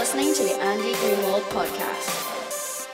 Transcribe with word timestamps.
listening 0.00 0.32
to 0.32 0.42
the 0.42 0.54
Andy 0.62 0.94
Greenwald 0.94 1.42
Podcast. 1.50 2.86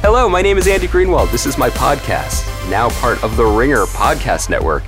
Hello, 0.00 0.28
my 0.28 0.42
name 0.42 0.58
is 0.58 0.66
Andy 0.66 0.88
Greenwald. 0.88 1.30
This 1.30 1.46
is 1.46 1.56
my 1.56 1.70
podcast, 1.70 2.44
now 2.68 2.90
part 3.00 3.22
of 3.22 3.36
the 3.36 3.44
Ringer 3.44 3.84
Podcast 3.84 4.50
Network 4.50 4.82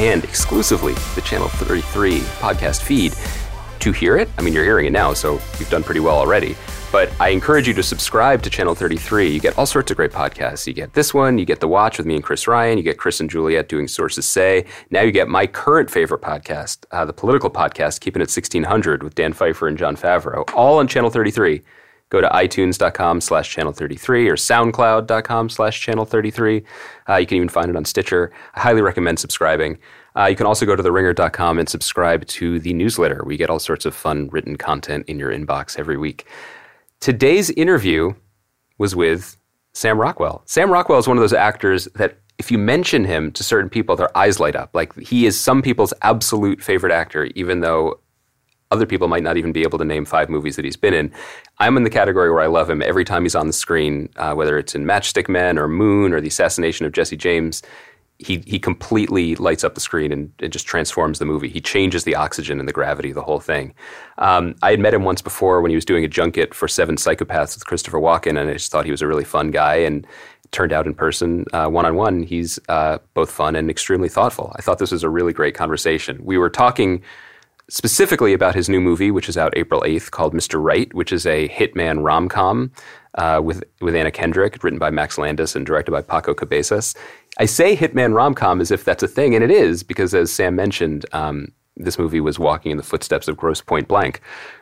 and 0.00 0.24
exclusively 0.24 0.94
the 1.14 1.20
Channel 1.20 1.46
33 1.46 2.18
podcast 2.18 2.82
feed. 2.82 3.14
To 3.78 3.92
hear 3.92 4.16
it, 4.16 4.28
I 4.36 4.42
mean, 4.42 4.52
you're 4.52 4.64
hearing 4.64 4.86
it 4.86 4.92
now, 4.92 5.12
so 5.12 5.34
you've 5.60 5.70
done 5.70 5.84
pretty 5.84 6.00
well 6.00 6.16
already. 6.16 6.56
But 6.96 7.12
I 7.20 7.28
encourage 7.28 7.68
you 7.68 7.74
to 7.74 7.82
subscribe 7.82 8.40
to 8.40 8.48
Channel 8.48 8.74
33. 8.74 9.28
You 9.28 9.38
get 9.38 9.58
all 9.58 9.66
sorts 9.66 9.90
of 9.90 9.98
great 9.98 10.12
podcasts. 10.12 10.66
You 10.66 10.72
get 10.72 10.94
this 10.94 11.12
one, 11.12 11.36
you 11.36 11.44
get 11.44 11.60
The 11.60 11.68
Watch 11.68 11.98
with 11.98 12.06
me 12.06 12.14
and 12.14 12.24
Chris 12.24 12.48
Ryan, 12.48 12.78
you 12.78 12.82
get 12.82 12.96
Chris 12.96 13.20
and 13.20 13.28
Juliet 13.28 13.68
doing 13.68 13.86
Sources 13.86 14.24
Say. 14.26 14.64
Now 14.90 15.02
you 15.02 15.12
get 15.12 15.28
my 15.28 15.46
current 15.46 15.90
favorite 15.90 16.22
podcast, 16.22 16.86
uh, 16.92 17.04
the 17.04 17.12
political 17.12 17.50
podcast, 17.50 18.00
Keeping 18.00 18.22
It 18.22 18.32
1600 18.32 19.02
with 19.02 19.14
Dan 19.14 19.34
Pfeiffer 19.34 19.68
and 19.68 19.76
Jon 19.76 19.94
Favreau, 19.94 20.50
all 20.54 20.78
on 20.78 20.88
Channel 20.88 21.10
33 21.10 21.60
go 22.08 22.20
to 22.20 22.28
itunes.com 22.28 23.20
slash 23.20 23.50
channel 23.50 23.72
33 23.72 24.28
or 24.28 24.36
soundcloud.com 24.36 25.48
slash 25.48 25.80
channel 25.80 26.04
33 26.04 26.62
uh, 27.08 27.16
you 27.16 27.26
can 27.26 27.36
even 27.36 27.48
find 27.48 27.68
it 27.68 27.76
on 27.76 27.84
stitcher 27.84 28.32
i 28.54 28.60
highly 28.60 28.80
recommend 28.80 29.18
subscribing 29.18 29.76
uh, 30.16 30.26
you 30.26 30.36
can 30.36 30.46
also 30.46 30.64
go 30.64 30.76
to 30.76 30.84
theringer.com 30.84 31.58
and 31.58 31.68
subscribe 31.68 32.24
to 32.26 32.60
the 32.60 32.72
newsletter 32.72 33.24
we 33.26 33.36
get 33.36 33.50
all 33.50 33.58
sorts 33.58 33.84
of 33.84 33.92
fun 33.92 34.28
written 34.28 34.54
content 34.54 35.04
in 35.08 35.18
your 35.18 35.32
inbox 35.32 35.76
every 35.80 35.96
week 35.96 36.26
today's 37.00 37.50
interview 37.50 38.12
was 38.78 38.94
with 38.94 39.36
sam 39.72 39.98
rockwell 39.98 40.42
sam 40.46 40.70
rockwell 40.70 40.98
is 40.98 41.08
one 41.08 41.16
of 41.16 41.22
those 41.22 41.32
actors 41.32 41.86
that 41.94 42.18
if 42.38 42.50
you 42.50 42.58
mention 42.58 43.04
him 43.04 43.32
to 43.32 43.42
certain 43.42 43.70
people 43.70 43.96
their 43.96 44.16
eyes 44.16 44.40
light 44.40 44.56
up 44.56 44.70
like 44.74 44.96
he 44.98 45.26
is 45.26 45.38
some 45.38 45.62
people's 45.62 45.92
absolute 46.02 46.62
favorite 46.62 46.92
actor 46.92 47.24
even 47.34 47.60
though 47.60 47.98
other 48.70 48.86
people 48.86 49.08
might 49.08 49.22
not 49.22 49.36
even 49.36 49.52
be 49.52 49.62
able 49.62 49.78
to 49.78 49.84
name 49.84 50.04
five 50.04 50.28
movies 50.28 50.56
that 50.56 50.64
he's 50.64 50.76
been 50.76 50.94
in. 50.94 51.12
I'm 51.58 51.76
in 51.76 51.84
the 51.84 51.90
category 51.90 52.30
where 52.30 52.42
I 52.42 52.46
love 52.46 52.68
him 52.68 52.82
every 52.82 53.04
time 53.04 53.22
he's 53.22 53.34
on 53.34 53.46
the 53.46 53.52
screen, 53.52 54.08
uh, 54.16 54.34
whether 54.34 54.58
it's 54.58 54.74
in 54.74 54.84
Matchstick 54.84 55.28
Men 55.28 55.58
or 55.58 55.68
Moon 55.68 56.12
or 56.12 56.20
the 56.20 56.28
assassination 56.28 56.84
of 56.84 56.92
Jesse 56.92 57.16
James. 57.16 57.62
He, 58.18 58.42
he 58.46 58.58
completely 58.58 59.36
lights 59.36 59.62
up 59.62 59.74
the 59.74 59.80
screen 59.80 60.10
and 60.10 60.32
it 60.38 60.48
just 60.48 60.66
transforms 60.66 61.18
the 61.18 61.26
movie. 61.26 61.48
He 61.48 61.60
changes 61.60 62.04
the 62.04 62.14
oxygen 62.14 62.58
and 62.58 62.68
the 62.68 62.72
gravity 62.72 63.10
of 63.10 63.14
the 63.14 63.22
whole 63.22 63.40
thing. 63.40 63.74
Um, 64.18 64.54
I 64.62 64.70
had 64.70 64.80
met 64.80 64.94
him 64.94 65.04
once 65.04 65.20
before 65.20 65.60
when 65.60 65.70
he 65.70 65.74
was 65.74 65.84
doing 65.84 66.04
a 66.04 66.08
junket 66.08 66.54
for 66.54 66.66
Seven 66.66 66.96
Psychopaths 66.96 67.54
with 67.54 67.66
Christopher 67.66 67.98
Walken, 67.98 68.40
and 68.40 68.48
I 68.48 68.54
just 68.54 68.72
thought 68.72 68.86
he 68.86 68.90
was 68.90 69.02
a 69.02 69.06
really 69.06 69.24
fun 69.24 69.50
guy. 69.50 69.76
And 69.76 70.06
turned 70.52 70.72
out 70.72 70.86
in 70.86 70.94
person, 70.94 71.44
one 71.52 71.84
on 71.84 71.96
one, 71.96 72.22
he's 72.22 72.58
uh, 72.68 72.98
both 73.14 73.30
fun 73.30 73.56
and 73.56 73.70
extremely 73.70 74.08
thoughtful. 74.08 74.52
I 74.56 74.62
thought 74.62 74.78
this 74.78 74.92
was 74.92 75.02
a 75.02 75.10
really 75.10 75.32
great 75.32 75.54
conversation. 75.54 76.18
We 76.24 76.38
were 76.38 76.50
talking 76.50 77.02
specifically 77.68 78.32
about 78.32 78.54
his 78.54 78.68
new 78.68 78.80
movie, 78.80 79.10
which 79.10 79.28
is 79.28 79.36
out 79.36 79.56
April 79.56 79.82
8th, 79.82 80.10
called 80.10 80.34
Mr. 80.34 80.62
Right, 80.62 80.92
which 80.94 81.12
is 81.12 81.26
a 81.26 81.48
hitman 81.48 82.04
rom 82.04 82.28
com 82.28 82.70
uh, 83.14 83.40
with, 83.42 83.64
with 83.80 83.96
Anna 83.96 84.10
Kendrick, 84.10 84.62
written 84.62 84.78
by 84.78 84.90
Max 84.90 85.18
Landis 85.18 85.56
and 85.56 85.66
directed 85.66 85.90
by 85.90 86.02
Paco 86.02 86.34
Cabezas. 86.34 86.94
I 87.38 87.44
say 87.44 87.76
hitman 87.76 88.14
rom 88.14 88.34
com 88.34 88.60
as 88.60 88.70
if 88.70 88.84
that's 88.84 89.02
a 89.02 89.08
thing, 89.08 89.34
and 89.34 89.44
it 89.44 89.50
is, 89.50 89.82
because 89.82 90.14
as 90.14 90.32
Sam 90.32 90.56
mentioned, 90.56 91.06
um, 91.12 91.52
this 91.76 91.98
movie 91.98 92.20
was 92.20 92.38
walking 92.38 92.70
in 92.70 92.78
the 92.78 92.82
footsteps 92.82 93.28
of 93.28 93.36
Grosse 93.36 93.60
Pointe 93.60 93.88
Blank, 93.88 94.20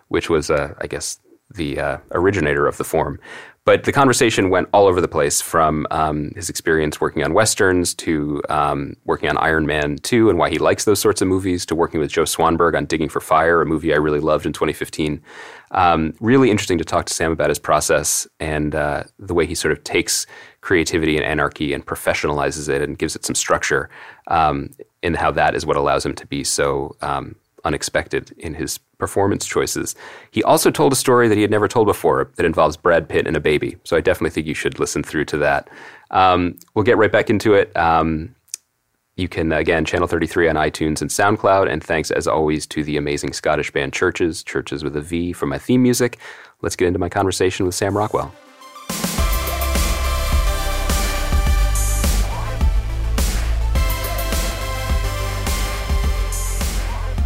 which 0.09 0.29
was, 0.29 0.51
uh, 0.51 0.75
I 0.81 0.87
guess, 0.87 1.21
the 1.55 1.79
uh, 1.79 1.99
originator 2.13 2.67
of 2.67 2.77
the 2.77 2.85
form. 2.85 3.21
But 3.67 3.85
the 3.85 3.93
conversation 3.93 4.51
went 4.51 4.69
all 4.75 4.87
over 4.87 5.01
the 5.01 5.09
place 5.09 5.41
from 5.41 5.87
um, 5.91 6.33
his 6.37 6.51
experience 6.51 7.01
working 7.01 7.25
on 7.25 7.33
westerns 7.33 7.95
to 7.95 8.43
um, 8.51 8.95
working 9.05 9.31
on 9.31 9.39
Iron 9.39 9.65
Man 9.65 9.97
2 9.97 10.29
and 10.29 10.39
why 10.39 10.51
he 10.51 10.59
likes 10.59 10.85
those 10.85 11.01
sorts 11.01 11.23
of 11.23 11.29
movies 11.29 11.65
to 11.67 11.75
working 11.75 11.99
with 11.99 12.11
Joe 12.11 12.25
Swanberg 12.25 12.77
on 12.77 12.85
Digging 12.85 13.09
for 13.09 13.21
Fire, 13.21 13.63
a 13.63 13.67
movie 13.67 13.95
I 13.95 13.97
really 13.97 14.21
loved 14.21 14.45
in 14.45 14.53
2015. 14.53 15.23
Um, 15.71 16.13
really 16.21 16.51
interesting 16.51 16.77
to 16.77 16.85
talk 16.85 17.07
to 17.07 17.15
Sam 17.15 17.33
about 17.33 17.49
his 17.49 17.59
process 17.59 18.29
and 18.39 18.75
uh, 18.75 19.05
the 19.19 19.33
way 19.33 19.47
he 19.47 19.55
sort 19.55 19.73
of 19.73 19.83
takes 19.83 20.27
creativity 20.61 21.17
and 21.17 21.25
anarchy 21.25 21.73
and 21.73 21.87
professionalizes 21.87 22.69
it 22.69 22.83
and 22.83 22.99
gives 22.99 23.17
it 23.17 23.25
some 23.25 23.35
structure, 23.35 23.89
um, 24.29 24.71
and 25.03 25.17
how 25.17 25.31
that 25.31 25.55
is 25.55 25.65
what 25.65 25.77
allows 25.77 26.05
him 26.05 26.15
to 26.17 26.27
be 26.27 26.45
so 26.45 26.97
um, 27.01 27.35
unexpected 27.65 28.35
in 28.37 28.55
his 28.55 28.79
performance 29.05 29.45
choices. 29.45 29.95
He 30.31 30.43
also 30.43 30.71
told 30.71 30.95
a 30.95 30.97
story 30.97 31.29
that 31.29 31.35
he 31.35 31.43
had 31.43 31.51
never 31.51 31.69
told 31.69 31.87
before 31.87 32.31
that 32.37 32.47
involves 32.47 32.79
Brad 32.79 33.07
Pitt 33.07 33.27
and 33.27 33.37
a 33.37 33.41
baby. 33.41 33.77
So 33.85 33.99
I 33.99 34.01
definitely 34.01 34.31
think 34.31 34.47
you 34.47 34.55
should 34.55 34.79
listen 34.79 35.03
through 35.03 35.27
to 35.27 35.37
that. 35.39 35.69
Um, 36.11 36.57
we'll 36.73 36.85
get 36.85 36.97
right 36.97 37.13
back 37.13 37.29
into 37.29 37.53
it. 37.53 37.71
Um, 37.77 38.35
you 39.17 39.29
can, 39.29 39.53
again, 39.53 39.85
Channel 39.85 40.09
33 40.09 40.49
on 40.49 40.57
iTunes 40.57 41.03
and 41.03 41.11
SoundCloud. 41.11 41.71
And 41.71 41.85
thanks, 41.85 42.11
as 42.11 42.27
always, 42.27 42.67
to 42.69 42.83
the 42.83 42.97
amazing 42.97 43.35
Scottish 43.35 43.71
band 43.71 43.93
CHVRCHES, 43.93 44.43
CHVRCHES 44.45 44.83
with 44.83 44.97
a 44.97 45.03
V, 45.03 45.35
for 45.35 45.45
my 45.45 45.59
theme 45.59 45.83
music. 45.83 46.19
Let's 46.63 46.77
get 46.77 46.89
into 46.89 46.99
my 46.99 47.11
conversation 47.11 47.67
with 47.67 47.75
Sam 47.75 47.95
Rockwell. 47.95 48.33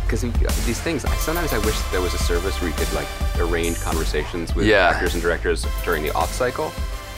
because 0.08 0.57
these 0.68 0.80
things 0.82 1.00
sometimes 1.18 1.54
i 1.54 1.58
wish 1.64 1.78
there 1.90 2.02
was 2.02 2.12
a 2.12 2.18
service 2.18 2.60
where 2.60 2.68
you 2.68 2.76
could 2.76 2.92
like 2.92 3.08
arrange 3.40 3.80
conversations 3.80 4.54
with 4.54 4.66
Yeah. 4.66 4.88
actors 4.90 5.14
and 5.14 5.22
directors 5.22 5.66
during 5.82 6.02
the 6.02 6.12
off 6.12 6.30
cycle 6.30 6.70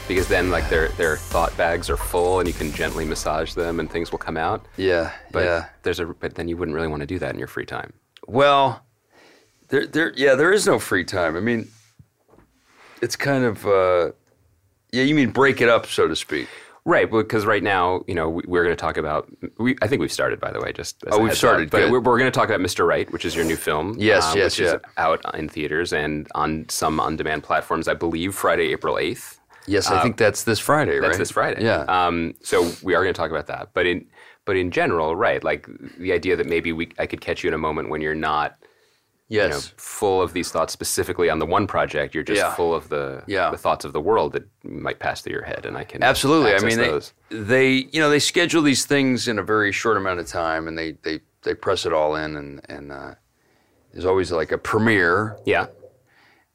because 0.06 0.28
then 0.28 0.50
like 0.50 0.69
their 0.71 0.91
their 0.91 1.16
thought 1.16 1.56
bags 1.56 1.91
are 1.91 1.97
full 1.97 2.38
and 2.38 2.47
you 2.47 2.55
can 2.55 2.71
gently 2.71 3.05
massage 3.05 3.55
them 3.55 3.81
and 3.81 3.91
things 3.91 4.12
will 4.12 4.21
come 4.21 4.37
out 4.37 4.65
Yeah, 4.77 5.11
but 5.33 5.44
yeah. 5.44 5.65
there's 5.83 5.99
a 5.99 6.06
but 6.06 6.37
then 6.37 6.47
you 6.47 6.56
wouldn't 6.56 6.77
really 6.77 6.87
want 6.87 7.00
to 7.00 7.06
do 7.09 7.19
that 7.19 7.33
in 7.33 7.38
your 7.41 7.49
free 7.49 7.66
time 7.66 7.93
Well, 8.28 8.84
there, 9.69 9.84
there, 9.87 10.12
yeah, 10.17 10.37
there 10.37 10.53
is 10.53 10.65
no 10.67 10.78
free 10.78 11.05
time. 11.05 11.37
I 11.37 11.41
mean, 11.41 11.69
it's 13.03 13.17
kind 13.17 13.44
of, 13.44 13.65
uh, 13.67 14.11
yeah. 14.93 15.03
You 15.05 15.15
mean 15.15 15.31
break 15.31 15.61
it 15.61 15.69
up, 15.69 15.87
so 15.87 16.06
to 16.09 16.15
speak. 16.17 16.49
Right 16.85 17.11
because 17.11 17.45
right 17.47 17.63
now 17.63 18.03
you 18.07 18.15
know 18.15 18.29
we, 18.29 18.43
we're 18.47 18.65
going 18.65 18.75
to 18.75 18.81
talk 18.81 18.97
about 18.97 19.29
we, 19.59 19.77
i 19.83 19.87
think 19.87 20.01
we've 20.01 20.13
started 20.13 20.41
by 20.41 20.51
the 20.51 20.61
way 20.61 20.73
just 20.73 20.97
Oh, 21.11 21.19
we've 21.19 21.37
started, 21.37 21.67
up. 21.67 21.71
but 21.73 21.91
we're, 21.91 22.01
we're 22.01 22.19
going 22.19 22.31
to 22.31 22.37
talk 22.37 22.49
about 22.49 22.61
mr 22.61 22.87
right 22.87 23.11
which 23.13 23.25
is 23.25 23.35
your 23.37 23.45
new 23.45 23.57
film 23.57 23.97
Yes, 23.99 24.25
uh, 24.25 24.35
yes, 24.37 24.59
which 24.59 24.67
is 24.67 24.73
yeah. 24.73 24.79
out 24.97 25.35
in 25.35 25.49
theaters 25.49 25.93
and 25.93 26.27
on 26.35 26.67
some 26.69 26.99
on-demand 27.01 27.43
platforms 27.43 27.89
i 27.89 27.95
believe 27.95 28.35
friday 28.35 28.73
april 28.73 28.95
8th 28.97 29.37
Yes, 29.67 29.89
I 29.89 30.03
think 30.03 30.17
that's 30.17 30.45
this 30.45 30.59
Friday, 30.59 30.97
right? 30.97 31.03
That's 31.03 31.19
this 31.19 31.31
Friday. 31.31 31.63
Yeah. 31.63 31.83
Um, 31.83 32.35
so 32.43 32.73
we 32.83 32.95
are 32.95 33.03
going 33.05 33.12
to 33.15 33.17
talk 33.17 33.31
about 33.31 33.47
that, 33.49 33.69
but 33.75 33.87
in 33.87 34.07
but 34.47 34.57
in 34.57 34.71
general, 34.73 35.15
right? 35.15 35.45
Like 35.45 35.69
the 35.99 36.12
idea 36.12 36.35
that 36.35 36.47
maybe 36.47 36.73
we 36.73 36.91
I 36.99 37.07
could 37.07 37.21
catch 37.21 37.45
you 37.45 37.49
in 37.49 37.55
a 37.55 37.59
moment 37.59 37.89
when 37.91 38.01
you're 38.01 38.15
not, 38.15 38.57
yes. 39.31 39.45
you 39.47 39.51
know, 39.55 39.61
full 39.79 40.21
of 40.21 40.35
these 40.35 40.51
thoughts 40.51 40.73
specifically 40.75 41.31
on 41.31 41.39
the 41.39 41.47
one 41.47 41.67
project. 41.67 42.15
You're 42.15 42.25
just 42.25 42.41
Yeah. 42.43 42.55
full 42.55 42.75
of 42.75 42.91
the 42.91 43.23
Yeah. 43.27 43.51
the 43.51 43.57
thoughts 43.57 43.87
of 43.87 43.95
the 43.95 44.01
world 44.01 44.33
that 44.33 44.47
might 44.65 44.99
pass 44.99 45.23
through 45.23 45.33
your 45.33 45.45
head, 45.45 45.65
and 45.65 45.79
I 45.79 45.85
can 45.85 46.03
Absolutely. 46.03 46.55
I 46.55 46.59
mean, 46.59 46.77
they, 46.77 47.01
they, 47.31 47.89
you 47.93 48.01
know, 48.01 48.11
they 48.11 48.19
schedule 48.19 48.61
these 48.61 48.85
things 48.85 49.27
in 49.29 49.39
a 49.39 49.43
very 49.43 49.73
short 49.73 49.97
amount 49.97 50.21
of 50.21 50.27
time, 50.27 50.69
and 50.69 50.77
they 50.77 50.93
they 51.03 51.21
they 51.43 51.55
press 51.55 51.87
it 51.87 51.93
all 51.95 52.17
in, 52.17 52.37
and 52.37 52.61
and 52.69 52.93
uh, 52.93 53.15
there's 53.93 54.05
always 54.05 54.31
like 54.31 54.53
a 54.53 54.59
premiere 54.59 55.37
yeah. 55.47 55.67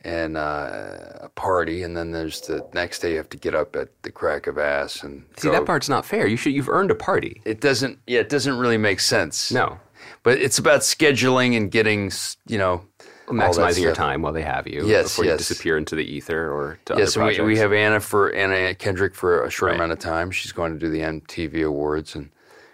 and 0.02 0.38
uh, 0.38 0.98
a 1.22 1.30
party, 1.30 1.82
and 1.84 1.98
then 1.98 2.12
there's 2.12 2.42
the 2.42 2.66
next 2.74 3.00
day 3.00 3.12
you 3.12 3.18
have 3.18 3.30
to 3.30 3.38
get 3.38 3.56
up 3.56 3.76
at 3.76 3.90
the 4.04 4.12
crack 4.12 4.46
of 4.48 4.58
ass 4.58 5.02
and 5.04 5.26
See, 5.38 5.48
go. 5.48 5.54
that 5.54 5.66
part's 5.66 5.90
not 5.90 6.06
fair. 6.06 6.28
You 6.28 6.38
should 6.38 6.54
you've 6.54 6.70
earned 6.70 6.92
a 6.92 6.96
party. 6.96 7.42
It 7.46 7.62
doesn't. 7.62 8.00
Yeah, 8.06 8.20
it 8.20 8.30
doesn't 8.30 8.58
really 8.58 8.78
make 8.78 9.00
sense. 9.00 9.52
No, 9.52 9.80
but 10.26 10.38
it's 10.40 10.58
about 10.60 10.82
scheduling 10.82 11.56
and 11.56 11.72
getting, 11.72 12.12
you 12.48 12.58
know, 12.58 12.84
maximizing 13.28 13.82
your 13.82 13.96
time 13.96 14.22
while 14.22 14.34
they 14.34 14.42
have 14.44 14.68
you. 14.68 14.86
Yes, 14.86 15.06
before 15.06 15.26
you 15.26 15.38
disappear 15.38 15.78
into 15.78 15.96
the 15.96 16.04
ether 16.04 16.52
or 16.52 16.78
to 16.86 16.96
Yes, 16.98 17.16
we, 17.18 17.40
we 17.42 17.58
have 17.58 17.72
Anna 17.74 18.00
for 18.00 18.32
Anna 18.34 18.76
Kendrick 18.76 19.16
for 19.16 19.44
a 19.44 19.50
short 19.50 19.70
Right. 19.72 19.76
amount 19.78 19.94
of 19.94 20.00
time. 20.00 20.30
She's 20.32 20.52
going 20.52 20.74
to 20.74 20.80
do 20.80 20.90
the 20.90 21.00
MTV 21.00 21.66
Awards, 21.66 22.14
and 22.16 22.30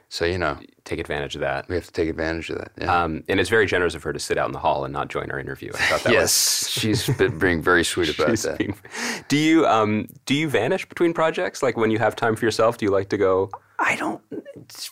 so 0.10 0.26
you 0.26 0.38
know 0.38 0.58
take 0.84 1.00
advantage 1.00 1.36
of 1.36 1.42
that. 1.42 1.70
we 1.70 1.76
have 1.76 1.86
to 1.86 1.92
take 1.92 2.10
advantage 2.10 2.50
of 2.50 2.58
that. 2.58 2.72
Yeah. 2.82 3.04
Um, 3.04 3.24
and 3.30 3.40
it's 3.40 3.50
very 3.52 3.66
generous 3.68 3.94
of 3.96 4.02
her 4.04 4.12
to 4.12 4.20
sit 4.20 4.38
out 4.38 4.48
in 4.48 4.52
the 4.52 4.60
hall 4.60 4.84
and 4.84 4.92
not 4.92 5.10
join 5.10 5.30
our 5.32 5.40
interview. 5.40 5.72
I 5.74 5.78
thought 5.78 6.04
that 6.04 6.10
was 6.10 6.14
yes, 6.22 6.68
she's 6.80 7.08
been 7.18 7.38
being 7.38 7.62
very 7.62 7.84
sweet 7.86 8.10
about 8.18 8.36
that. 8.40 8.58
being- 8.58 8.76
do 9.30 9.38
you 9.38 9.66
um 9.68 10.08
do 10.26 10.34
you 10.34 10.50
vanish 10.50 10.86
between 10.90 11.14
projects? 11.14 11.62
Like 11.64 11.78
when 11.78 11.92
you 11.92 12.00
have 12.00 12.16
time 12.16 12.36
for 12.36 12.44
yourself, 12.46 12.78
do 12.78 12.86
you 12.86 12.92
like 12.92 13.10
to 13.10 13.18
go? 13.18 13.52
I 13.82 13.96
don't 13.96 14.22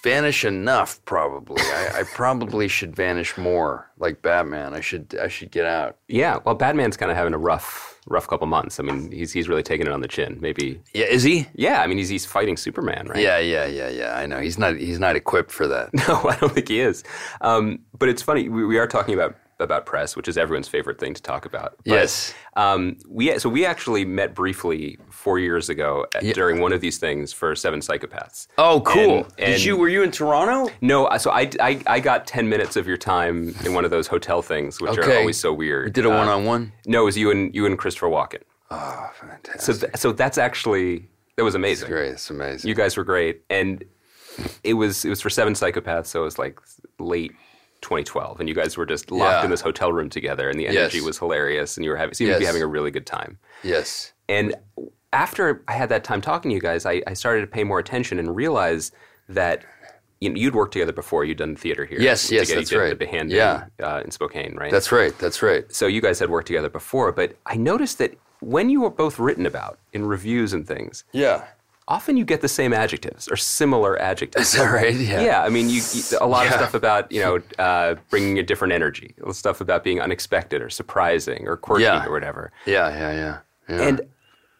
vanish 0.03 0.45
enough. 0.45 1.03
Probably, 1.05 1.61
I, 1.61 1.99
I 1.99 2.03
probably 2.03 2.67
should 2.67 2.95
vanish 2.95 3.37
more. 3.37 3.89
Like 3.97 4.21
Batman, 4.21 4.73
I 4.73 4.79
should 4.79 5.17
I 5.21 5.27
should 5.27 5.51
get 5.51 5.65
out. 5.65 5.97
Yeah, 6.07 6.39
well, 6.45 6.55
Batman's 6.55 6.97
kind 6.97 7.11
of 7.11 7.17
having 7.17 7.33
a 7.33 7.37
rough 7.37 7.99
rough 8.07 8.27
couple 8.27 8.47
months. 8.47 8.79
I 8.79 8.83
mean, 8.83 9.11
he's 9.11 9.31
he's 9.31 9.47
really 9.47 9.63
taking 9.63 9.85
it 9.85 9.91
on 9.91 10.01
the 10.01 10.07
chin. 10.07 10.37
Maybe. 10.41 10.81
Yeah, 10.93 11.05
is 11.05 11.23
he? 11.23 11.47
Yeah, 11.53 11.81
I 11.81 11.87
mean, 11.87 11.97
he's 11.97 12.09
he's 12.09 12.25
fighting 12.25 12.57
Superman, 12.57 13.07
right? 13.07 13.21
Yeah, 13.21 13.39
yeah, 13.39 13.65
yeah, 13.65 13.89
yeah. 13.89 14.15
I 14.15 14.25
know 14.25 14.39
he's 14.39 14.57
not 14.57 14.75
he's 14.75 14.99
not 14.99 15.15
equipped 15.15 15.51
for 15.51 15.67
that. 15.67 15.89
No, 16.07 16.15
I 16.27 16.37
don't 16.37 16.51
think 16.53 16.69
he 16.69 16.79
is. 16.79 17.03
Um, 17.41 17.79
but 17.97 18.09
it's 18.09 18.21
funny. 18.21 18.49
We, 18.49 18.65
we 18.65 18.79
are 18.79 18.87
talking 18.87 19.13
about 19.13 19.35
about 19.59 19.85
press, 19.85 20.15
which 20.15 20.27
is 20.27 20.37
everyone's 20.37 20.67
favorite 20.67 20.99
thing 20.99 21.13
to 21.13 21.21
talk 21.21 21.45
about. 21.45 21.75
But, 21.85 21.91
Yes. 21.93 22.33
Um, 22.55 22.97
we 23.07 23.37
so 23.39 23.49
we 23.49 23.65
actually 23.65 24.05
met 24.05 24.33
briefly 24.35 24.97
four 25.09 25.39
years 25.39 25.69
ago 25.69 26.05
at, 26.15 26.23
during 26.35 26.59
one 26.61 26.73
of 26.73 26.81
these 26.81 26.97
things 26.97 27.31
for 27.33 27.55
Seven 27.55 27.79
Psychopaths. 27.79 28.47
Oh, 28.57 28.81
cool. 28.81 29.27
And- 29.37 29.53
Did 29.53 29.63
you 29.63 29.77
were 29.77 29.89
you 29.89 30.03
in 30.03 30.11
Toronto? 30.11 30.71
No, 30.81 31.09
so 31.17 31.31
I, 31.31 31.49
I 31.61 31.81
I 31.87 31.99
got 31.99 32.25
ten 32.27 32.47
minutes 32.49 32.75
of 32.75 32.87
your 32.87 32.97
time 32.97 33.55
in 33.65 33.73
one 33.73 33.85
of 33.85 33.91
those 33.91 34.07
hotel 34.07 34.41
things, 34.41 34.79
which 34.81 34.97
are 34.97 35.13
always 35.17 35.39
so 35.39 35.53
weird. 35.53 35.87
You 35.87 35.93
did 35.93 36.05
a 36.05 36.11
Uh, 36.13 36.17
one 36.17 36.27
on 36.27 36.45
one. 36.45 36.71
No, 36.85 37.01
it 37.01 37.05
was 37.05 37.17
you 37.17 37.31
and 37.31 37.53
you 37.53 37.65
and 37.65 37.77
Christopher 37.77 38.07
Walken. 38.07 38.41
Oh, 38.71 39.09
fantastic. 39.19 39.61
So 39.61 39.73
th- 39.73 39.97
so 39.97 40.11
that's 40.11 40.37
actually 40.37 41.07
that 41.37 41.43
was 41.43 41.55
amazing. 41.55 41.89
great. 41.89 42.11
It's 42.11 42.29
amazing. 42.29 42.67
You 42.67 42.75
guys 42.75 42.97
were 42.97 43.03
great, 43.03 43.41
and 43.49 43.83
it 44.63 44.73
was 44.73 45.05
it 45.05 45.09
was 45.09 45.21
for 45.21 45.29
Seven 45.29 45.53
Psychopaths, 45.53 46.07
so 46.07 46.21
it 46.21 46.25
was 46.25 46.37
like 46.37 46.59
late 46.99 47.31
2012, 47.81 48.39
and 48.39 48.49
you 48.49 48.55
guys 48.55 48.77
were 48.77 48.85
just 48.85 49.11
locked 49.11 49.39
Yeah. 49.39 49.43
in 49.45 49.49
this 49.51 49.61
hotel 49.61 49.91
room 49.93 50.09
together, 50.09 50.49
and 50.49 50.59
the 50.59 50.67
energy 50.67 50.97
Yes. 50.97 51.05
was 51.05 51.17
hilarious, 51.19 51.77
and 51.77 51.83
you 51.85 51.91
were 51.91 51.97
having 51.97 52.13
seemed 52.13 52.33
to 52.33 52.39
be 52.39 52.45
having 52.45 52.61
a 52.61 52.67
really 52.67 52.91
good 52.91 53.05
time. 53.05 53.37
yes. 53.63 54.13
And 54.27 54.53
after 55.11 55.63
I 55.67 55.73
had 55.73 55.89
that 55.89 56.03
time 56.03 56.21
talking 56.21 56.49
to 56.49 56.55
you 56.55 56.61
guys, 56.61 56.85
I, 56.85 57.01
I 57.07 57.13
started 57.13 57.41
to 57.41 57.47
pay 57.47 57.63
more 57.63 57.79
attention 57.79 58.19
and 58.19 58.35
realize 58.35 58.91
that 59.27 59.63
you 60.19 60.29
know, 60.29 60.35
you'd 60.35 60.53
worked 60.53 60.73
together 60.73 60.91
before. 60.91 61.23
You'd 61.23 61.37
done 61.37 61.55
theater 61.55 61.85
here. 61.85 61.99
Yes, 61.99 62.29
yes, 62.29 62.49
You 62.49 62.55
that's 62.55 62.69
did 62.69 62.77
right. 62.77 62.99
The 62.99 63.05
Yeah. 63.29 63.65
in, 63.79 63.85
uh, 63.85 64.01
in 64.03 64.11
Spokane, 64.11 64.55
right? 64.57 64.69
That's 64.69 64.91
right. 64.91 65.17
That's 65.17 65.41
right. 65.41 65.63
so 65.73 65.87
you 65.87 66.01
guys 66.01 66.19
had 66.19 66.29
worked 66.29 66.45
together 66.47 66.69
before, 66.69 67.11
but 67.13 67.35
I 67.45 67.55
noticed 67.55 67.97
that 67.99 68.13
when 68.41 68.69
you 68.69 68.81
were 68.81 68.89
both 68.89 69.17
written 69.17 69.45
about 69.45 69.79
in 69.93 70.05
reviews 70.05 70.51
and 70.53 70.67
things, 70.67 71.05
Yeah. 71.13 71.45
Often 71.89 72.15
you 72.15 72.23
get 72.23 72.39
the 72.41 72.47
same 72.47 72.71
adjectives 72.71 73.27
or 73.27 73.35
similar 73.35 73.99
adjectives. 74.01 74.53
Is 74.53 74.59
that 74.59 74.71
right? 74.71 74.95
Yeah. 74.95 75.21
Yeah, 75.21 75.43
I 75.43 75.49
mean, 75.49 75.67
you, 75.67 75.81
you 75.93 76.01
a 76.21 76.25
lot 76.27 76.45
of 76.47 76.53
stuff 76.53 76.73
about 76.73 77.11
you 77.11 77.19
know 77.21 77.41
uh, 77.57 77.95
bringing 78.09 78.39
a 78.39 78.43
different 78.43 78.73
energy, 78.73 79.15
stuff 79.31 79.59
about 79.59 79.83
being 79.83 79.99
unexpected 79.99 80.61
or 80.61 80.69
surprising 80.69 81.47
or 81.47 81.57
quirky 81.57 81.83
Yeah. 81.83 82.05
or 82.05 82.11
whatever. 82.11 82.51
Yeah. 82.65 82.89
Yeah. 82.89 83.11
Yeah. 83.11 83.37
yeah. 83.75 83.87
And 83.87 84.01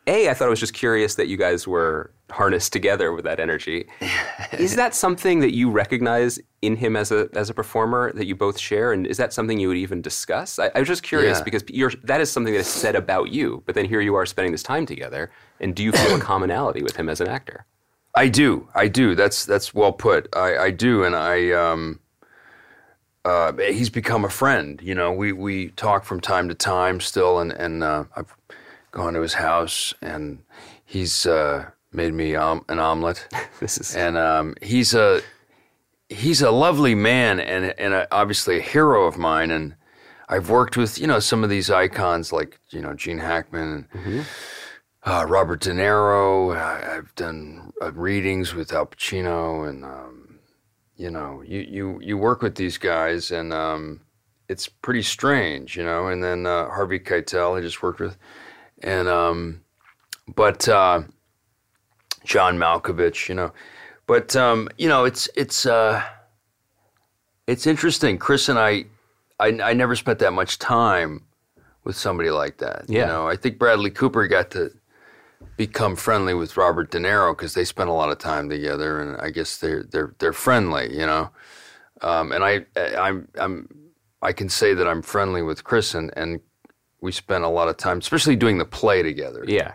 a, 0.08 0.30
I 0.30 0.34
thought 0.34 0.48
it 0.48 0.50
was 0.50 0.60
just 0.60 0.74
curious 0.74 1.16
that 1.16 1.28
you 1.28 1.38
guys 1.38 1.68
were 1.68 2.12
harnessed 2.32 2.72
together 2.74 3.12
with 3.14 3.26
that 3.26 3.40
energy. 3.40 3.88
is 4.54 4.76
that 4.76 4.94
something 4.96 5.40
that 5.40 5.54
you 5.54 5.70
recognize 5.72 6.40
in 6.62 6.76
him 6.76 6.96
as 6.96 7.12
a 7.12 7.30
as 7.34 7.50
a 7.50 7.54
performer 7.54 8.12
that 8.14 8.26
you 8.26 8.36
both 8.36 8.60
share, 8.60 8.92
and 8.94 9.08
is 9.08 9.18
that 9.18 9.34
something 9.34 9.60
you 9.60 9.68
would 9.68 9.78
even 9.78 10.02
discuss? 10.02 10.60
I, 10.60 10.72
I 10.76 10.80
was 10.80 10.88
just 10.88 11.04
curious 11.04 11.40
Yeah. 11.40 11.44
because 11.44 11.64
you're, 11.70 11.92
that 12.04 12.22
is 12.22 12.32
something 12.32 12.54
that 12.54 12.60
is 12.60 12.68
said 12.68 12.96
about 12.96 13.30
you, 13.32 13.64
but 13.66 13.76
then 13.76 13.86
here 13.86 14.02
you 14.02 14.16
are 14.16 14.26
spending 14.26 14.52
this 14.52 14.64
time 14.64 14.86
together, 14.86 15.32
and 15.60 15.76
do 15.76 15.84
you 15.84 15.92
feel 15.92 16.16
a 16.16 16.20
commonality 16.32 16.84
with 16.84 16.96
him 16.96 17.10
as 17.10 17.22
an 17.22 17.28
actor? 17.28 17.66
I 18.16 18.28
do. 18.28 18.68
I 18.76 18.88
do. 18.88 19.16
That's 19.16 19.46
that's 19.46 19.74
well 19.74 19.94
put. 19.94 20.28
I, 20.36 20.58
I 20.58 20.72
do, 20.72 21.04
and 21.04 21.16
I. 21.16 21.52
Um, 21.52 22.00
uh, 23.26 23.52
he's 23.58 23.90
become 23.90 24.24
a 24.26 24.30
friend. 24.30 24.80
You 24.82 24.96
know, 24.96 25.12
we 25.12 25.32
we 25.34 25.70
talk 25.70 26.06
from 26.06 26.20
time 26.20 26.48
to 26.50 26.56
time 26.56 27.00
still, 27.00 27.40
and 27.40 27.52
and 27.52 27.84
uh, 27.84 28.06
I've 28.16 28.34
gone 28.92 29.14
to 29.14 29.22
his 29.22 29.36
house, 29.36 29.94
and 30.02 30.40
he's 30.86 31.26
uh, 31.26 31.70
made 31.92 32.14
me 32.14 32.36
um, 32.36 32.64
an 32.70 32.80
omelet, 32.80 33.28
This 33.60 33.78
is 33.78 33.96
and 33.96 34.18
um, 34.18 34.56
he's 34.62 34.94
a 34.94 35.22
he's 36.10 36.42
a 36.42 36.52
lovely 36.52 36.96
man, 36.96 37.40
and 37.40 37.74
and 37.78 37.94
a, 37.94 38.08
obviously 38.14 38.58
a 38.58 38.62
hero 38.62 39.06
of 39.06 39.18
mine, 39.18 39.52
and. 39.52 39.76
I've 40.32 40.52
worked 40.52 40.78
with 40.78 41.00
you 41.00 41.08
know 41.08 41.18
some 41.18 41.44
of 41.44 41.50
these 41.50 41.72
icons 41.72 42.32
like 42.32 42.60
you 42.70 42.82
know 42.82 42.94
Gene 42.94 43.18
Hackman 43.18 43.88
and 43.92 44.26
uh, 45.04 45.26
Robert 45.28 45.62
De 45.62 45.72
Niro. 45.72 46.56
I, 46.56 46.98
I've 46.98 47.16
done 47.16 47.72
uh, 47.82 47.92
readings 47.94 48.54
with 48.54 48.72
Al 48.72 48.86
Pacino, 48.86 49.68
and 49.68 49.84
um, 49.84 50.40
you 51.00 51.10
know, 51.10 51.42
you, 51.46 51.60
you 51.60 52.00
you 52.02 52.18
work 52.18 52.42
with 52.42 52.56
these 52.56 52.78
guys, 52.78 53.32
and 53.32 53.54
um, 53.54 54.02
it's 54.50 54.68
pretty 54.68 55.02
strange, 55.02 55.78
you 55.78 55.84
know. 55.84 56.08
And 56.08 56.24
then 56.24 56.46
uh, 56.46 56.68
Harvey 56.70 57.00
Keitel, 57.00 57.58
I 57.58 57.62
just 57.62 57.82
worked 57.82 58.02
with, 58.02 58.18
and 58.84 59.08
um, 59.08 59.62
but 60.36 60.68
uh, 60.68 61.04
John 62.30 62.60
Malkovich, 62.60 63.28
you 63.28 63.34
know, 63.34 63.52
but 64.06 64.36
um, 64.36 64.70
you 64.78 64.88
know, 64.88 65.04
it's 65.04 65.28
it's 65.36 65.66
uh, 65.66 66.04
it's 67.48 67.66
interesting. 67.66 68.20
Chris 68.20 68.48
and 68.48 68.60
I, 68.60 68.86
I, 69.40 69.48
I 69.48 69.74
never 69.74 69.96
spent 69.96 70.20
that 70.20 70.32
much 70.32 70.60
time 70.60 71.26
with 71.84 71.96
somebody 71.96 72.30
like 72.30 72.60
that. 72.60 72.86
Yeah. 72.88 73.02
You 73.02 73.06
know, 73.08 73.28
I 73.28 73.36
think 73.36 73.58
Bradley 73.58 73.90
Cooper 73.90 74.28
got 74.28 74.52
to 74.52 74.70
become 75.58 75.96
friendly 75.96 76.36
with 76.36 76.56
Robert 76.56 76.92
De 76.92 77.00
Niro 77.00 77.36
because 77.36 77.56
they 77.56 77.66
spent 77.66 77.90
a 77.90 77.94
lot 77.94 78.12
of 78.12 78.20
time 78.20 78.48
together, 78.48 79.02
and 79.02 79.20
I 79.20 79.32
guess 79.32 79.58
they're 79.58 79.84
they're 79.92 80.14
they're 80.20 80.32
friendly, 80.32 80.96
you 80.96 81.08
know. 81.08 81.32
Um, 82.02 82.32
and 82.32 82.44
I 82.44 82.64
I'm 82.76 83.28
I'm 83.40 83.68
I 84.22 84.34
can 84.34 84.50
say 84.50 84.76
that 84.76 84.88
I'm 84.88 85.02
friendly 85.02 85.42
with 85.42 85.64
Chris, 85.64 85.96
and 85.96 86.12
and 86.16 86.42
we 87.02 87.12
spent 87.12 87.44
a 87.44 87.50
lot 87.50 87.70
of 87.70 87.78
time, 87.78 87.98
especially 87.98 88.36
doing 88.36 88.60
the 88.60 88.66
play 88.66 89.02
together 89.02 89.44
yeah. 89.48 89.74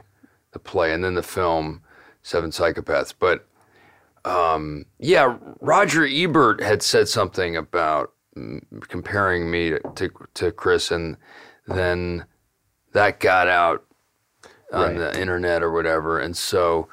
the 0.53 0.61
play 0.61 0.93
and 0.93 1.03
then 1.03 1.15
the 1.15 1.23
film 1.23 1.81
Seven 2.25 2.51
Psychopaths. 2.51 3.15
But 3.17 3.47
um, 4.25 4.87
yeah, 4.99 5.37
Roger 5.61 6.05
Ebert 6.05 6.61
had 6.61 6.83
said 6.83 7.09
something 7.09 7.57
about 7.57 8.13
mm, 8.37 8.61
comparing 8.89 9.49
me 9.51 9.71
to, 9.71 9.81
to 9.95 10.11
to 10.35 10.51
Chris, 10.51 10.91
and 10.91 11.17
then 11.69 12.25
that 12.93 13.21
got 13.21 13.47
out 13.47 13.85
on 14.73 14.97
Right. 14.97 14.99
the 14.99 15.21
internet 15.21 15.63
or 15.63 15.71
whatever, 15.71 16.19
and 16.19 16.37
so. 16.37 16.89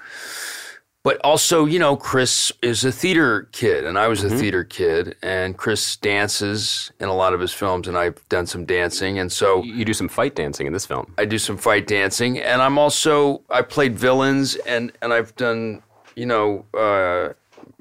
But 1.03 1.17
also, 1.23 1.65
you 1.65 1.79
know, 1.79 1.95
Chris 1.97 2.51
is 2.61 2.85
a 2.85 2.91
theater 2.91 3.49
kid, 3.51 3.85
and 3.85 3.97
I 3.97 4.07
was 4.07 4.23
a 4.23 4.29
theater 4.29 4.63
kid, 4.63 5.15
and 5.23 5.57
Chris 5.57 5.97
dances 5.97 6.91
in 6.99 7.09
a 7.09 7.15
lot 7.15 7.33
of 7.33 7.39
his 7.39 7.51
films, 7.51 7.87
and 7.87 7.97
I've 7.97 8.27
done 8.29 8.45
some 8.45 8.65
dancing, 8.65 9.17
and 9.17 9.31
so 9.31 9.63
You 9.63 9.83
do 9.83 9.93
some 9.93 10.07
fight 10.07 10.35
dancing 10.35 10.67
in 10.67 10.73
this 10.73 10.85
film. 10.85 11.11
I 11.17 11.25
do 11.25 11.39
some 11.39 11.57
fight 11.57 11.87
dancing, 11.87 12.37
and 12.37 12.61
I'm 12.61 12.77
also 12.77 13.41
I 13.49 13.63
played 13.63 13.97
villains, 13.97 14.55
and 14.67 14.91
and 15.01 15.11
I've 15.11 15.35
done 15.35 15.81
you 16.15 16.27
know 16.27 16.65
uh, 16.75 16.77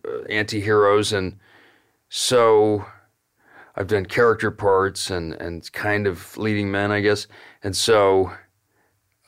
uh, 0.08 0.22
anti-heroes, 0.30 1.12
and 1.12 1.38
so 2.08 2.86
I've 3.76 3.88
done 3.88 4.06
character 4.06 4.50
parts 4.50 5.10
and 5.10 5.34
and 5.34 5.70
kind 5.72 6.06
of 6.06 6.38
leading 6.38 6.70
men, 6.70 6.90
I 6.90 7.00
guess, 7.00 7.26
and 7.62 7.76
so 7.76 8.32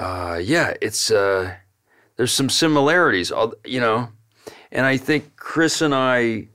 uh, 0.00 0.40
yeah, 0.42 0.72
it's 0.80 1.10
uh, 1.10 1.56
there's 2.22 2.32
some 2.32 2.48
similarities, 2.48 3.32
you 3.64 3.80
know, 3.80 4.08
and 4.70 4.86
I 4.86 4.96
think 4.96 5.34
Chris 5.34 5.82
and 5.82 5.92
I 5.92 6.46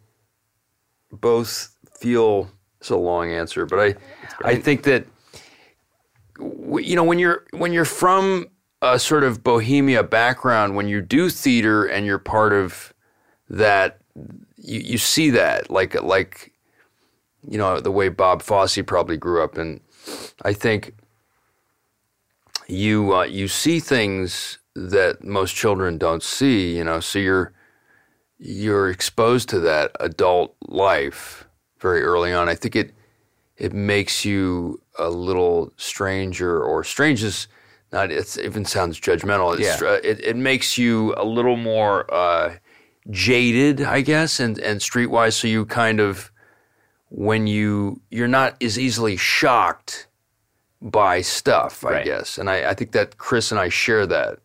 both 1.11 1.75
feel 1.99 2.49
it's 2.79 2.89
a 2.89 2.95
long 2.95 3.31
answer, 3.31 3.65
but 3.65 3.77
I 3.77 3.95
I 4.45 4.55
think 4.55 4.83
that 4.83 5.05
you 6.39 6.95
know 6.95 7.03
when 7.03 7.19
you're 7.19 7.43
when 7.51 7.73
you're 7.73 7.83
from 7.83 8.47
a 8.81 8.97
sort 8.97 9.25
of 9.25 9.43
bohemia 9.43 10.03
background 10.03 10.77
when 10.77 10.87
you 10.87 11.01
do 11.01 11.29
theater 11.29 11.83
and 11.85 12.05
you're 12.05 12.17
part 12.17 12.53
of 12.53 12.93
that 13.49 13.99
you, 14.55 14.79
you 14.79 14.97
see 14.97 15.31
that 15.31 15.69
like 15.69 16.01
like 16.01 16.53
you 17.45 17.57
know 17.57 17.81
the 17.81 17.91
way 17.91 18.07
Bob 18.07 18.41
Fosse 18.41 18.79
probably 18.87 19.17
grew 19.17 19.43
up. 19.43 19.57
And 19.57 19.81
I 20.43 20.53
think 20.53 20.93
you 22.69 23.13
uh, 23.13 23.23
you 23.23 23.49
see 23.49 23.81
things 23.81 24.59
that 24.79 25.23
most 25.23 25.55
children 25.55 25.97
don't 25.97 26.21
see 26.21 26.77
you 26.77 26.83
know 26.83 26.99
so 26.99 27.17
you're 27.17 27.51
you're 28.39 28.89
exposed 28.91 29.49
to 29.49 29.59
that 29.59 29.91
adult 29.99 30.55
life 30.67 31.47
very 31.79 32.03
early 32.03 32.31
on. 32.31 32.47
I 32.47 32.55
think 32.55 32.75
it 32.75 32.93
it 33.57 33.73
makes 33.73 34.23
you 34.23 34.79
a 34.99 35.09
little 35.09 35.73
stranger 35.77 36.61
or 36.63 36.83
strange 36.83 37.23
is 37.23 37.47
not 37.91 38.11
it 38.11 38.37
even 38.37 38.63
sounds 38.65 38.99
judgmental. 38.99 39.57
It's, 39.57 39.81
Yeah. 39.81 39.87
uh, 39.87 39.99
it, 40.03 40.23
it 40.23 40.35
makes 40.35 40.77
you 40.77 41.13
a 41.17 41.25
little 41.25 41.57
more 41.57 42.05
uh, 42.13 42.57
jaded 43.09 43.81
i 43.81 44.01
guess 44.01 44.39
and, 44.39 44.59
and 44.59 44.81
streetwise. 44.81 45.33
So 45.33 45.47
you 45.47 45.65
kind 45.65 45.99
of 45.99 46.31
when 47.09 47.47
you 47.47 48.01
you're 48.11 48.27
not 48.27 48.61
as 48.61 48.77
easily 48.77 49.17
shocked 49.17 50.07
by 50.81 51.21
stuff 51.21 51.83
i 51.85 51.91
Right. 51.91 52.05
guess. 52.05 52.37
And 52.37 52.49
I, 52.51 52.69
I 52.69 52.73
think 52.75 52.91
that 52.91 53.17
chris 53.17 53.51
and 53.51 53.59
i 53.59 53.69
share 53.69 54.05
that 54.05 54.37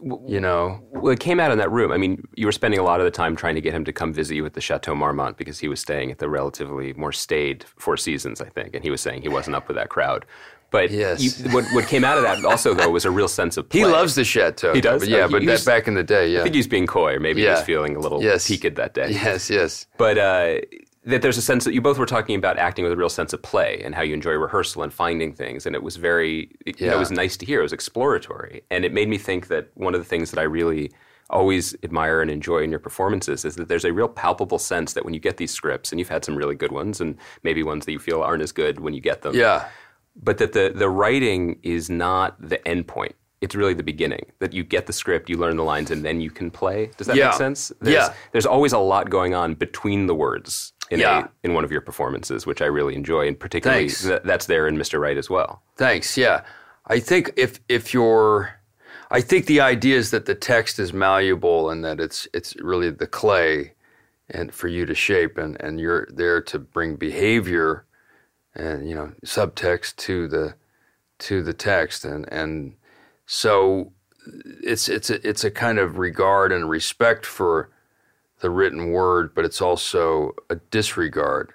you 0.00 0.38
know 0.40 0.80
Well, 0.92 1.12
it 1.12 1.20
came 1.20 1.40
out 1.40 1.50
in 1.50 1.58
that 1.58 1.70
room. 1.70 1.90
I 1.92 1.96
mean, 1.96 2.22
you 2.36 2.46
were 2.46 2.52
spending 2.52 2.78
a 2.78 2.84
lot 2.84 3.00
of 3.00 3.04
the 3.04 3.10
time 3.10 3.34
trying 3.34 3.54
to 3.56 3.60
get 3.60 3.74
him 3.74 3.84
to 3.84 3.92
come 3.92 4.12
visit 4.12 4.36
you 4.36 4.46
at 4.46 4.54
the 4.54 4.60
Chateau 4.60 4.94
Marmont 4.94 5.36
because 5.36 5.58
he 5.58 5.68
was 5.68 5.80
staying 5.80 6.10
at 6.10 6.18
the 6.18 6.28
relatively 6.28 6.92
more 6.94 7.12
staid 7.12 7.64
Four 7.76 7.96
Seasons, 7.96 8.40
I 8.40 8.48
think, 8.48 8.74
and 8.74 8.84
he 8.84 8.90
was 8.90 9.00
saying 9.00 9.22
he 9.22 9.28
wasn't 9.28 9.56
up 9.56 9.66
with 9.68 9.76
that 9.76 9.88
crowd. 9.88 10.24
But 10.70 10.90
Yes. 10.90 11.20
you, 11.42 11.50
what, 11.50 11.64
what 11.72 11.86
came 11.88 12.04
out 12.04 12.18
of 12.18 12.24
that 12.24 12.44
also, 12.44 12.74
though, 12.74 12.90
was 12.90 13.04
a 13.06 13.10
real 13.10 13.26
sense 13.28 13.56
of 13.56 13.68
play. 13.68 13.80
he 13.80 13.86
loves 13.86 14.14
the 14.14 14.22
chateau 14.24 14.74
He 14.74 14.80
does? 14.82 15.00
but 15.02 15.08
yeah 15.08 15.20
Oh, 15.24 15.26
he- 15.28 15.32
but 15.32 15.46
that 15.46 15.64
back 15.64 15.88
in 15.88 15.94
the 15.94 16.04
day 16.04 16.30
yeah 16.30 16.40
I 16.40 16.42
think 16.42 16.54
he 16.54 16.58
was 16.58 16.68
being 16.68 16.86
coy, 16.86 17.14
or 17.14 17.20
maybe 17.20 17.40
he 17.42 17.48
was 17.48 17.62
feeling 17.62 17.96
a 17.96 17.98
little 18.00 18.22
Yes. 18.22 18.46
peaked 18.46 18.74
that 18.76 18.92
day. 18.94 19.10
yes 19.10 19.48
yes 19.50 19.86
But 19.96 20.18
uh, 20.18 20.58
that 21.04 21.22
there's 21.22 21.38
a 21.38 21.42
sense 21.42 21.64
that 21.64 21.72
you 21.74 21.80
both 21.80 21.98
were 21.98 22.06
talking 22.06 22.36
about 22.36 22.58
acting 22.58 22.84
with 22.84 22.92
a 22.92 22.96
real 22.96 23.08
sense 23.08 23.32
of 23.32 23.40
play 23.42 23.80
and 23.84 23.94
how 23.94 24.02
you 24.02 24.12
enjoy 24.14 24.32
rehearsal 24.32 24.82
and 24.82 24.92
finding 24.92 25.32
things, 25.32 25.64
and 25.66 25.74
it 25.74 25.82
was 25.82 25.96
very, 25.96 26.50
it, 26.66 26.80
you 26.80 26.86
know, 26.86 26.96
it 26.96 26.98
was 26.98 27.10
nice 27.10 27.36
to 27.38 27.46
hear. 27.46 27.60
It 27.60 27.62
was 27.62 27.72
exploratory, 27.72 28.62
and 28.70 28.84
it 28.84 28.92
made 28.92 29.08
me 29.08 29.18
think 29.18 29.48
that 29.48 29.70
one 29.74 29.94
of 29.94 30.00
the 30.00 30.04
things 30.04 30.30
that 30.32 30.40
I 30.40 30.44
really 30.44 30.90
always 31.30 31.76
admire 31.82 32.22
and 32.22 32.30
enjoy 32.30 32.62
in 32.62 32.70
your 32.70 32.78
performances 32.78 33.44
is 33.44 33.54
that 33.56 33.68
there's 33.68 33.84
a 33.84 33.92
real 33.92 34.08
palpable 34.08 34.58
sense 34.58 34.94
that 34.94 35.04
when 35.04 35.12
you 35.12 35.20
get 35.20 35.36
these 35.36 35.50
scripts, 35.50 35.92
and 35.92 35.98
you've 35.98 36.08
had 36.08 36.24
some 36.24 36.36
really 36.36 36.54
good 36.54 36.72
ones, 36.72 37.00
and 37.00 37.16
maybe 37.42 37.62
ones 37.62 37.84
that 37.86 37.92
you 37.92 37.98
feel 37.98 38.22
aren't 38.22 38.42
as 38.42 38.52
good 38.52 38.80
when 38.80 38.94
you 38.94 39.00
get 39.00 39.22
them. 39.22 39.34
Yeah. 39.34 39.68
But 40.20 40.38
that 40.38 40.52
the 40.52 40.72
the 40.74 40.88
writing 40.88 41.58
is 41.62 41.88
not 41.88 42.36
the 42.40 42.66
end 42.66 42.88
point. 42.88 43.14
It's 43.40 43.54
really 43.54 43.74
the 43.74 43.84
beginning. 43.84 44.32
That 44.40 44.52
you 44.52 44.64
get 44.64 44.86
the 44.86 44.92
script, 44.92 45.30
you 45.30 45.36
learn 45.36 45.56
the 45.56 45.62
lines, 45.62 45.92
and 45.92 46.04
then 46.04 46.20
you 46.20 46.30
can 46.30 46.50
play. 46.50 46.90
Does 46.96 47.06
that 47.06 47.14
Yeah. 47.16 47.26
make 47.28 47.34
sense? 47.36 47.70
There's, 47.80 47.94
Yeah. 47.94 48.14
There's 48.32 48.46
always 48.46 48.72
a 48.72 48.78
lot 48.78 49.10
going 49.10 49.32
on 49.34 49.54
between 49.54 50.06
the 50.06 50.14
words 50.14 50.72
in 50.90 51.00
Yeah. 51.00 51.24
a, 51.24 51.28
in 51.42 51.54
one 51.54 51.64
of 51.64 51.70
your 51.72 51.80
performances, 51.80 52.46
which 52.46 52.62
I 52.62 52.66
really 52.66 52.94
enjoy, 52.94 53.26
and 53.28 53.38
particularly 53.38 53.88
th- 53.88 54.22
that's 54.24 54.46
there 54.46 54.66
in 54.66 54.76
Mr. 54.76 54.98
Right 55.00 55.16
as 55.16 55.28
well. 55.28 55.62
Thanks. 55.76 56.16
Yeah, 56.16 56.42
I 56.86 57.00
think 57.00 57.32
if 57.36 57.60
if 57.68 57.92
you're, 57.92 58.54
I 59.10 59.20
think 59.20 59.46
the 59.46 59.60
idea 59.60 59.96
is 59.96 60.10
that 60.10 60.26
the 60.26 60.34
text 60.34 60.78
is 60.78 60.92
malleable 60.92 61.70
and 61.70 61.84
that 61.84 62.00
it's 62.00 62.26
it's 62.32 62.56
really 62.56 62.90
the 62.90 63.06
clay, 63.06 63.74
and 64.30 64.52
for 64.52 64.68
you 64.68 64.86
to 64.86 64.94
shape, 64.94 65.36
and 65.38 65.60
and 65.60 65.78
you're 65.80 66.08
there 66.10 66.40
to 66.42 66.58
bring 66.58 66.96
behavior, 66.96 67.84
and 68.54 68.88
you 68.88 68.94
know 68.94 69.12
subtext 69.24 69.96
to 69.96 70.28
the 70.28 70.54
to 71.20 71.42
the 71.42 71.52
text, 71.54 72.04
and 72.04 72.26
and 72.32 72.74
so 73.26 73.92
it's 74.62 74.88
it's 74.88 75.10
a, 75.10 75.26
it's 75.28 75.44
a 75.44 75.50
kind 75.50 75.78
of 75.78 75.98
regard 75.98 76.52
and 76.52 76.68
respect 76.70 77.24
for 77.26 77.70
the 78.40 78.50
written 78.50 78.90
word, 78.90 79.34
but 79.34 79.44
it's 79.44 79.60
also 79.60 80.34
a 80.50 80.56
disregard. 80.56 81.52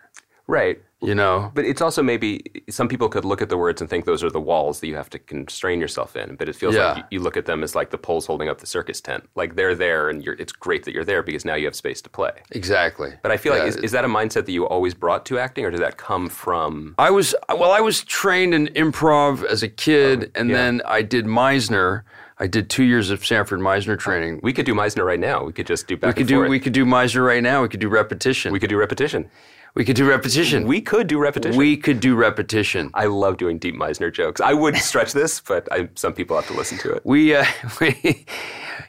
Right. 0.48 0.82
You 1.02 1.16
know. 1.16 1.52
But 1.54 1.66
it's 1.66 1.82
also 1.82 2.02
maybe 2.02 2.64
some 2.70 2.88
people 2.88 3.10
could 3.10 3.26
look 3.26 3.42
at 3.42 3.50
the 3.50 3.58
words 3.58 3.82
and 3.82 3.90
think 3.90 4.06
those 4.06 4.24
are 4.24 4.30
the 4.30 4.40
walls 4.40 4.80
that 4.80 4.88
you 4.88 4.96
have 4.96 5.10
to 5.12 5.20
constrain 5.20 5.82
yourself 5.82 6.16
in. 6.16 6.36
But 6.36 6.48
it 6.48 6.56
feels 6.56 6.76
Yeah. 6.76 6.88
like 6.94 6.98
you, 6.98 7.04
you 7.12 7.20
look 7.20 7.36
at 7.36 7.46
them 7.46 7.62
as 7.64 7.76
like 7.76 7.90
the 7.92 7.98
poles 7.98 8.26
holding 8.26 8.48
up 8.48 8.60
the 8.60 8.66
circus 8.66 9.02
tent. 9.02 9.28
Like 9.36 9.56
they're 9.56 9.76
there, 9.76 10.10
and 10.10 10.24
you're, 10.24 10.36
it's 10.36 10.54
great 10.54 10.84
that 10.86 10.94
you're 10.94 11.04
there 11.04 11.22
because 11.22 11.44
now 11.44 11.56
you 11.56 11.66
have 11.66 11.76
space 11.76 12.02
to 12.04 12.10
play. 12.10 12.32
Exactly. 12.52 13.14
But 13.22 13.32
I 13.32 13.38
feel 13.38 13.54
Yeah, 13.54 13.60
like 13.64 13.70
is, 13.70 13.76
is 13.78 13.92
that 13.92 14.06
a 14.06 14.08
mindset 14.08 14.46
that 14.46 14.52
you 14.52 14.66
always 14.66 14.94
brought 14.94 15.26
to 15.28 15.40
acting, 15.40 15.66
or 15.66 15.72
did 15.72 15.82
that 15.82 15.98
come 15.98 16.30
from? 16.30 16.96
I 16.98 17.10
was 17.10 17.36
well. 17.50 17.72
I 17.72 17.82
was 17.82 18.04
trained 18.06 18.54
in 18.54 18.68
improv 18.68 19.44
as 19.46 19.62
a 19.62 19.70
kid, 19.70 20.26
oh, 20.36 20.40
and 20.40 20.50
yeah. 20.50 20.56
then 20.56 20.82
I 20.86 21.02
did 21.02 21.26
Meisner. 21.26 22.04
I 22.44 22.48
did 22.48 22.70
two 22.70 22.84
years 22.84 23.10
of 23.10 23.26
Sanford 23.26 23.62
Meisner 23.62 23.98
training. 23.98 24.42
We 24.44 24.52
could 24.52 24.66
do 24.66 24.74
Meisner 24.74 25.06
right 25.06 25.20
now. 25.20 25.46
We 25.46 25.54
could 25.54 25.66
just 25.66 25.88
do 25.88 25.96
back 25.96 26.10
We 26.10 26.14
could 26.14 26.28
do 26.28 26.40
forth. 26.40 26.50
we 26.50 26.60
could 26.60 26.74
do 26.74 26.84
Meisner 26.84 27.26
right 27.26 27.42
now. 27.42 27.62
We 27.62 27.70
could 27.70 27.80
do 27.80 27.88
repetition. 27.88 28.52
We 28.52 28.60
could 28.60 28.70
do 28.70 28.76
repetition. 28.76 29.30
we 29.76 29.86
could 29.86 29.96
do 29.96 30.06
repetition. 30.06 30.68
We 30.68 30.82
could 30.82 31.08
do 31.08 31.20
repetition. 31.20 31.58
we 31.58 31.78
could 31.78 32.02
do 32.02 32.18
repetition. 32.18 32.92
I 32.96 33.06
love 33.06 33.38
doing 33.38 33.60
deep 33.60 33.76
Meisner 33.76 34.14
jokes. 34.14 34.42
I 34.42 34.54
would 34.54 34.76
stretch 34.90 35.14
this, 35.14 35.40
but 35.40 35.72
I, 35.72 35.88
some 35.96 36.12
people 36.12 36.36
have 36.36 36.46
to 36.48 36.54
listen 36.54 36.78
to 36.80 36.92
it. 36.92 37.06
We, 37.06 37.34
uh, 37.34 37.46
we, 37.80 38.26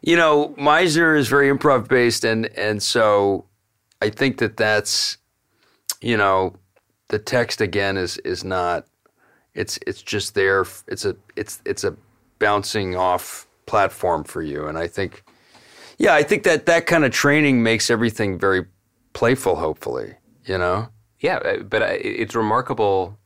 you 0.02 0.16
know, 0.16 0.48
Meisner 0.58 1.16
is 1.16 1.28
very 1.28 1.48
improv 1.48 1.86
based, 1.86 2.24
and 2.24 2.46
and 2.58 2.82
so 2.82 3.44
I 4.02 4.10
think 4.10 4.38
that 4.38 4.56
that's, 4.56 5.18
you 6.00 6.16
know, 6.16 6.56
the 7.06 7.20
text 7.20 7.60
again 7.60 7.98
is 7.98 8.18
is 8.18 8.42
not. 8.42 8.86
It's 9.54 9.78
it's 9.86 10.02
just 10.02 10.34
there. 10.34 10.66
It's 10.88 11.04
a 11.04 11.14
it's 11.36 11.62
it's 11.64 11.84
a 11.84 11.96
bouncing 12.38 12.96
off 12.96 13.46
platform 13.66 14.24
for 14.24 14.42
you, 14.42 14.66
and 14.66 14.76
I 14.78 14.86
think, 14.86 15.24
yeah, 15.98 16.14
I 16.14 16.22
think 16.22 16.42
that 16.44 16.66
that 16.66 16.86
kind 16.86 17.04
of 17.04 17.12
training 17.12 17.62
makes 17.62 17.90
everything 17.90 18.38
very 18.38 18.66
playful. 19.12 19.56
Hopefully, 19.56 20.14
you 20.44 20.58
know. 20.58 20.88
Yeah, 21.20 21.36
uh, 21.36 21.62
but 21.62 21.82
it's 21.82 22.34
remarkable. 22.34 23.16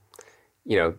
You 0.65 0.77
know, 0.77 0.95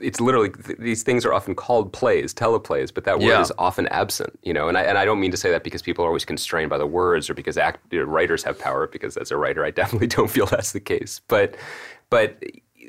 it's 0.00 0.20
literally 0.20 0.50
these 0.78 1.02
things 1.02 1.24
are 1.26 1.34
often 1.34 1.54
called 1.54 1.92
plays, 1.92 2.32
teleplays, 2.32 2.94
but 2.94 3.04
that 3.04 3.18
word 3.18 3.26
Yeah. 3.26 3.40
is 3.42 3.52
often 3.58 3.86
absent. 3.88 4.38
You 4.42 4.54
know, 4.54 4.68
and 4.68 4.78
I 4.78 4.82
and 4.82 4.96
I 4.96 5.04
don't 5.04 5.20
mean 5.20 5.32
to 5.32 5.36
say 5.36 5.50
that 5.50 5.62
because 5.64 5.82
people 5.82 6.04
are 6.04 6.08
always 6.08 6.24
constrained 6.24 6.70
by 6.70 6.78
the 6.78 6.86
words 6.86 7.28
or 7.28 7.34
because 7.34 7.58
act, 7.58 7.80
you 7.92 7.98
know, 7.98 8.04
writers 8.06 8.42
have 8.44 8.58
power. 8.58 8.86
Because 8.86 9.16
as 9.16 9.30
a 9.30 9.36
writer, 9.36 9.64
I 9.64 9.70
definitely 9.80 10.06
don't 10.06 10.30
feel 10.30 10.46
that's 10.46 10.72
the 10.72 10.80
case. 10.80 11.20
But 11.28 11.56
but 12.10 12.42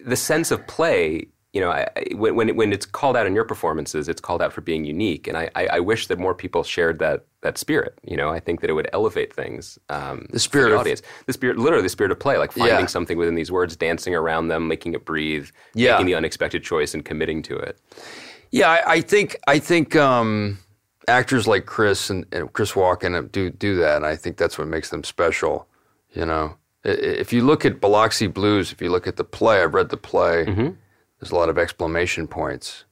the 0.05 0.15
sense 0.15 0.51
of 0.51 0.65
play. 0.67 1.27
You 1.55 1.61
know, 1.61 1.71
I, 1.71 1.87
when 2.15 2.35
when, 2.35 2.49
it, 2.49 2.55
when 2.57 2.73
it's 2.73 2.85
called 2.85 3.15
out 3.15 3.25
in 3.25 3.33
your 3.33 3.45
performances, 3.45 4.09
it's 4.09 4.19
called 4.19 4.41
out 4.41 4.51
for 4.51 4.59
being 4.59 4.83
unique, 4.83 5.25
and 5.29 5.37
I, 5.37 5.49
I, 5.55 5.67
I 5.77 5.79
wish 5.79 6.07
that 6.07 6.19
more 6.19 6.35
people 6.35 6.63
shared 6.63 6.99
that 6.99 7.23
that 7.43 7.57
spirit. 7.57 7.97
You 8.03 8.17
know, 8.17 8.29
I 8.29 8.41
think 8.41 8.59
that 8.59 8.69
it 8.69 8.73
would 8.73 8.89
elevate 8.91 9.31
things. 9.33 9.79
Um, 9.89 10.27
The 10.31 10.39
spirit 10.39 10.69
the 10.69 10.75
of- 10.75 10.81
audience, 10.81 11.01
the 11.27 11.31
spirit, 11.33 11.57
literally 11.57 11.83
the 11.83 11.89
spirit 11.97 12.11
of 12.11 12.19
play, 12.19 12.37
like 12.37 12.51
finding 12.51 12.79
Yeah. 12.81 12.85
something 12.87 13.17
within 13.17 13.35
these 13.35 13.53
words, 13.53 13.77
dancing 13.77 14.13
around 14.13 14.49
them, 14.49 14.67
making 14.67 14.95
it 14.95 15.05
breathe, 15.05 15.47
Yeah. 15.75 15.93
making 15.93 16.07
the 16.07 16.15
unexpected 16.15 16.61
choice, 16.61 16.93
and 16.93 17.05
committing 17.05 17.41
to 17.43 17.55
it. 17.55 17.79
Yeah, 18.51 18.69
I, 18.69 18.91
I 18.95 19.01
think 19.01 19.37
I 19.47 19.57
think 19.59 19.95
um, 19.95 20.59
actors 21.07 21.47
like 21.47 21.65
Chris 21.65 22.09
and, 22.09 22.25
and 22.33 22.51
Chris 22.51 22.73
Walken 22.73 23.31
do 23.31 23.49
do 23.49 23.75
that, 23.77 23.95
and 23.95 24.05
I 24.05 24.17
think 24.17 24.35
that's 24.35 24.57
what 24.57 24.67
makes 24.67 24.89
them 24.89 25.05
special. 25.05 25.67
You 26.13 26.25
know, 26.25 26.57
if 26.83 27.31
you 27.31 27.45
look 27.45 27.63
at 27.65 27.79
Biloxi 27.79 28.27
Blues, 28.27 28.73
if 28.73 28.81
you 28.81 28.89
look 28.91 29.07
at 29.07 29.15
the 29.15 29.23
play, 29.23 29.63
I've 29.63 29.73
read 29.73 29.87
the 29.89 29.97
play. 30.11 30.43
There's 31.25 31.31
a 31.31 31.37
lot 31.37 31.49
of 31.49 31.57
exclamation 31.57 32.27
points, 32.27 32.85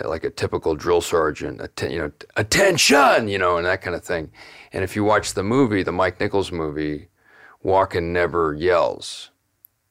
uh, 0.00 0.08
like 0.08 0.24
a 0.24 0.30
typical 0.30 0.74
drill 0.74 1.00
sergeant, 1.00 1.60
atten- 1.60 1.92
you 1.92 1.98
know, 1.98 2.10
attention, 2.36 3.28
you 3.28 3.38
know, 3.38 3.56
and 3.56 3.64
that 3.66 3.82
kind 3.82 3.94
of 3.94 4.02
thing. 4.02 4.32
And 4.72 4.82
if 4.82 4.96
you 4.96 5.04
watch 5.04 5.34
the 5.34 5.44
movie, 5.44 5.84
the 5.84 5.92
Mike 5.92 6.18
Nichols 6.18 6.50
movie, 6.50 7.06
Walken 7.64 8.10
never 8.10 8.52
yells, 8.52 9.30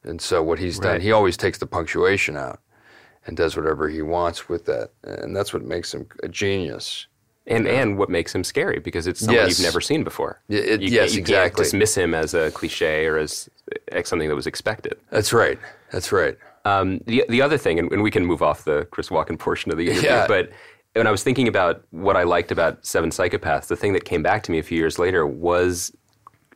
and 0.04 0.20
so 0.20 0.42
what 0.42 0.58
he's 0.58 0.78
done, 0.78 1.00
he 1.00 1.12
always 1.12 1.38
takes 1.38 1.56
the 1.56 1.66
punctuation 1.66 2.36
out 2.36 2.60
and 3.24 3.38
does 3.38 3.56
whatever 3.56 3.88
he 3.88 4.02
wants 4.02 4.50
with 4.50 4.66
that, 4.66 4.90
and 5.02 5.34
that's 5.34 5.54
what 5.54 5.64
makes 5.64 5.94
him 5.94 6.06
a 6.22 6.28
genius. 6.28 7.06
And 7.46 7.66
and 7.66 7.96
what 7.98 8.08
makes 8.10 8.32
him 8.34 8.44
scary 8.44 8.78
because 8.80 9.06
it's 9.08 9.18
someone 9.20 9.34
Yes. 9.46 9.58
you've 9.58 9.66
never 9.66 9.80
seen 9.80 10.04
before. 10.04 10.40
It- 10.48 10.80
you, 10.82 10.90
yes, 10.90 11.14
you 11.14 11.20
exactly. 11.22 11.48
Can't 11.48 11.64
dismiss 11.64 11.94
him 11.96 12.12
as 12.14 12.34
a 12.34 12.50
cliche 12.52 13.06
or 13.06 13.16
as 13.16 13.48
as 13.90 14.06
something 14.08 14.28
that 14.28 14.36
was 14.36 14.46
expected. 14.46 14.96
That's 15.10 15.32
right. 15.32 15.58
That's 15.90 16.12
right. 16.12 16.36
Um, 16.64 16.98
the 17.06 17.24
the 17.28 17.42
other 17.42 17.58
thing, 17.58 17.78
and, 17.78 17.90
and 17.92 18.02
we 18.02 18.10
can 18.10 18.24
move 18.24 18.42
off 18.42 18.64
the 18.64 18.86
Chris 18.90 19.08
Walken 19.08 19.38
portion 19.38 19.72
of 19.72 19.78
the 19.78 19.88
interview, 19.90 20.08
Yeah. 20.10 20.26
but 20.26 20.50
when 20.94 21.06
I 21.06 21.10
was 21.10 21.22
thinking 21.22 21.48
about 21.48 21.82
what 21.90 22.16
I 22.16 22.22
liked 22.22 22.52
about 22.52 22.84
Seven 22.84 23.10
Psychopaths, 23.10 23.66
the 23.66 23.76
thing 23.76 23.94
that 23.94 24.04
came 24.04 24.22
back 24.22 24.42
to 24.44 24.50
me 24.52 24.58
a 24.58 24.62
few 24.62 24.76
years 24.78 24.98
later 24.98 25.26
was 25.26 25.90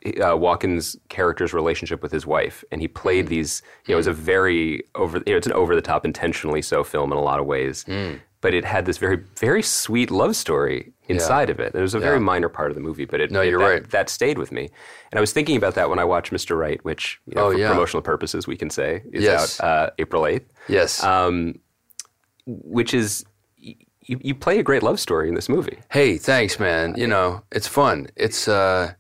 uh, 0.05 0.37
Walken's 0.37 0.95
character's 1.09 1.53
relationship 1.53 2.03
with 2.03 2.13
his 2.13 2.27
wife, 2.27 2.63
and 2.71 2.81
he 2.81 2.87
Mm. 2.89 2.95
played 2.95 3.27
these. 3.29 3.63
You 3.87 3.93
know, 3.93 3.97
it 3.97 3.99
was 3.99 4.07
a 4.07 4.13
very 4.13 4.85
over. 4.95 5.19
You 5.27 5.33
know, 5.33 5.37
it's 5.39 5.47
an 5.49 5.53
over 5.55 5.75
the 5.75 5.83
top, 5.83 6.05
intentionally 6.05 6.63
so 6.63 6.85
film 6.85 7.11
in 7.13 7.19
a 7.19 7.23
lot 7.23 7.41
of 7.41 7.47
ways, 7.47 7.85
Mm. 7.89 8.21
but 8.41 8.55
it 8.55 8.65
had 8.65 8.87
this 8.87 8.99
very 8.99 9.17
very 9.37 9.63
sweet 9.63 10.11
love 10.11 10.37
story 10.37 10.93
inside 11.09 11.51
of 11.51 11.61
it. 11.61 11.75
It 11.75 11.81
was 11.81 11.95
a 11.95 11.99
very 12.01 12.17
Yeah. 12.17 12.21
minor 12.33 12.49
part 12.49 12.71
of 12.71 12.75
the 12.75 12.81
movie, 12.81 13.05
but 13.05 13.21
it, 13.21 13.31
No, 13.31 13.41
you're 13.43 13.59
that, 13.59 13.65
right. 13.65 13.91
That 13.91 14.09
stayed 14.11 14.39
with 14.39 14.51
me, 14.53 14.71
and 15.11 15.19
I 15.19 15.21
was 15.21 15.33
thinking 15.33 15.57
about 15.57 15.75
that 15.75 15.89
when 15.91 15.99
I 15.99 16.05
watched 16.05 16.33
Mr. 16.33 16.57
Right, 16.59 16.83
which 16.85 17.21
you 17.27 17.35
know, 17.35 17.47
Oh, 17.47 17.53
for 17.53 17.59
yeah. 17.59 17.69
promotional 17.71 18.03
purposes 18.03 18.47
we 18.47 18.57
can 18.57 18.71
say 18.71 19.03
is 19.13 19.23
Yes. 19.25 19.61
out 19.61 19.67
uh, 19.69 19.91
April 19.99 20.27
eighth 20.27 20.53
Yes. 20.69 21.03
um, 21.05 21.59
which 22.47 22.95
is 22.95 23.25
y- 23.65 23.75
you, 24.03 24.35
play 24.35 24.59
a 24.59 24.63
great 24.63 24.83
love 24.83 25.01
story 25.01 25.29
in 25.29 25.35
this 25.35 25.49
movie. 25.49 25.79
hey, 25.91 26.17
thanks, 26.19 26.61
man. 26.61 26.95
You 26.97 27.07
know, 27.07 27.43
it's 27.53 27.67
fun. 27.67 28.07
It's 28.17 28.47
uh, 28.49 28.93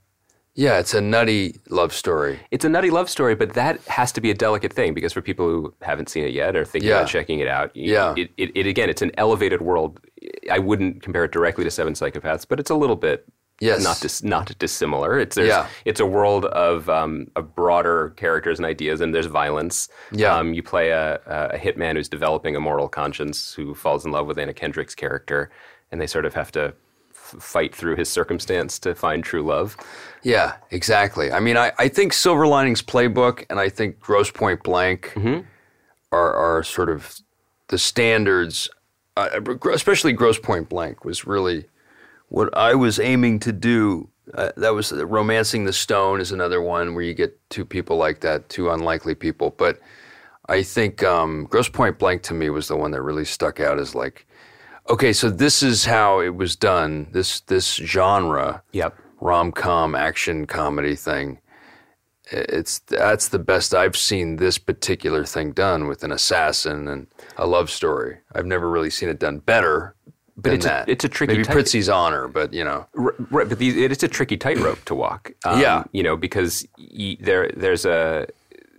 yeah, 0.55 0.79
it's 0.79 0.95
a 0.95 1.01
nutty 1.01 1.57
love 1.69 1.93
story. 1.93 2.41
It's 2.51 2.65
a 2.65 2.69
nutty 2.69 2.91
love 2.91 3.09
story, 3.11 3.35
but 3.35 3.53
that 3.55 3.81
has 3.89 4.11
to 4.13 4.21
be 4.23 4.31
a 4.31 4.35
delicate 4.35 4.73
thing 4.73 4.95
because 4.95 5.13
for 5.13 5.21
people 5.21 5.47
who 5.49 5.75
haven't 5.83 6.09
seen 6.09 6.25
it 6.25 6.33
yet 6.33 6.57
or 6.57 6.65
thinking 6.65 6.89
Yeah. 6.91 6.97
about 7.01 7.09
checking 7.11 7.41
it 7.41 7.47
out, 7.47 7.71
Yeah. 7.77 8.15
it, 8.17 8.31
it, 8.39 8.51
it 8.57 8.67
again, 8.67 8.89
it's 8.89 9.03
an 9.03 9.13
elevated 9.19 9.61
world. 9.61 10.01
I 10.51 10.59
wouldn't 10.59 11.03
compare 11.03 11.25
it 11.25 11.33
directly 11.33 11.65
to 11.65 11.71
Seven 11.71 11.93
Psychopaths, 11.95 12.47
but 12.49 12.59
it's 12.61 12.71
a 12.71 12.75
little 12.75 12.97
bit 12.97 13.27
Yes. 13.59 13.83
not 13.83 14.01
dis, 14.01 14.23
not 14.23 14.59
dissimilar. 14.59 15.19
It's 15.19 15.37
Yeah. 15.39 15.67
it's 15.87 15.99
a 15.99 16.05
world 16.05 16.45
of 16.45 16.91
um, 16.91 17.29
of 17.37 17.55
broader 17.55 18.11
characters 18.17 18.59
and 18.59 18.67
ideas, 18.67 19.01
and 19.01 19.15
there's 19.15 19.27
violence. 19.27 19.89
Yeah. 20.13 20.37
Um, 20.37 20.53
you 20.53 20.63
play 20.63 20.91
a, 20.91 21.15
a 21.27 21.57
hitman 21.59 21.95
who's 21.95 22.09
developing 22.11 22.55
a 22.55 22.61
moral 22.61 22.89
conscience 22.89 23.55
who 23.55 23.75
falls 23.75 24.05
in 24.05 24.13
love 24.13 24.27
with 24.27 24.39
Anna 24.39 24.53
Kendrick's 24.53 24.95
character, 24.95 25.51
and 25.91 26.01
they 26.01 26.07
sort 26.07 26.27
of 26.27 26.35
have 26.35 26.53
to 26.53 26.75
f- 27.15 27.37
fight 27.43 27.75
through 27.75 27.97
his 27.97 28.11
circumstance 28.11 28.79
to 28.81 28.95
find 28.95 29.25
true 29.25 29.43
love. 29.43 29.75
Yeah, 30.23 30.57
exactly. 30.71 31.33
I 31.33 31.41
mean, 31.41 31.57
I, 31.57 31.73
I 31.79 31.89
think 31.89 32.13
Silver 32.13 32.47
Linings 32.47 32.83
Playbook 32.83 33.47
and 33.49 33.59
I 33.59 33.71
think 33.71 33.99
Grosse 34.01 34.31
Pointe 34.31 34.63
Blank 34.65 35.15
are, 36.13 36.35
are 36.35 36.63
sort 36.63 36.91
of 36.91 37.21
the 37.69 37.79
standards, 37.79 38.69
uh, 39.17 39.41
especially 39.73 40.13
Grosse 40.13 40.39
Pointe 40.39 40.69
Blank 40.69 41.05
was 41.05 41.27
really 41.27 41.67
what 42.29 42.57
I 42.57 42.75
was 42.75 42.99
aiming 42.99 43.39
to 43.41 43.53
do. 43.53 44.09
Uh, 44.35 44.51
that 44.57 44.75
was 44.75 44.93
Romancing 44.93 45.65
the 45.65 45.73
Stone 45.73 46.21
is 46.21 46.33
another 46.33 46.61
one 46.61 46.95
where 46.95 47.05
you 47.05 47.15
get 47.15 47.39
two 47.49 47.65
people 47.65 47.97
like 47.97 48.21
that, 48.21 48.49
two 48.49 48.71
unlikely 48.71 49.15
people. 49.15 49.55
But 49.57 49.79
I 50.49 50.63
think 50.63 51.03
um, 51.03 51.47
Grosse 51.49 51.69
Pointe 51.69 51.99
Blank 51.99 52.23
to 52.25 52.35
me 52.35 52.51
was 52.51 52.69
the 52.69 52.77
one 52.77 52.91
that 52.91 53.03
really 53.03 53.25
stuck 53.25 53.61
out 53.61 53.79
as 53.79 53.95
like, 53.95 54.27
okay, 54.89 55.13
so 55.13 55.31
this 55.31 55.63
is 55.63 55.85
how 55.85 56.21
it 56.21 56.35
was 56.35 56.57
done. 56.57 57.07
This 57.13 57.41
this 57.41 57.75
genre 57.75 58.63
Yep. 58.73 58.97
rom 59.21 59.53
com 59.53 59.95
action 59.95 60.47
comedy 60.47 60.97
thing. 60.97 61.39
It's 62.31 62.81
that's 62.81 63.29
the 63.29 63.39
best 63.39 63.75
I've 63.75 63.97
seen 63.97 64.37
this 64.37 64.59
particular 64.59 65.25
thing 65.25 65.53
done 65.53 65.87
with 65.87 66.03
an 66.03 66.11
assassin 66.13 66.89
and 66.89 67.07
a 67.37 67.47
love 67.47 67.71
story. 67.71 68.19
I've 68.35 68.47
never 68.47 68.69
really 68.69 68.91
seen 68.91 69.09
it 69.09 69.19
done 69.21 69.39
better, 69.39 69.95
But 70.37 70.53
it's 70.55 70.67
a- 70.67 70.85
it's 70.89 71.05
a 71.05 71.09
tricky 71.09 71.35
Maybe 71.35 71.45
tight- 71.45 71.55
Prizzi's 71.57 71.89
honor, 71.89 72.27
but 72.29 72.53
you 72.53 72.65
know. 72.65 72.87
Right, 72.95 73.49
but 73.49 73.59
these, 73.59 73.77
it's 73.77 74.03
a 74.03 74.09
tricky 74.09 74.37
tightrope 74.37 74.85
to 74.87 74.95
walk. 74.95 75.33
Um, 75.45 75.61
Yeah. 75.61 75.85
you 75.93 76.03
know, 76.03 76.17
because 76.17 76.67
y- 76.79 77.17
there 77.21 77.51
there's 77.57 77.85
a 77.87 78.27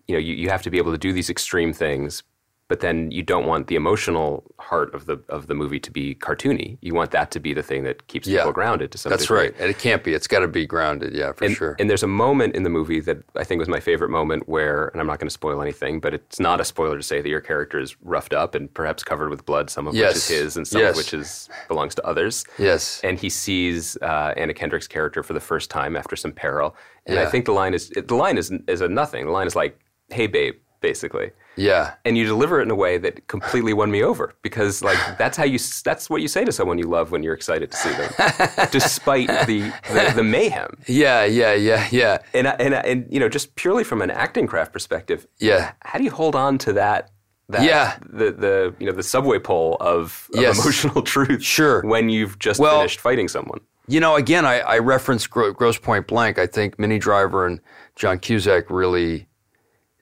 you 0.08 0.14
know 0.16 0.20
you, 0.20 0.34
you 0.36 0.50
have 0.50 0.62
to 0.64 0.70
be 0.70 0.78
able 0.78 0.92
to 0.92 0.98
do 0.98 1.14
these 1.14 1.30
extreme 1.30 1.74
things, 1.74 2.24
but 2.70 2.82
then 2.82 3.10
you 3.12 3.24
don't 3.24 3.46
want 3.46 3.68
the 3.68 3.76
emotional 3.76 4.44
heart 4.60 4.94
of 4.94 5.06
the 5.06 5.18
of 5.30 5.48
the 5.48 5.54
movie 5.54 5.80
to 5.80 5.92
be 5.92 6.16
cartoony. 6.16 6.78
You 6.82 6.94
want 6.94 7.12
that 7.12 7.32
to 7.32 7.40
be 7.40 7.54
the 7.54 7.64
thing 7.64 7.84
that 7.84 8.08
keeps 8.08 8.28
Yeah. 8.28 8.40
people 8.40 8.52
grounded 8.52 8.92
to 8.92 8.98
some 8.98 9.10
That's 9.10 9.24
degree. 9.24 9.38
right. 9.40 9.56
And 9.58 9.70
it 9.70 9.78
can't 9.80 10.04
be. 10.04 10.14
It's 10.14 10.28
got 10.28 10.40
to 10.40 10.48
be 10.48 10.66
grounded. 10.66 11.14
Yeah, 11.14 11.32
for 11.32 11.46
And, 11.46 11.56
sure. 11.56 11.76
and 11.80 11.90
there's 11.90 12.04
a 12.04 12.08
moment 12.08 12.56
in 12.56 12.64
the 12.64 12.70
movie 12.70 13.00
that 13.02 13.20
I 13.36 13.44
think 13.46 13.60
was 13.60 13.70
my 13.70 13.80
favorite 13.80 14.10
moment 14.10 14.50
where, 14.50 14.88
and 14.90 15.00
I'm 15.00 15.08
not 15.08 15.20
going 15.20 15.28
to 15.30 15.34
spoil 15.34 15.62
anything, 15.62 16.00
but 16.02 16.14
it's 16.14 16.40
not 16.40 16.60
a 16.60 16.66
spoiler 16.66 16.98
to 16.98 17.04
say 17.04 17.22
that 17.22 17.30
your 17.30 17.40
character 17.42 17.80
is 17.80 17.96
roughed 18.02 18.34
up 18.34 18.54
and 18.56 18.74
perhaps 18.74 19.04
covered 19.04 19.30
with 19.30 19.46
blood, 19.46 19.70
some 19.70 19.88
of 19.88 19.96
Yes. 19.96 20.16
which 20.16 20.38
is 20.38 20.44
his 20.44 20.58
and 20.58 20.68
some 20.68 20.82
Yes. 20.82 20.92
of 20.92 20.98
which 20.98 21.14
is 21.14 21.50
belongs 21.70 21.96
to 21.96 22.06
others. 22.06 22.44
yes. 22.58 23.00
And 23.04 23.18
he 23.18 23.30
sees 23.30 23.98
uh, 24.02 24.34
Anna 24.36 24.54
Kendrick's 24.54 24.88
character 24.88 25.24
for 25.24 25.34
the 25.34 25.40
first 25.40 25.70
time 25.70 25.96
after 25.96 26.16
some 26.16 26.32
peril, 26.34 26.76
and 27.06 27.18
I 27.18 27.26
think 27.28 27.46
the 27.46 27.54
line 27.54 27.74
is 27.74 27.90
the 27.90 28.16
line 28.16 28.38
is 28.38 28.52
is 28.68 28.82
a 28.82 28.88
nothing. 28.90 29.26
The 29.26 29.32
line 29.32 29.48
is 29.48 29.56
like, 29.56 29.80
"Hey, 30.10 30.28
babe," 30.28 30.56
basically. 30.82 31.32
yeah. 31.56 31.96
And 32.06 32.18
you 32.18 32.26
deliver 32.26 32.60
it 32.60 32.64
in 32.64 32.72
a 32.72 32.76
way 32.76 32.98
that 33.00 33.28
completely 33.28 33.74
won 33.74 33.90
me 33.92 34.04
over 34.04 34.34
because, 34.42 34.84
like, 34.84 34.98
that's 35.18 35.36
how 35.38 35.44
you 35.44 35.58
that's 35.84 36.10
what 36.10 36.22
you 36.22 36.28
say 36.28 36.46
to 36.46 36.52
someone 36.52 36.78
you 36.78 36.86
love 36.88 37.12
when 37.12 37.24
you're 37.24 37.34
excited 37.34 37.72
to 37.72 37.78
see 37.78 37.90
them, 37.92 38.12
despite 38.72 39.28
the, 39.48 39.72
the 39.92 40.14
the 40.16 40.24
mayhem. 40.24 40.78
Yeah. 40.88 41.26
Yeah. 41.26 41.54
Yeah. 41.54 41.88
Yeah. 41.92 42.18
And 42.34 42.48
I- 42.48 42.56
and 42.60 42.76
I- 42.76 42.80
and 42.82 43.08
you 43.12 43.20
know, 43.20 43.30
just 43.30 43.56
purely 43.56 43.84
from 43.84 44.02
an 44.02 44.12
acting 44.12 44.48
craft 44.48 44.74
perspective, 44.74 45.28
Yeah. 45.40 45.72
how 45.82 45.98
do 45.98 46.04
you 46.06 46.12
hold 46.12 46.36
on 46.36 46.58
to 46.60 46.74
that? 46.74 47.12
That, 47.50 47.64
Yeah. 47.64 47.98
the 48.10 48.32
the 48.32 48.76
you 48.80 48.86
know 48.86 48.92
the 48.92 49.04
subway 49.04 49.40
pole 49.40 49.78
of, 49.80 50.30
of 50.34 50.42
Yes. 50.42 50.60
emotional 50.62 51.02
truth. 51.14 51.42
Sure. 51.44 51.82
when 51.84 52.10
you've 52.10 52.38
just 52.40 52.60
Well- 52.60 52.78
finished 52.80 53.00
fighting 53.00 53.28
someone. 53.28 53.60
You 53.90 54.02
know, 54.02 54.16
again, 54.18 54.46
I, 54.46 54.60
I 54.60 54.80
referenced 54.80 55.30
Gro- 55.30 55.54
Grosse 55.54 55.78
Pointe 55.78 56.08
Blank. 56.08 56.38
I 56.38 56.46
think 56.46 56.78
Minnie 56.78 57.00
Driver 57.00 57.48
and 57.48 57.62
John 57.96 58.20
Cusack 58.20 58.70
really 58.70 59.30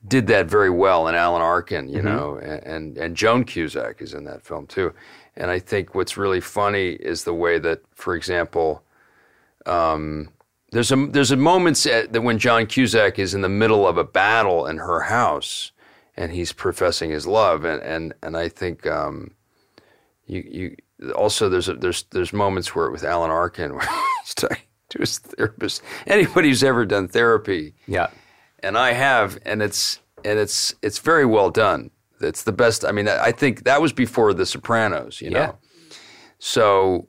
did 0.07 0.27
that 0.27 0.47
very 0.47 0.69
well, 0.69 1.07
and 1.07 1.15
Alan 1.17 1.41
Arkin, 1.41 1.87
you 1.87 2.01
know, 2.01 2.35
and, 2.37 2.63
and 2.63 2.97
and 2.97 3.15
Joan 3.15 3.43
Cusack 3.43 4.01
is 4.01 4.13
in 4.13 4.23
that 4.25 4.43
film 4.43 4.67
too. 4.67 4.93
And 5.35 5.51
I 5.51 5.59
think 5.59 5.95
what's 5.95 6.17
really 6.17 6.39
funny 6.41 6.91
is 6.91 7.23
the 7.23 7.33
way 7.33 7.59
that, 7.59 7.81
for 7.93 8.15
example, 8.15 8.83
um, 9.65 10.29
there's 10.71 10.91
a 10.91 10.95
there's 11.07 11.31
a 11.31 11.37
moments 11.37 11.85
at, 11.85 12.13
that 12.13 12.21
when 12.21 12.37
John 12.37 12.65
Cusack 12.65 13.19
is 13.19 13.33
in 13.33 13.41
the 13.41 13.49
middle 13.49 13.87
of 13.87 13.97
a 13.97 14.03
battle 14.03 14.65
in 14.67 14.77
her 14.77 15.01
house, 15.01 15.71
and 16.15 16.31
he's 16.31 16.53
professing 16.53 17.09
his 17.11 17.25
love, 17.27 17.65
and 17.65 17.81
and 17.81 18.13
and 18.21 18.37
I 18.37 18.49
think. 18.49 18.85
Um, 18.87 19.31
you 20.27 20.43
you 20.49 20.75
also 21.13 21.49
there's 21.49 21.69
a, 21.69 21.75
there's 21.75 22.03
there's 22.11 22.33
moments 22.33 22.73
where 22.73 22.89
with 22.89 23.03
Alan 23.03 23.29
Arkin 23.31 23.73
where 23.75 23.87
he's 24.23 24.33
talking 24.33 24.57
to 24.89 24.99
his 24.99 25.19
therapist. 25.19 25.81
Anybody 26.07 26.49
who's 26.49 26.63
ever 26.63 26.85
done 26.85 27.07
therapy, 27.07 27.73
Yeah. 27.87 28.07
And 28.61 28.77
I 28.77 28.93
have, 28.93 29.37
and 29.45 29.61
it's 29.61 29.99
and 30.23 30.39
it's 30.39 30.73
it's 30.81 30.99
very 30.99 31.25
well 31.25 31.49
done. 31.49 31.91
It's 32.21 32.43
the 32.43 32.51
best. 32.53 32.85
I 32.85 32.91
mean, 32.91 33.07
I 33.07 33.31
think 33.31 33.63
that 33.65 33.81
was 33.81 33.91
before 33.93 34.33
The 34.33 34.45
Sopranos, 34.45 35.21
you 35.21 35.29
know. 35.29 35.39
Yeah. 35.39 35.51
So 36.39 37.07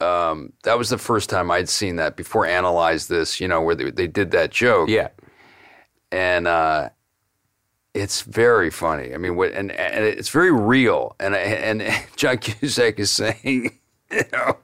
um, 0.00 0.52
that 0.62 0.78
was 0.78 0.90
the 0.90 0.98
first 0.98 1.28
time 1.28 1.50
I'd 1.50 1.68
seen 1.68 1.96
that 1.96 2.16
before 2.16 2.46
Analyze 2.46 3.08
This, 3.08 3.40
you 3.40 3.48
know, 3.48 3.60
where 3.60 3.74
they, 3.74 3.90
they 3.90 4.06
did 4.06 4.30
that 4.30 4.50
joke 4.50 4.88
Yeah. 4.88 5.08
and 6.12 6.46
uh, 6.46 6.90
it's 7.94 8.22
very 8.22 8.70
funny. 8.70 9.12
I 9.14 9.16
mean, 9.18 9.34
what, 9.36 9.52
and 9.52 9.72
and 9.72 10.04
it's 10.04 10.28
very 10.28 10.52
real. 10.52 11.16
And 11.18 11.34
and 11.34 11.82
John 12.16 12.38
Cusack 12.38 12.98
is 13.00 13.10
saying, 13.10 13.78
you 14.10 14.22
know, 14.32 14.56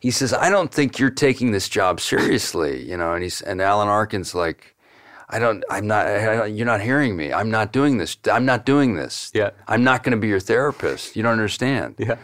he 0.00 0.10
says, 0.10 0.32
"I 0.32 0.48
don't 0.48 0.72
think 0.72 0.98
you're 0.98 1.10
taking 1.10 1.50
this 1.50 1.68
job 1.68 2.00
seriously," 2.00 2.88
you 2.88 2.96
know. 2.96 3.12
And 3.12 3.22
he's 3.22 3.42
and 3.42 3.60
Alan 3.60 3.88
Arkin's 3.88 4.34
like, 4.34 4.74
"I 5.30 5.38
don't. 5.38 5.64
I'm 5.70 5.86
not. 5.86 6.06
I, 6.06 6.36
don't- 6.36 6.56
you're 6.56 6.66
not 6.66 6.80
hearing 6.80 7.16
me. 7.16 7.32
I'm 7.32 7.50
not 7.50 7.72
doing 7.72 7.98
this. 7.98 8.16
I'm 8.32 8.44
not 8.44 8.64
doing 8.66 8.94
this. 8.94 9.30
Yeah. 9.34 9.50
I'm 9.66 9.84
not 9.84 10.02
going 10.02 10.12
to 10.12 10.18
be 10.20 10.28
your 10.28 10.40
therapist. 10.40 11.16
You 11.16 11.22
don't 11.22 11.32
understand." 11.32 11.94
Yeah. 11.98 12.16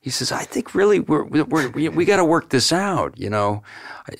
he 0.00 0.10
says, 0.10 0.32
I 0.32 0.42
think 0.44 0.74
really 0.74 0.98
we're, 0.98 1.22
we're, 1.24 1.68
we 1.70 1.88
we 1.88 2.04
got 2.04 2.16
to 2.16 2.24
work 2.24 2.48
this 2.50 2.72
out, 2.72 3.16
you 3.16 3.30
know, 3.30 3.62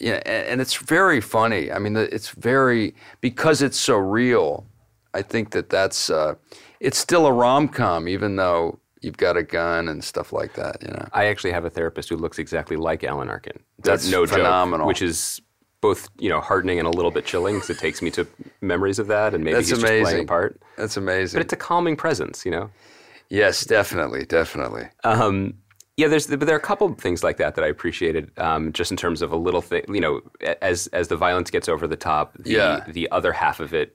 yeah, 0.01 0.21
and, 0.25 0.47
and 0.47 0.61
it's 0.61 0.75
very 0.77 1.21
funny. 1.21 1.73
I 1.73 1.79
mean, 1.81 1.97
it's 1.97 2.31
very 2.31 2.95
because 3.21 3.63
it's 3.63 3.79
so 3.81 3.97
real. 3.97 4.65
I 5.13 5.23
think 5.23 5.51
that 5.51 5.69
that's 5.71 6.09
uh, 6.09 6.35
it's 6.81 6.99
still 6.99 7.27
a 7.27 7.33
rom 7.33 7.69
com, 7.69 8.07
even 8.09 8.37
though 8.37 8.79
you've 9.01 9.17
got 9.17 9.37
a 9.37 9.43
gun 9.43 9.89
and 9.89 10.03
stuff 10.05 10.33
like 10.33 10.55
that. 10.55 10.77
You 10.83 10.89
know, 10.95 11.09
I 11.13 11.27
actually 11.27 11.51
have 11.53 11.65
a 11.65 11.71
therapist 11.71 12.09
who 12.09 12.17
looks 12.17 12.39
exactly 12.39 12.77
like 12.77 13.03
Alan 13.05 13.29
Arkin. 13.29 13.59
That's 13.83 14.09
no 14.09 14.25
phenomenal. 14.25 14.85
joke, 14.85 14.89
which 14.89 15.03
is 15.03 15.41
both 15.83 16.09
you 16.19 16.31
know 16.31 16.41
heartening 16.41 16.79
and 16.79 16.89
a 16.89 16.91
little 16.91 17.11
bit 17.11 17.27
chilling 17.27 17.57
because 17.57 17.69
it 17.69 17.79
takes 17.79 18.01
me 18.01 18.11
to 18.13 18.27
memories 18.63 18.99
of 18.99 19.09
that, 19.09 19.35
and 19.35 19.45
maybe 19.45 19.57
That's 19.57 19.69
he's 19.69 19.77
just 19.79 19.83
playing 19.87 20.05
a 20.05 20.09
amazing. 20.09 20.27
part. 20.27 20.63
that's 20.79 20.97
amazing. 20.97 21.39
But 21.39 21.45
it's 21.45 21.53
a 21.53 21.57
calming 21.57 21.97
presence, 21.97 22.47
you 22.47 22.51
know. 22.53 22.71
yes, 23.29 23.67
definitely, 23.67 24.25
definitely. 24.25 24.89
Um, 25.05 25.55
yeah, 25.99 26.09
there's 26.09 26.27
but 26.29 26.41
there 26.41 26.55
are 26.55 26.59
a 26.59 26.63
couple 26.63 26.87
of 26.87 26.99
things 26.99 27.23
like 27.23 27.37
that 27.37 27.57
that 27.57 27.65
I 27.65 27.69
appreciated, 27.69 28.31
um, 28.39 28.73
just 28.73 28.91
in 28.91 28.97
terms 28.97 29.21
of 29.21 29.31
a 29.33 29.37
little 29.37 29.61
thing. 29.61 29.85
You 29.89 30.01
know, 30.01 30.21
as 30.63 30.87
as 30.89 31.09
the 31.09 31.17
violence 31.17 31.51
gets 31.51 31.69
over 31.69 31.87
the 31.87 31.97
top, 31.97 32.33
the 32.39 32.51
Yeah. 32.53 32.85
the 32.89 33.11
other 33.11 33.33
half 33.33 33.61
of 33.61 33.75
it 33.75 33.95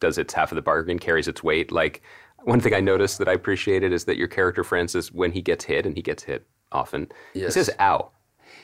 does 0.00 0.18
its 0.18 0.32
half 0.34 0.50
of 0.50 0.56
the 0.56 0.62
bargain, 0.62 0.98
carries 0.98 1.28
its 1.28 1.42
weight. 1.44 1.70
Like 1.70 2.02
one 2.44 2.60
thing 2.60 2.72
I 2.74 2.80
noticed 2.80 3.18
that 3.18 3.28
I 3.28 3.32
appreciated 3.34 3.92
is 3.92 4.04
that 4.06 4.16
your 4.16 4.28
character 4.28 4.64
Francis, 4.64 5.12
when 5.12 5.30
he 5.32 5.42
gets 5.42 5.64
hit, 5.64 5.84
and 5.86 5.94
he 5.94 6.02
gets 6.02 6.22
hit 6.22 6.46
often, 6.72 7.08
Yes. 7.34 7.54
he 7.54 7.60
says 7.62 7.70
"ow," 7.78 8.10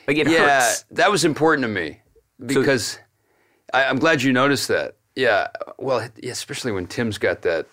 like 0.07 0.17
it 0.17 0.27
yeah, 0.27 0.59
hurts. 0.61 0.85
that 0.91 1.11
was 1.11 1.23
important 1.23 1.63
to 1.63 1.67
me 1.69 2.01
because 2.43 2.99
I, 3.73 3.85
I'm 3.85 3.99
glad 3.99 4.21
you 4.21 4.33
noticed 4.33 4.67
that. 4.69 4.95
Yeah, 5.15 5.47
well, 5.77 6.07
especially 6.23 6.71
when 6.71 6.87
Tim's 6.87 7.17
got 7.17 7.41
that 7.43 7.67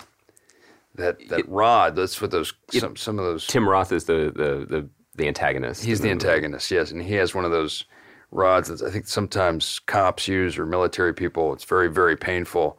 that 0.94 1.28
that 1.28 1.48
rod. 1.48 1.96
That's 1.96 2.20
what 2.20 2.30
those 2.30 2.52
some 2.70 2.96
some 2.96 3.18
of 3.18 3.24
those. 3.24 3.46
Tim 3.46 3.68
Roth 3.68 3.92
is 3.92 4.04
the 4.04 4.32
the 4.34 4.66
the, 4.66 4.88
the 5.16 5.28
antagonist. 5.28 5.84
He's 5.84 6.00
the 6.00 6.10
antagonist, 6.10 6.70
yes, 6.70 6.90
and 6.90 7.02
he 7.02 7.14
has 7.14 7.34
one 7.34 7.44
of 7.44 7.50
those 7.50 7.84
rods 8.30 8.68
that 8.68 8.82
I 8.82 8.90
think 8.90 9.06
sometimes 9.06 9.80
cops 9.80 10.28
use 10.28 10.58
or 10.58 10.66
military 10.66 11.14
people. 11.14 11.52
It's 11.52 11.64
very 11.64 11.88
very 11.88 12.16
painful 12.16 12.78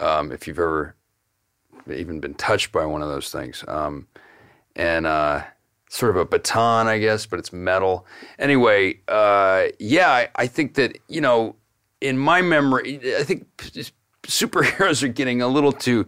um, 0.00 0.32
if 0.32 0.46
you've 0.46 0.58
ever 0.58 0.94
even 1.90 2.20
been 2.20 2.34
touched 2.34 2.72
by 2.72 2.84
one 2.84 3.02
of 3.02 3.08
those 3.08 3.30
things. 3.30 3.64
Um, 3.66 4.06
and 4.76 5.06
uh, 5.06 5.44
sort 5.90 6.10
of 6.10 6.16
a 6.16 6.24
baton, 6.24 6.86
I 6.86 6.98
guess, 6.98 7.26
but 7.26 7.38
it's 7.38 7.52
metal. 7.52 8.06
Anyway, 8.38 9.00
uh, 9.08 9.66
yeah, 9.78 10.10
I, 10.10 10.28
I 10.36 10.46
think 10.46 10.74
that 10.74 10.98
you 11.08 11.20
know, 11.20 11.56
in 12.00 12.18
my 12.18 12.42
memory, 12.42 13.00
I 13.18 13.22
think 13.24 13.46
superheroes 14.24 15.02
are 15.02 15.08
getting 15.08 15.42
a 15.42 15.48
little 15.48 15.72
too. 15.72 16.06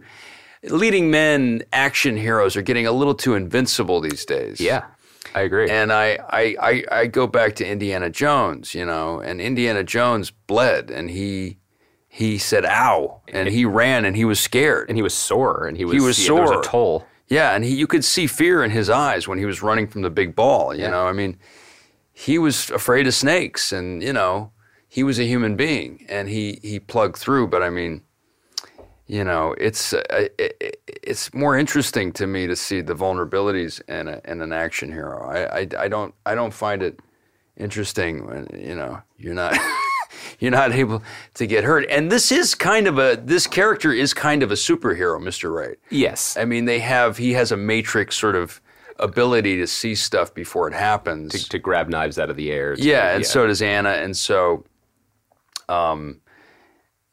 Leading 0.63 1.09
men, 1.09 1.63
action 1.73 2.15
heroes 2.15 2.55
are 2.55 2.61
getting 2.61 2.85
a 2.85 2.91
little 2.91 3.15
too 3.15 3.33
invincible 3.33 3.99
these 3.99 4.23
days. 4.25 4.59
Yeah, 4.61 4.85
I 5.33 5.41
agree. 5.41 5.67
And 5.67 5.91
I, 5.91 6.19
I, 6.29 6.55
I, 6.61 6.83
I 6.91 7.07
go 7.07 7.25
back 7.25 7.55
to 7.55 7.65
Indiana 7.67 8.11
Jones, 8.11 8.75
you 8.75 8.85
know, 8.85 9.19
and 9.19 9.41
Indiana 9.41 9.83
Jones 9.83 10.29
bled 10.29 10.91
and 10.91 11.09
he 11.09 11.57
he 12.07 12.37
said 12.37 12.65
ow 12.65 13.21
and 13.29 13.47
he 13.47 13.63
ran 13.65 14.05
and 14.05 14.15
he 14.17 14.25
was 14.25 14.39
scared. 14.39 14.87
and 14.89 14.97
he 14.97 15.01
was 15.01 15.13
sore, 15.15 15.65
and 15.65 15.77
he 15.77 15.85
was 15.85 15.93
He 15.93 15.99
was 16.01 16.17
there 16.17 16.25
sore. 16.27 16.41
was 16.41 16.51
a 16.51 16.69
toll. 16.69 17.07
Yeah, 17.31 17.55
and 17.55 17.63
he 17.63 17.73
you 17.73 17.87
could 17.87 18.03
see 18.03 18.27
fear 18.27 18.61
in 18.61 18.71
his 18.71 18.89
eyes 18.89 19.25
when 19.27 19.37
he 19.39 19.45
was 19.45 19.63
running 19.63 19.87
from 19.87 20.01
the 20.01 20.09
big 20.09 20.35
ball, 20.35 20.75
you 20.75 20.81
Yeah. 20.81 20.89
know. 20.91 21.07
I 21.07 21.13
mean, 21.13 21.37
he 22.11 22.37
was 22.37 22.69
afraid 22.69 23.07
of 23.07 23.13
snakes 23.13 23.71
and, 23.71 24.03
you 24.03 24.11
know, 24.11 24.51
he 24.89 25.01
was 25.01 25.17
a 25.17 25.23
human 25.23 25.55
being 25.55 26.05
and 26.09 26.27
he 26.27 26.59
he 26.61 26.77
plugged 26.79 27.15
through, 27.17 27.47
but 27.47 27.63
I 27.63 27.69
mean, 27.69 28.01
you 29.07 29.23
know, 29.23 29.55
it's 29.57 29.93
uh, 29.93 30.27
it, 30.37 30.81
it's 31.03 31.33
more 31.33 31.57
interesting 31.57 32.11
to 32.13 32.27
me 32.27 32.47
to 32.47 32.55
see 32.55 32.81
the 32.81 32.95
vulnerabilities 32.95 33.81
in, 33.87 34.07
a, 34.09 34.19
in 34.25 34.41
an 34.41 34.51
action 34.51 34.91
hero. 34.91 35.23
I, 35.23 35.59
I, 35.61 35.67
I 35.85 35.87
don't 35.87 36.13
I 36.25 36.35
don't 36.35 36.53
find 36.53 36.83
it 36.83 36.99
interesting 37.57 38.25
when 38.27 38.47
you 38.53 38.75
know 38.75 39.01
you're 39.17 39.33
not 39.33 39.53
you're 40.43 40.51
not 40.51 40.71
able 40.73 41.01
to 41.35 41.45
get 41.47 41.63
hurt. 41.63 41.85
And 41.89 42.11
this 42.11 42.31
is 42.31 42.55
kind 42.55 42.87
of 42.87 42.97
a 42.97 43.15
this 43.23 43.47
character 43.47 43.93
is 43.93 44.13
kind 44.13 44.43
of 44.43 44.51
a 44.51 44.55
superhero, 44.55 45.17
Mr. 45.21 45.53
Right. 45.55 45.77
Yes, 45.89 46.35
I 46.35 46.43
mean, 46.45 46.65
they 46.65 46.79
have 46.79 47.17
he 47.17 47.33
has 47.33 47.51
a 47.51 47.57
matrix 47.57 48.17
sort 48.17 48.35
of 48.35 48.59
ability 48.99 49.57
to 49.57 49.65
see 49.67 49.95
stuff 49.95 50.33
before 50.33 50.67
it 50.67 50.73
happens. 50.73 51.47
to 51.47 51.57
grab 51.59 51.87
knives 51.89 52.19
out 52.19 52.29
of 52.29 52.35
the 52.35 52.51
air. 52.51 52.75
to- 52.75 52.81
Yeah, 52.83 53.15
and 53.15 53.25
so 53.25 53.47
does 53.47 53.61
Anna, 53.61 53.91
and 53.91 54.15
so, 54.17 54.65
um, 55.69 56.19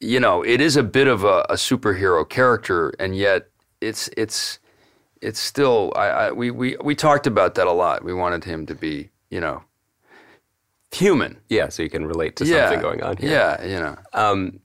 you 0.00 0.20
know, 0.20 0.42
it 0.42 0.60
is 0.60 0.76
a 0.76 0.82
bit 0.82 1.06
of 1.08 1.24
a, 1.24 1.46
a 1.50 1.54
superhero 1.54 2.28
character, 2.28 2.92
and 2.98 3.16
yet 3.16 3.48
it's 3.80 4.08
it's 4.16 4.58
it's 5.20 5.40
still. 5.40 5.92
I, 5.96 6.06
I 6.08 6.32
we 6.32 6.50
we 6.50 6.76
we 6.82 6.94
talked 6.94 7.26
about 7.26 7.54
that 7.56 7.66
a 7.66 7.72
lot. 7.72 8.04
We 8.04 8.14
wanted 8.14 8.44
him 8.44 8.66
to 8.66 8.74
be, 8.74 9.10
you 9.30 9.40
know, 9.40 9.62
human. 10.92 11.38
yeah, 11.48 11.68
so 11.68 11.82
you 11.82 11.90
can 11.90 12.06
relate 12.06 12.36
to 12.36 12.44
yeah, 12.44 12.64
something 12.66 12.80
going 12.80 13.02
on 13.02 13.16
here. 13.18 13.30
Yeah, 13.30 13.64
you 13.64 13.78
know. 13.78 13.96
Um, 14.12 14.60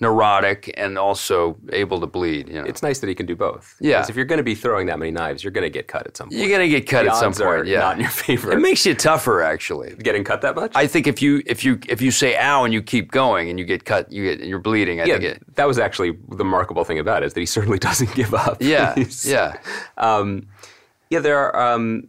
neurotic 0.00 0.74
and 0.76 0.98
also 0.98 1.56
able 1.72 2.00
to 2.00 2.06
bleed. 2.06 2.48
You 2.48 2.54
know, 2.56 2.64
It's 2.64 2.82
nice 2.82 2.98
that 2.98 3.06
he 3.08 3.14
can 3.14 3.26
do 3.26 3.36
both. 3.36 3.76
Yeah. 3.80 4.00
'Cause 4.00 4.10
if 4.10 4.16
you're 4.16 4.24
going 4.24 4.38
to 4.38 4.42
be 4.44 4.54
throwing 4.56 4.86
that 4.88 4.98
many 4.98 5.12
knives, 5.12 5.42
you're 5.42 5.52
going 5.52 5.62
to 5.64 5.70
get 5.70 5.86
cut 5.86 6.06
at 6.06 6.16
some 6.16 6.28
point. 6.28 6.40
you're 6.40 6.50
gonna 6.50 6.68
get 6.68 6.86
cut 6.88 7.04
The 7.04 7.12
at 7.12 7.16
some 7.16 7.32
point. 7.32 7.66
Yeah, 7.68 7.78
not 7.78 7.94
in 7.96 8.00
your 8.02 8.10
favor. 8.10 8.52
It 8.52 8.58
makes 8.58 8.84
you 8.84 8.94
tougher, 8.94 9.40
actually. 9.40 9.94
Getting 9.94 10.24
cut 10.24 10.42
that 10.42 10.56
much? 10.56 10.72
I 10.74 10.88
think 10.88 11.06
if 11.06 11.22
you 11.22 11.42
if 11.46 11.64
you 11.64 11.78
if 11.88 12.02
you 12.02 12.10
say 12.10 12.36
"ow" 12.36 12.64
and 12.64 12.74
you 12.74 12.82
keep 12.82 13.12
going 13.12 13.48
and 13.48 13.58
you 13.58 13.64
get 13.64 13.84
cut, 13.84 14.10
you 14.12 14.24
get 14.36 14.46
you're 14.46 14.58
bleeding. 14.58 15.00
I 15.00 15.04
yeah, 15.04 15.12
think 15.18 15.24
it. 15.36 15.56
that 15.56 15.66
was 15.66 15.78
actually 15.78 16.10
the 16.28 16.36
remarkable 16.44 16.84
thing 16.84 16.98
about 16.98 17.22
it 17.22 17.26
is 17.26 17.32
that 17.34 17.40
he 17.40 17.46
certainly 17.46 17.78
doesn't 17.88 18.12
give 18.14 18.34
up. 18.34 18.58
Yeah, 18.60 18.94
yeah, 19.24 19.56
Um, 19.96 20.48
yeah, 21.08 21.20
there 21.20 21.38
are. 21.38 21.56
Um, 21.74 22.08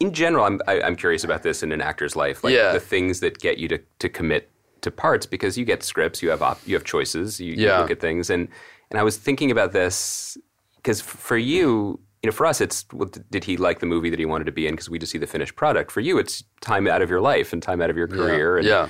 in 0.00 0.12
general, 0.12 0.44
I'm 0.44 0.60
I, 0.66 0.80
I'm 0.80 0.96
curious 0.96 1.24
about 1.24 1.42
this 1.42 1.62
in 1.62 1.72
an 1.72 1.80
actor's 1.80 2.16
life, 2.16 2.44
like 2.44 2.54
Yeah. 2.54 2.72
the 2.72 2.80
things 2.80 3.20
that 3.20 3.38
get 3.38 3.58
you 3.58 3.68
to, 3.68 3.78
to 3.98 4.08
commit 4.08 4.50
to 4.82 4.90
parts 4.90 5.26
because 5.26 5.56
you 5.58 5.64
get 5.64 5.82
scripts, 5.82 6.22
you 6.22 6.28
have 6.30 6.42
op- 6.42 6.60
you 6.66 6.74
have 6.74 6.84
choices, 6.84 7.40
you, 7.40 7.54
you 7.54 7.66
look 7.80 7.90
at 7.90 8.00
things, 8.00 8.30
and 8.30 8.48
and 8.90 9.00
I 9.00 9.02
was 9.02 9.16
thinking 9.16 9.50
about 9.50 9.72
this 9.72 10.36
because 10.76 11.00
for 11.00 11.36
you, 11.36 11.98
you 12.22 12.30
know, 12.30 12.32
for 12.32 12.46
us, 12.46 12.60
it's 12.60 12.84
well, 12.92 13.10
did 13.30 13.44
he 13.44 13.56
like 13.56 13.80
the 13.80 13.86
movie 13.86 14.10
that 14.10 14.18
he 14.18 14.26
wanted 14.26 14.44
to 14.44 14.52
be 14.52 14.66
in 14.66 14.74
because 14.74 14.88
we 14.90 14.98
just 14.98 15.12
see 15.12 15.18
the 15.18 15.26
finished 15.26 15.56
product. 15.56 15.90
For 15.90 16.00
you, 16.00 16.18
it's 16.18 16.44
time 16.60 16.86
out 16.86 17.02
of 17.02 17.10
your 17.10 17.20
life 17.20 17.52
and 17.52 17.62
time 17.62 17.80
out 17.80 17.90
of 17.90 17.96
your 17.96 18.06
career. 18.08 18.58
And, 18.58 18.66
yeah. 18.66 18.88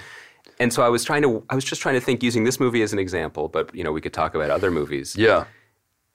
And 0.59 0.73
so 0.73 0.83
I 0.83 0.89
was 0.89 1.05
trying 1.05 1.23
to, 1.23 1.45
I 1.51 1.55
was 1.55 1.65
just 1.65 1.83
trying 1.83 1.97
to 1.97 2.01
think 2.01 2.23
using 2.23 2.45
this 2.45 2.59
movie 2.61 2.83
as 2.83 2.93
an 2.93 2.99
example, 2.99 3.49
but 3.49 3.75
you 3.75 3.85
know, 3.85 3.93
we 3.93 4.01
could 4.01 4.13
talk 4.15 4.35
about 4.35 4.51
other 4.51 4.71
movies 4.71 5.15
yeah. 5.17 5.45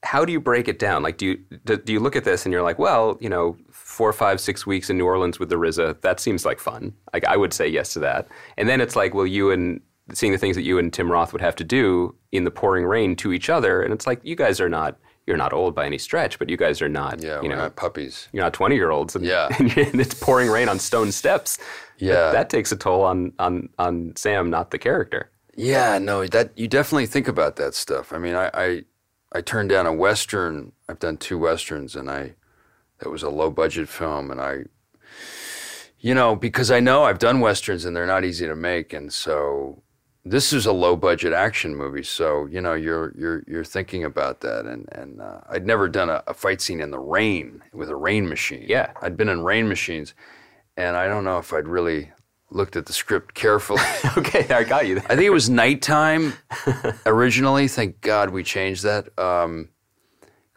how 0.03 0.25
do 0.25 0.31
you 0.31 0.39
break 0.39 0.67
it 0.67 0.79
down? 0.79 1.03
Like, 1.03 1.17
do 1.17 1.25
you 1.27 1.37
do, 1.65 1.77
do 1.77 1.93
you 1.93 1.99
look 1.99 2.15
at 2.15 2.23
this 2.23 2.45
and 2.45 2.53
you're 2.53 2.63
like, 2.63 2.79
well, 2.79 3.17
you 3.19 3.29
know, 3.29 3.55
four, 3.91 4.11
five, 4.13 4.39
six 4.39 4.65
weeks 4.65 4.89
in 4.89 4.97
New 4.97 5.05
Orleans 5.05 5.39
with 5.39 5.49
the 5.49 5.55
RZA, 5.55 6.01
that 6.01 6.19
seems 6.19 6.45
like 6.45 6.59
fun. 6.59 6.93
Like, 7.13 7.25
I 7.25 7.37
would 7.37 7.53
say 7.53 7.67
yes 7.67 7.93
to 7.93 7.99
that. 7.99 8.27
And 8.57 8.67
then 8.69 8.81
it's 8.81 8.95
like, 8.95 9.13
well, 9.13 9.27
you 9.27 9.51
and 9.51 9.81
seeing 10.13 10.31
the 10.31 10.37
things 10.37 10.55
that 10.55 10.63
you 10.63 10.77
and 10.79 10.91
Tim 10.91 11.11
Roth 11.11 11.31
would 11.33 11.41
have 11.41 11.55
to 11.57 11.63
do 11.63 12.15
in 12.31 12.43
the 12.43 12.51
pouring 12.51 12.85
rain 12.85 13.15
to 13.17 13.31
each 13.33 13.49
other, 13.49 13.81
and 13.83 13.93
it's 13.93 14.07
like 14.07 14.19
you 14.23 14.35
guys 14.35 14.59
are 14.59 14.67
not, 14.69 14.97
you're 15.27 15.37
not 15.37 15.53
old 15.53 15.75
by 15.75 15.85
any 15.85 15.97
stretch, 15.97 16.39
but 16.39 16.49
you 16.49 16.57
guys 16.57 16.81
are 16.81 16.89
not, 16.89 17.21
Yeah, 17.21 17.35
you 17.41 17.49
we're 17.49 17.55
know, 17.55 17.61
not 17.63 17.75
puppies. 17.75 18.27
you're 18.33 18.43
not 18.43 18.53
twenty 18.53 18.75
year 18.75 18.89
olds, 18.91 19.15
and, 19.15 19.23
Yeah. 19.25 19.47
and 19.59 20.01
it's 20.01 20.13
pouring 20.15 20.49
rain 20.49 20.67
on 20.67 20.79
stone 20.79 21.11
steps. 21.11 21.59
Yeah. 21.99 22.13
that, 22.15 22.31
that 22.33 22.49
takes 22.49 22.71
a 22.71 22.75
toll 22.75 23.03
on 23.03 23.31
on 23.37 23.69
on 23.77 24.13
Sam, 24.15 24.49
not 24.49 24.71
the 24.71 24.79
character. 24.79 25.29
Yeah, 25.55 25.99
no, 25.99 26.25
that 26.27 26.57
you 26.57 26.67
definitely 26.67 27.05
think 27.05 27.27
about 27.27 27.57
that 27.57 27.75
stuff. 27.75 28.11
I 28.11 28.17
mean, 28.17 28.35
I, 28.35 28.49
I 28.53 28.83
I 29.33 29.41
turned 29.41 29.69
down 29.69 29.85
a 29.85 29.93
western. 29.93 30.71
I've 30.89 30.99
done 30.99 31.17
two 31.17 31.37
westerns, 31.37 31.95
and 31.95 32.09
I 32.09 32.33
that 33.01 33.09
was 33.09 33.23
a 33.23 33.29
low 33.29 33.49
budget 33.49 33.89
film, 33.89 34.31
and 34.31 34.39
I, 34.39 34.63
you 35.99 36.13
know, 36.15 36.35
because 36.35 36.71
I 36.71 36.79
know 36.79 37.03
I've 37.03 37.19
done 37.19 37.39
westerns 37.39 37.85
and 37.85 37.95
they're 37.95 38.07
not 38.07 38.23
easy 38.23 38.47
to 38.47 38.55
make, 38.55 38.93
and 38.93 39.11
so 39.11 39.83
this 40.23 40.53
is 40.53 40.65
a 40.65 40.71
low 40.71 40.95
budget 40.95 41.33
action 41.33 41.75
movie. 41.75 42.03
So 42.03 42.45
you 42.45 42.61
know, 42.61 42.73
you're 42.73 43.13
you're 43.17 43.43
you're 43.47 43.63
thinking 43.63 44.03
about 44.03 44.41
that, 44.41 44.65
and 44.65 44.87
and 44.91 45.21
uh, 45.21 45.41
I'd 45.49 45.65
never 45.65 45.89
done 45.89 46.09
a, 46.09 46.23
a 46.27 46.33
fight 46.33 46.61
scene 46.61 46.79
in 46.79 46.91
the 46.91 46.99
rain 46.99 47.61
with 47.73 47.89
a 47.89 47.95
rain 47.95 48.29
machine. 48.29 48.65
Yeah. 48.67 48.91
I'd 49.01 49.17
been 49.17 49.29
in 49.29 49.43
rain 49.43 49.67
machines, 49.67 50.13
and 50.77 50.95
I 50.95 51.07
don't 51.07 51.23
know 51.23 51.39
if 51.39 51.53
I'd 51.53 51.67
really 51.67 52.11
looked 52.51 52.75
at 52.75 52.85
the 52.85 52.93
script 52.93 53.33
carefully. 53.33 53.81
okay, 54.17 54.53
I 54.53 54.63
got 54.63 54.87
you. 54.87 54.97
I 54.97 55.15
think 55.15 55.21
it 55.21 55.31
was 55.31 55.49
nighttime 55.49 56.33
originally. 57.05 57.67
Thank 57.67 58.01
God 58.01 58.29
we 58.29 58.43
changed 58.43 58.83
that 58.83 59.07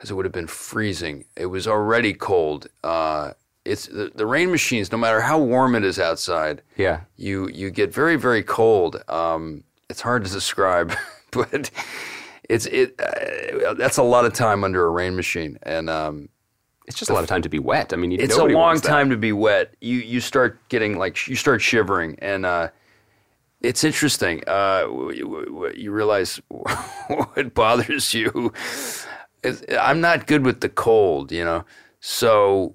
because 0.05 0.11
it 0.11 0.15
would 0.17 0.27
have 0.27 0.33
been 0.33 0.47
freezing. 0.47 1.25
It 1.35 1.47
was 1.47 1.67
already 1.67 2.13
cold. 2.13 2.67
Uh, 2.83 3.33
it's 3.65 3.87
the, 3.87 4.13
the 4.15 4.27
rain 4.27 4.51
machines. 4.51 4.93
No 4.93 4.99
matter 4.99 5.23
how 5.23 5.39
warm 5.39 5.75
it 5.75 5.83
is 5.83 5.99
outside, 5.99 6.61
yeah, 6.77 7.01
you 7.17 7.49
you 7.49 7.71
get 7.71 7.91
very 7.95 8.17
very 8.17 8.43
cold. 8.43 9.03
Um, 9.09 9.65
it's 9.89 10.03
hard 10.03 10.27
to 10.27 10.31
describe, 10.31 10.93
but 11.31 11.71
it's 12.51 12.67
it. 12.67 13.01
Uh, 13.01 13.73
that's 13.73 13.97
a 13.97 14.03
lot 14.03 14.27
of 14.27 14.35
time 14.35 14.63
under 14.63 14.85
a 14.85 14.91
rain 14.91 15.17
machine, 15.17 15.59
and 15.63 15.89
um, 15.89 16.29
it's 16.87 16.99
just 16.99 17.11
a 17.11 17.15
lot 17.15 17.23
of 17.23 17.31
time 17.31 17.41
to 17.41 17.49
be 17.49 17.59
wet. 17.59 17.95
I 17.95 17.97
mean, 17.97 18.11
you- 18.11 18.19
it's 18.21 18.35
a 18.37 18.43
long 18.55 18.75
time 18.83 19.09
to 19.09 19.17
be 19.17 19.33
wet. 19.33 19.73
You 19.81 19.97
you 20.01 20.21
start 20.21 20.59
getting 20.69 20.99
like 20.99 21.27
you 21.27 21.35
start 21.37 21.63
shivering, 21.63 22.19
and 22.19 22.45
uh, 22.45 22.69
it's 23.63 23.83
interesting. 23.83 24.43
Uh, 24.47 24.81
w- 24.83 25.73
you 25.75 25.91
realize 25.91 26.39
what 26.49 27.55
bothers 27.55 28.13
you. 28.13 28.53
I'm 29.81 30.01
not 30.01 30.27
good 30.27 30.45
with 30.45 30.61
the 30.61 30.69
cold, 30.69 31.33
you 31.33 31.45
know. 31.45 31.65
So 32.01 32.75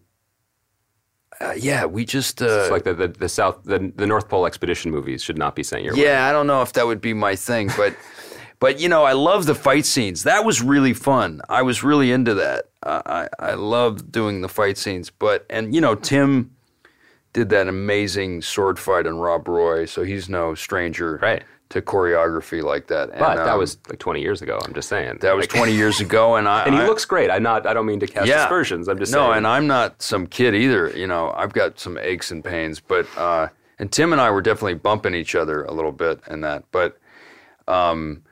uh, 1.42 1.54
yeah, 1.58 1.86
we 1.86 2.06
just 2.06 2.42
uh, 2.42 2.46
It's 2.46 2.72
like 2.72 2.84
the, 2.84 2.94
the, 2.94 3.08
the 3.08 3.30
South, 3.30 3.64
the, 3.64 3.92
the 3.96 4.06
North 4.06 4.28
Pole 4.28 4.46
expedition 4.46 4.92
movies 4.92 5.24
should 5.24 5.38
not 5.38 5.56
be 5.56 5.64
sent 5.64 5.84
your 5.84 5.96
way. 5.96 6.04
yeah, 6.04 6.28
I 6.28 6.32
don't 6.32 6.48
know 6.48 6.62
if 6.62 6.74
that 6.74 6.86
would 6.86 7.00
be 7.02 7.14
my 7.14 7.36
thing, 7.36 7.70
but 7.78 7.96
but 8.60 8.80
you 8.80 8.90
know, 8.90 9.04
I 9.04 9.14
love 9.14 9.46
the 9.46 9.56
fight 9.56 9.86
scenes. 9.86 10.24
That 10.24 10.44
was 10.44 10.62
really 10.62 10.94
fun. 10.94 11.42
I 11.48 11.62
was 11.62 11.84
really 11.84 12.12
into 12.12 12.34
that. 12.36 12.66
Uh, 12.84 13.02
I 13.06 13.52
I 13.52 13.54
love 13.54 14.12
doing 14.12 14.42
the 14.42 14.50
fight 14.50 14.78
scenes. 14.78 15.10
But 15.10 15.46
and 15.50 15.74
you 15.74 15.80
know, 15.82 15.96
Tim 15.96 16.52
did 17.32 17.50
that 17.50 17.68
amazing 17.68 18.42
sword 18.42 18.80
fight 18.80 19.06
on 19.08 19.20
Rob 19.20 19.48
Roy, 19.48 19.86
so 19.86 20.04
he's 20.04 20.28
no 20.30 20.56
stranger 20.56 21.20
Right. 21.22 21.44
To 21.70 21.82
choreography 21.84 22.64
like 22.64 22.88
that. 22.88 23.10
And, 23.12 23.20
But 23.20 23.36
that 23.36 23.48
um, 23.54 23.60
was 23.60 23.78
like 23.88 24.00
20 24.00 24.22
years 24.22 24.42
ago. 24.42 24.60
I'm 24.66 24.74
just 24.74 24.90
saying. 24.90 25.20
that 25.22 25.36
was 25.36 25.46
20 25.48 25.72
years 25.72 26.00
ago, 26.00 26.36
and 26.36 26.48
I 26.56 26.64
And 26.64 26.74
he 26.74 26.82
I- 26.82 26.88
looks 26.88 27.06
great. 27.06 27.30
I'm 27.30 27.44
not. 27.44 27.68
I 27.68 27.74
don't 27.74 27.86
mean 27.86 28.00
to 28.00 28.08
cast 28.08 28.28
yeah. 28.28 28.44
aspersions. 28.44 28.88
I'm 28.88 28.98
just 28.98 29.12
no, 29.14 29.26
saying. 29.28 29.38
and 29.38 29.48
I'm 29.48 29.68
not 29.68 30.02
some 30.02 30.26
kid 30.26 30.56
either. 30.56 30.90
You 30.98 31.06
know, 31.08 31.32
I've 31.38 31.54
got 31.54 31.80
some 31.80 31.98
aches 32.00 32.32
and 32.32 32.44
pains, 32.44 32.80
but 32.80 33.06
uh, 33.18 33.50
and 33.78 33.92
Tim 33.92 34.12
and 34.12 34.20
I 34.22 34.32
were 34.32 34.42
definitely 34.42 34.74
bumping 34.76 35.14
each 35.14 35.36
other 35.36 35.64
a 35.64 35.72
little 35.72 35.92
bit 35.92 36.20
in 36.28 36.42
that, 36.42 36.64
but 36.72 36.98
um, 37.68 38.24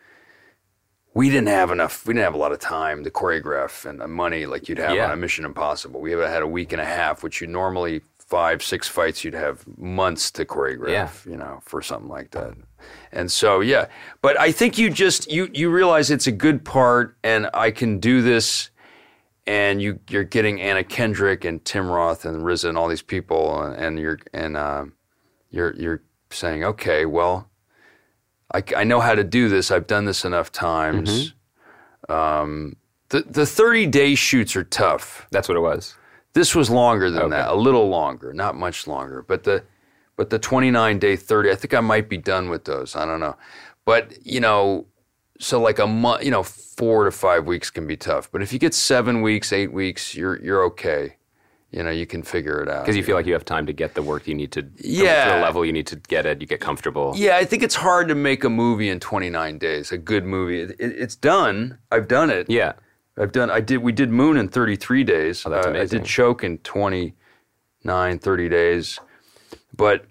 we 1.14 1.30
didn't 1.30 1.48
have 1.50 1.72
enough. 1.72 2.06
We 2.06 2.14
didn't 2.14 2.26
have 2.26 2.34
a 2.36 2.40
lot 2.40 2.52
of 2.52 2.60
time 2.60 3.04
to 3.04 3.10
choreograph 3.12 3.86
and 3.88 4.02
uh, 4.02 4.08
money 4.08 4.46
like 4.48 4.68
you'd 4.68 4.78
have 4.80 4.96
Yeah. 4.96 5.06
on 5.06 5.12
a 5.12 5.16
Mission 5.16 5.46
Impossible. 5.46 6.00
We 6.02 6.12
had 6.12 6.42
a 6.42 6.48
week 6.48 6.72
and 6.74 6.82
a 6.82 6.86
half, 6.86 7.24
which 7.24 7.40
you 7.42 7.48
normally 7.48 8.02
five, 8.28 8.62
six 8.62 8.88
fights, 8.88 9.24
you'd 9.24 9.34
have 9.34 9.66
months 9.78 10.32
to 10.32 10.46
choreograph. 10.46 10.90
Yeah. 10.90 11.10
You 11.26 11.38
know, 11.38 11.60
for 11.64 11.82
something 11.82 12.10
like 12.10 12.32
that. 12.32 12.54
And 13.12 13.32
so, 13.32 13.62
yeah, 13.62 13.88
but 14.22 14.40
I 14.40 14.52
think 14.52 14.78
you 14.78 14.90
just 14.90 15.32
you 15.32 15.50
you 15.54 15.70
realize 15.70 16.12
it's 16.12 16.28
a 16.28 16.32
good 16.32 16.64
part, 16.64 17.18
and 17.24 17.50
I 17.54 17.72
can 17.72 18.00
do 18.00 18.22
this 18.22 18.70
and 19.48 19.82
you 19.82 20.00
you're 20.10 20.26
getting 20.26 20.62
Anna 20.62 20.84
Kendrick 20.84 21.46
and 21.46 21.64
Tim 21.64 21.90
Roth 21.90 22.26
and 22.26 22.44
RZA 22.44 22.70
and 22.70 22.78
all 22.78 22.88
these 22.88 23.02
people, 23.02 23.62
and, 23.64 23.76
and 23.76 24.00
you're 24.00 24.20
and 24.34 24.58
um, 24.58 24.94
you're 25.50 25.74
you're 25.76 26.04
saying, 26.30 26.64
okay, 26.66 27.06
well, 27.06 27.50
I, 28.54 28.62
I 28.76 28.84
know 28.84 29.00
how 29.00 29.16
to 29.16 29.24
do 29.24 29.48
this. 29.48 29.72
I've 29.72 29.88
done 29.88 30.06
this 30.06 30.26
enough 30.26 30.52
times. 30.52 31.34
Um, 32.10 32.76
the 33.10 33.22
the 33.22 33.46
thirty 33.46 33.88
day 33.88 34.16
shoots 34.16 34.56
are 34.56 34.66
tough. 34.66 35.26
That's 35.32 35.48
what 35.48 35.58
it 35.58 35.62
was. 35.62 35.96
This 36.38 36.54
was 36.54 36.70
longer 36.70 37.10
than 37.10 37.24
Okay. 37.24 37.30
that, 37.38 37.50
a 37.50 37.56
little 37.56 37.88
longer, 37.90 38.32
not 38.34 38.56
much 38.56 38.86
longer. 38.88 39.24
But 39.28 39.44
the 39.44 39.64
but 40.18 40.30
the 40.30 40.40
29 40.40 41.00
day 41.00 41.16
30, 41.16 41.52
I 41.52 41.56
think 41.56 41.74
I 41.74 41.80
might 41.80 42.08
be 42.10 42.18
done 42.18 42.50
with 42.50 42.66
those. 42.66 42.96
I 42.96 43.06
don't 43.06 43.20
know. 43.20 43.36
But, 43.86 44.14
you 44.26 44.40
know, 44.40 44.86
so 45.40 45.62
like 45.62 45.78
a 45.80 45.86
month, 45.88 46.24
you 46.26 46.32
know, 46.32 46.44
4 46.44 47.06
to 47.06 47.12
5 47.12 47.46
weeks 47.46 47.70
can 47.70 47.86
be 47.88 47.96
tough. 47.98 48.30
But 48.32 48.42
if 48.42 48.52
you 48.54 48.60
get 48.60 48.74
7 48.74 49.22
weeks, 49.22 49.52
8 49.54 49.72
weeks, 49.72 50.16
you're 50.16 50.38
you're 50.48 50.64
okay. 50.72 51.16
You 51.72 51.84
know, 51.84 51.92
you 51.92 52.06
can 52.06 52.24
figure 52.24 52.62
it 52.64 52.70
out. 52.70 52.84
Because 52.86 52.96
you 52.98 53.04
feel 53.04 53.16
like 53.16 53.26
you 53.26 53.34
have 53.34 53.44
time 53.46 53.66
to 53.66 53.74
get 53.74 53.94
the 53.94 54.02
work 54.02 54.28
you 54.28 54.34
need 54.36 54.52
to. 54.54 54.62
To 54.62 54.70
Yeah. 54.80 55.36
the 55.36 55.42
level 55.48 55.66
you 55.66 55.74
need 55.74 55.88
to 55.88 55.98
get 56.14 56.26
it. 56.26 56.40
You 56.42 56.48
get 56.48 56.62
comfortable. 56.62 57.14
Yeah, 57.16 57.36
I 57.42 57.46
think 57.46 57.62
it's 57.64 57.76
hard 57.76 58.08
to 58.08 58.16
make 58.16 58.44
a 58.44 58.50
movie 58.50 58.90
in 58.90 59.00
29 59.00 59.58
days, 59.58 59.92
a 59.92 59.98
good 59.98 60.24
movie. 60.26 60.62
It, 60.62 60.70
it- 60.80 60.96
it's 61.04 61.16
done. 61.16 61.78
I've 61.92 62.08
done 62.08 62.30
it. 62.30 62.46
Yeah. 62.50 62.74
I've 63.20 63.32
done. 63.32 63.50
I 63.50 63.62
did. 63.62 63.78
We 63.78 63.92
did 63.92 64.10
Moon 64.10 64.38
in 64.38 64.48
33 64.48 65.04
days. 65.04 65.46
Oh, 65.46 65.50
that's 65.50 65.66
Uh, 65.66 65.70
amazing. 65.72 66.00
I 66.00 66.02
did 66.02 66.08
Choke 66.08 66.44
in 66.44 66.58
29, 66.60 68.20
30 68.20 68.50
days. 68.50 69.00
But 69.76 70.06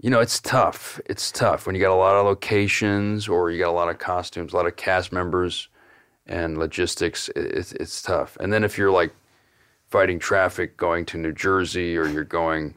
you 0.00 0.10
know, 0.10 0.20
it's 0.20 0.40
tough. 0.40 1.00
It's 1.06 1.30
tough 1.30 1.66
when 1.66 1.74
you 1.74 1.80
got 1.80 1.92
a 1.92 1.94
lot 1.94 2.16
of 2.16 2.26
locations 2.26 3.28
or 3.28 3.50
you 3.50 3.58
got 3.58 3.70
a 3.70 3.72
lot 3.72 3.88
of 3.88 3.98
costumes, 3.98 4.52
a 4.52 4.56
lot 4.56 4.66
of 4.66 4.76
cast 4.76 5.12
members, 5.12 5.68
and 6.26 6.58
logistics. 6.58 7.28
It, 7.30 7.40
it's 7.46 7.72
it's 7.72 8.02
tough. 8.02 8.36
And 8.40 8.52
then 8.52 8.64
if 8.64 8.76
you're 8.76 8.90
like 8.90 9.14
fighting 9.90 10.18
traffic 10.18 10.76
going 10.76 11.06
to 11.06 11.18
New 11.18 11.32
Jersey 11.32 11.96
or 11.96 12.06
you're 12.06 12.24
going 12.24 12.74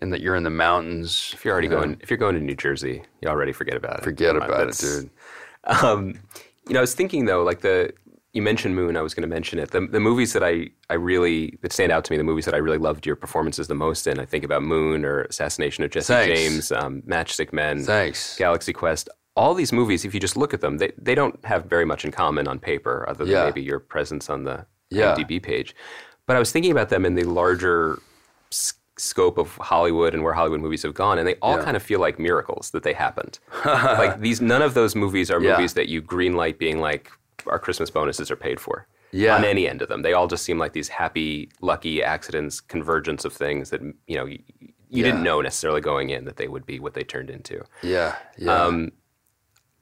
and 0.00 0.12
that 0.12 0.20
you're 0.20 0.36
in 0.36 0.42
the 0.44 0.50
mountains, 0.50 1.30
If 1.34 1.44
you're 1.44 1.52
already 1.52 1.66
you 1.66 1.72
know, 1.72 1.80
going, 1.80 1.96
if 2.00 2.10
you're 2.10 2.16
going 2.18 2.34
to 2.34 2.40
New 2.40 2.54
Jersey, 2.56 3.02
you 3.20 3.28
already 3.28 3.52
forget 3.52 3.76
about 3.76 3.98
it. 3.98 4.04
forget 4.04 4.36
about 4.36 4.68
it, 4.68 4.78
dude. 4.78 5.10
Um, 5.66 6.20
you 6.68 6.74
know, 6.74 6.80
I 6.80 6.82
was 6.82 6.94
thinking 6.94 7.24
though, 7.24 7.42
like 7.42 7.60
the 7.62 7.92
you 8.34 8.42
mentioned 8.42 8.74
Moon. 8.76 8.96
I 8.96 9.02
was 9.02 9.14
going 9.14 9.22
to 9.22 9.34
mention 9.34 9.58
it. 9.58 9.70
The, 9.70 9.86
the 9.86 10.00
movies 10.00 10.32
that 10.34 10.42
I 10.44 10.68
I 10.90 10.94
really 10.94 11.58
that 11.62 11.72
stand 11.72 11.90
out 11.92 12.04
to 12.04 12.12
me, 12.12 12.18
the 12.18 12.24
movies 12.24 12.44
that 12.44 12.54
I 12.54 12.58
really 12.58 12.78
loved 12.78 13.06
your 13.06 13.16
performances 13.16 13.68
the 13.68 13.74
most 13.74 14.06
in. 14.06 14.18
I 14.20 14.26
think 14.26 14.44
about 14.44 14.62
Moon 14.62 15.04
or 15.04 15.22
Assassination 15.22 15.84
of 15.84 15.90
Jesse 15.90 16.12
Thanks. 16.12 16.40
James, 16.40 16.72
um, 16.72 17.02
Matchstick 17.02 17.52
Men, 17.52 17.82
Thanks. 17.84 18.36
Galaxy 18.36 18.72
Quest. 18.72 19.08
All 19.36 19.54
these 19.54 19.72
movies, 19.72 20.04
if 20.04 20.12
you 20.14 20.20
just 20.20 20.36
look 20.36 20.52
at 20.52 20.60
them, 20.60 20.78
they 20.78 20.92
they 20.98 21.14
don't 21.14 21.42
have 21.44 21.64
very 21.66 21.84
much 21.84 22.04
in 22.04 22.10
common 22.12 22.46
on 22.48 22.58
paper, 22.58 23.04
other 23.08 23.24
than 23.24 23.32
Yeah. 23.32 23.44
maybe 23.44 23.62
your 23.62 23.78
presence 23.80 24.28
on 24.28 24.44
the 24.44 24.66
Yeah. 24.90 25.14
IMDb 25.16 25.40
page. 25.42 25.74
But 26.26 26.36
I 26.36 26.38
was 26.38 26.52
thinking 26.52 26.72
about 26.72 26.88
them 26.88 27.04
in 27.04 27.14
the 27.14 27.24
larger 27.24 27.98
s- 28.52 28.74
scope 28.96 29.38
of 29.38 29.56
Hollywood 29.56 30.14
and 30.14 30.22
where 30.22 30.32
Hollywood 30.32 30.60
movies 30.60 30.82
have 30.84 30.94
gone, 30.94 31.18
and 31.18 31.26
they 31.28 31.34
all 31.42 31.56
Yeah. 31.58 31.64
kind 31.64 31.76
of 31.76 31.82
feel 31.82 32.00
like 32.00 32.18
miracles 32.18 32.70
that 32.70 32.82
they 32.84 32.92
happened. 32.94 33.38
like 33.64 34.20
these, 34.20 34.40
none 34.40 34.62
of 34.62 34.74
those 34.74 34.94
movies 34.94 35.30
are 35.30 35.40
movies 35.40 35.74
that 35.74 35.88
you 35.88 36.00
greenlight 36.00 36.58
being 36.58 36.78
like 36.80 37.10
our 37.46 37.58
Christmas 37.58 37.90
bonuses 37.90 38.30
are 38.30 38.36
paid 38.36 38.60
for. 38.60 38.86
Yeah. 39.12 39.36
On 39.36 39.44
any 39.44 39.68
end 39.68 39.80
of 39.80 39.88
them, 39.88 40.02
they 40.02 40.12
all 40.12 40.26
just 40.26 40.44
seem 40.44 40.58
like 40.58 40.72
these 40.72 40.88
happy, 40.88 41.48
lucky 41.60 42.02
accidents, 42.02 42.60
convergence 42.60 43.24
of 43.24 43.32
things 43.32 43.70
that 43.70 43.80
you 44.08 44.16
know 44.16 44.24
you, 44.26 44.40
you 44.90 45.02
didn't 45.04 45.22
know 45.22 45.40
necessarily 45.40 45.80
going 45.80 46.10
in 46.10 46.24
that 46.24 46.36
they 46.36 46.48
would 46.48 46.66
be 46.66 46.80
what 46.80 46.94
they 46.94 47.04
turned 47.04 47.30
into. 47.30 47.62
Yeah, 47.82 48.16
yeah, 48.36 48.52
Um, 48.64 48.90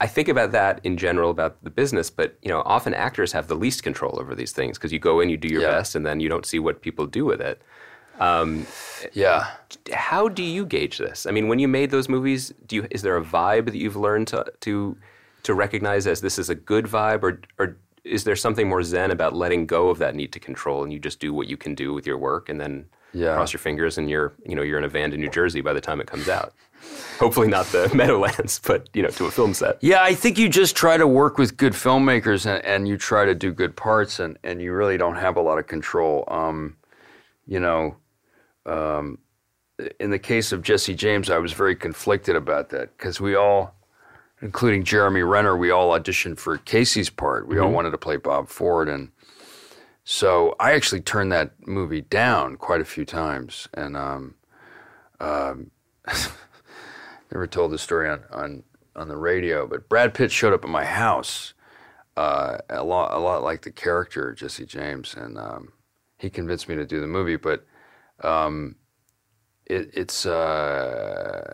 I 0.01 0.07
think 0.07 0.29
about 0.29 0.53
that 0.53 0.81
in 0.85 0.96
general 0.96 1.31
about 1.31 1.62
the 1.64 1.70
business, 1.70 2.11
but 2.11 2.37
you 2.42 2.48
know, 2.48 2.62
often 2.66 2.92
actors 2.92 3.33
have 3.33 3.46
the 3.48 3.55
least 3.55 3.83
control 3.83 4.18
over 4.20 4.35
these 4.35 4.53
things 4.53 4.77
because 4.77 4.92
you 4.92 4.98
go 4.98 5.20
in, 5.20 5.31
you 5.31 5.37
do 5.37 5.48
your 5.48 5.62
Yeah. 5.62 5.70
best, 5.70 5.94
and 5.94 6.05
then 6.05 6.20
you 6.20 6.29
don't 6.29 6.44
see 6.46 6.59
what 6.59 6.83
people 6.83 7.07
do 7.07 7.25
with 7.25 7.40
it. 7.40 7.62
yeah. 9.12 9.51
How 9.92 10.29
do 10.29 10.42
you 10.42 10.64
gauge 10.66 10.98
this? 10.98 11.25
I 11.27 11.31
mean, 11.31 11.48
when 11.48 11.59
you 11.59 11.68
made 11.68 11.90
those 11.90 12.09
movies, 12.09 12.53
do 12.66 12.77
you 12.77 12.87
is 12.90 13.03
there 13.03 13.16
a 13.16 13.25
vibe 13.25 13.66
that 13.66 13.77
you've 13.77 13.96
learned 13.96 14.29
to 14.29 14.44
to 14.61 14.96
to 15.42 15.55
recognize 15.55 16.07
as 16.07 16.20
this 16.20 16.38
is 16.38 16.48
a 16.50 16.55
good 16.55 16.87
vibe, 16.87 17.22
or 17.22 17.40
or 17.59 17.76
is 18.05 18.24
there 18.24 18.37
something 18.37 18.68
more 18.68 18.83
zen 18.83 19.11
about 19.11 19.35
letting 19.35 19.64
go 19.66 19.88
of 19.88 19.98
that 19.98 20.14
need 20.14 20.33
to 20.33 20.40
control 20.40 20.83
and 20.83 20.92
you 20.92 20.98
just 20.98 21.20
do 21.20 21.33
what 21.33 21.46
you 21.46 21.57
can 21.57 21.72
do 21.74 21.94
with 21.94 22.05
your 22.07 22.18
work 22.18 22.48
and 22.48 22.61
then 22.61 22.85
Yeah. 23.12 23.35
cross 23.35 23.52
your 23.52 23.61
fingers 23.61 23.96
and 23.98 24.11
you're 24.11 24.33
you 24.44 24.57
know 24.57 24.62
you're 24.62 24.78
in 24.78 24.85
a 24.85 24.88
van 24.88 25.11
to 25.12 25.16
New 25.16 25.31
Jersey 25.31 25.61
by 25.61 25.72
the 25.72 25.81
time 25.81 26.00
it 26.00 26.07
comes 26.09 26.28
out. 26.28 26.52
Hopefully 27.20 27.46
not 27.46 27.66
the 27.66 27.88
Meadowlands, 27.94 28.61
but 28.66 28.88
you 28.94 29.02
know 29.02 29.11
to 29.11 29.26
a 29.26 29.31
film 29.31 29.55
set. 29.55 29.78
Yeah, 29.81 30.02
I 30.02 30.14
think 30.14 30.37
you 30.38 30.48
just 30.48 30.74
try 30.74 30.96
to 30.96 31.07
work 31.07 31.38
with 31.38 31.57
good 31.57 31.74
filmmakers 31.74 32.44
and, 32.44 32.64
and 32.64 32.88
you 32.88 32.96
try 32.96 33.24
to 33.24 33.35
do 33.37 33.52
good 33.52 33.76
parts, 33.76 34.18
and, 34.18 34.37
and 34.42 34.61
you 34.61 34.72
really 34.72 34.96
don't 34.98 35.14
have 35.16 35.37
a 35.37 35.40
lot 35.42 35.59
of 35.59 35.66
control. 35.68 36.24
Um, 36.26 36.76
you 37.46 37.61
know, 37.61 37.96
um, 38.66 39.18
in 40.00 40.11
the 40.11 40.18
case 40.18 40.50
of 40.52 40.62
Jesse 40.62 40.94
James, 40.94 41.31
I 41.31 41.38
was 41.38 41.52
very 41.52 41.76
conflicted 41.76 42.35
about 42.37 42.70
that 42.70 42.96
because 42.96 43.20
we 43.20 43.35
all, 43.37 43.74
including 44.42 44.85
Jeremy 44.85 45.22
Renner, 45.22 45.57
we 45.57 45.70
all 45.70 45.98
auditioned 45.98 46.38
for 46.38 46.59
Casey's 46.59 47.09
part. 47.09 47.48
We 47.48 47.59
all 47.59 47.70
wanted 47.70 47.92
to 47.92 47.98
play 47.98 48.16
Bob 48.16 48.48
Ford, 48.48 48.88
and 48.88 49.11
so 50.05 50.57
I 50.59 50.72
actually 50.72 51.00
turned 51.00 51.33
that 51.33 51.52
movie 51.66 52.02
down 52.02 52.57
quite 52.57 52.81
a 52.81 52.85
few 52.85 53.05
times, 53.05 53.68
and 53.72 53.96
um, 53.96 54.35
um, 55.20 55.70
never 57.33 57.46
told 57.46 57.70
the 57.70 57.78
story 57.78 58.11
on, 58.11 58.24
on 58.31 58.64
on 58.94 59.09
the 59.09 59.16
radio, 59.16 59.66
but 59.66 59.88
Brad 59.88 60.12
Pitt 60.14 60.31
showed 60.31 60.52
up 60.52 60.64
at 60.64 60.70
my 60.70 60.85
house, 60.85 61.55
uh, 62.16 62.59
a 62.68 62.85
lot 62.85 63.12
a 63.12 63.18
lot 63.18 63.42
like 63.42 63.62
the 63.62 63.70
character 63.70 64.35
Jesse 64.35 64.66
James, 64.66 65.14
and 65.14 65.38
um, 65.38 65.72
he 66.18 66.28
convinced 66.28 66.68
me 66.68 66.74
to 66.74 66.85
do 66.85 67.00
the 67.00 67.07
movie. 67.07 67.37
But 67.37 67.64
um, 68.22 68.76
it, 69.66 69.90
it's 69.94 70.26
uh, 70.26 71.52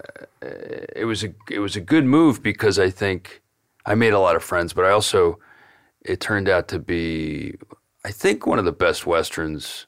it 0.99 1.05
was 1.05 1.25
a 1.25 1.35
it 1.51 1.61
was 1.61 1.77
a 1.77 1.81
good 1.81 2.05
move 2.05 2.43
because 2.43 2.79
I 2.79 2.91
think 2.91 3.43
I 3.87 3.95
made 3.95 4.13
a 4.13 4.19
lot 4.19 4.37
of 4.37 4.43
friends, 4.43 4.73
but 4.73 4.85
I 4.85 4.91
also 4.91 5.39
it 6.03 6.21
turned 6.21 6.49
out 6.49 6.69
to 6.69 6.79
be 6.79 7.55
I 8.05 8.11
think 8.11 8.47
one 8.47 8.59
of 8.59 8.65
the 8.65 8.73
best 8.73 9.07
westerns, 9.07 9.87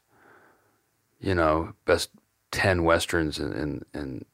you 1.21 1.35
know, 1.35 1.73
best 1.85 2.11
ten 2.51 2.85
westerns 2.85 3.39
in 3.39 3.53
in, 3.53 3.85
in 3.95 4.25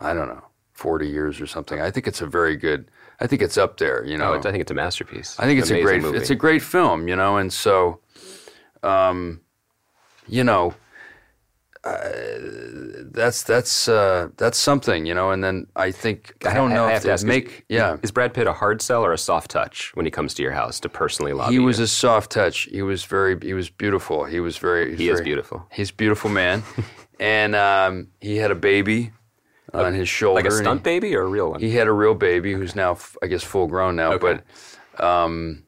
I 0.00 0.14
don't 0.14 0.28
know. 0.28 0.44
40 0.74 1.06
years 1.06 1.40
or 1.40 1.46
something. 1.46 1.80
I 1.80 1.92
think 1.92 2.08
it's 2.08 2.22
a 2.22 2.26
very 2.26 2.56
good. 2.56 2.90
I 3.20 3.28
think 3.28 3.40
it's 3.40 3.56
up 3.56 3.76
there. 3.76 4.04
You 4.04 4.18
know, 4.18 4.32
Oh, 4.32 4.38
I 4.38 4.40
think 4.40 4.62
it's 4.62 4.70
a 4.70 4.74
masterpiece. 4.74 5.38
I 5.38 5.44
think 5.44 5.60
it's 5.60 5.70
a 5.70 5.80
great 5.80 6.02
movie. 6.02 6.18
it's 6.18 6.30
a 6.30 6.34
great 6.34 6.62
film, 6.62 7.06
you 7.06 7.14
know, 7.14 7.36
and 7.36 7.52
so, 7.52 8.00
um, 8.82 9.42
you 10.26 10.42
know, 10.42 10.74
uh, 11.84 12.08
that's 13.10 13.42
that's 13.42 13.88
uh, 13.88 14.28
that's 14.36 14.58
something, 14.58 15.04
you 15.06 15.14
know. 15.14 15.30
And 15.30 15.42
then 15.42 15.66
I 15.76 15.90
think 15.90 16.34
I 16.46 16.54
don't 16.54 16.70
know 16.70 16.84
I 16.84 16.88
if 16.88 16.92
have 16.94 17.02
to 17.02 17.06
they 17.08 17.12
ask, 17.12 17.20
is- 17.22 17.24
make 17.26 17.64
yeah. 17.68 17.96
Is 18.02 18.10
Brad 18.10 18.34
Pitt 18.34 18.46
a 18.46 18.52
hard 18.52 18.80
sell 18.80 19.04
or 19.04 19.12
a 19.12 19.18
soft 19.18 19.50
touch 19.50 19.90
when 19.94 20.04
he 20.06 20.10
comes 20.10 20.34
to 20.34 20.42
your 20.42 20.52
house 20.52 20.78
to 20.80 20.88
personally 20.88 21.32
lobby? 21.32 21.54
He 21.54 21.58
was 21.58 21.78
you? 21.78 21.84
a 21.84 21.88
soft 21.88 22.30
touch. 22.30 22.62
He 22.70 22.82
was 22.82 23.04
very 23.04 23.38
he 23.40 23.54
was 23.54 23.68
beautiful. 23.70 24.24
He 24.24 24.40
was 24.40 24.58
very 24.58 24.96
He 24.96 25.08
is 25.08 25.18
very- 25.18 25.24
beautiful. 25.24 25.66
He's 25.72 25.90
a 25.90 25.94
beautiful 25.94 26.30
man, 26.30 26.62
and 27.20 27.54
um, 27.56 28.08
he 28.20 28.36
had 28.36 28.50
a 28.50 28.56
baby 28.56 29.12
on 29.74 29.94
his 29.94 30.08
shoulder. 30.08 30.36
like 30.36 30.44
a 30.44 30.48
and 30.48 30.56
he- 30.58 30.62
stunt 30.64 30.82
baby 30.82 31.16
or 31.16 31.22
a 31.22 31.28
real 31.28 31.50
one. 31.50 31.60
He 31.60 31.70
had 31.72 31.88
a 31.88 31.92
real 31.92 32.14
baby 32.14 32.52
who's 32.52 32.76
now, 32.76 32.96
I 33.22 33.26
guess, 33.26 33.42
full 33.42 33.66
grown 33.66 33.96
now. 33.96 34.12
Okay. 34.12 34.38
But, 34.98 35.04
um, 35.04 35.64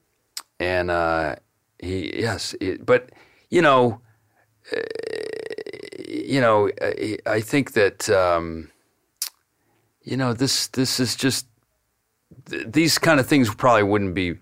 and 0.61 0.91
uh, 0.91 1.37
he, 1.79 2.21
yes, 2.21 2.55
it, 2.61 2.85
but 2.87 3.11
you 3.51 3.63
know, 3.63 4.01
uh, 4.77 4.81
you 6.15 6.41
know, 6.41 6.71
I, 6.81 7.19
I 7.27 7.41
think 7.41 7.73
that 7.73 8.09
um, 8.11 8.71
you 10.03 10.17
know 10.17 10.33
this 10.33 10.69
this 10.69 11.01
is 11.01 11.17
just 11.17 11.47
th- 12.51 12.67
these 12.69 12.99
kind 12.99 13.21
of 13.21 13.27
things 13.27 13.55
probably 13.55 13.83
wouldn't 13.83 14.15
be 14.15 14.39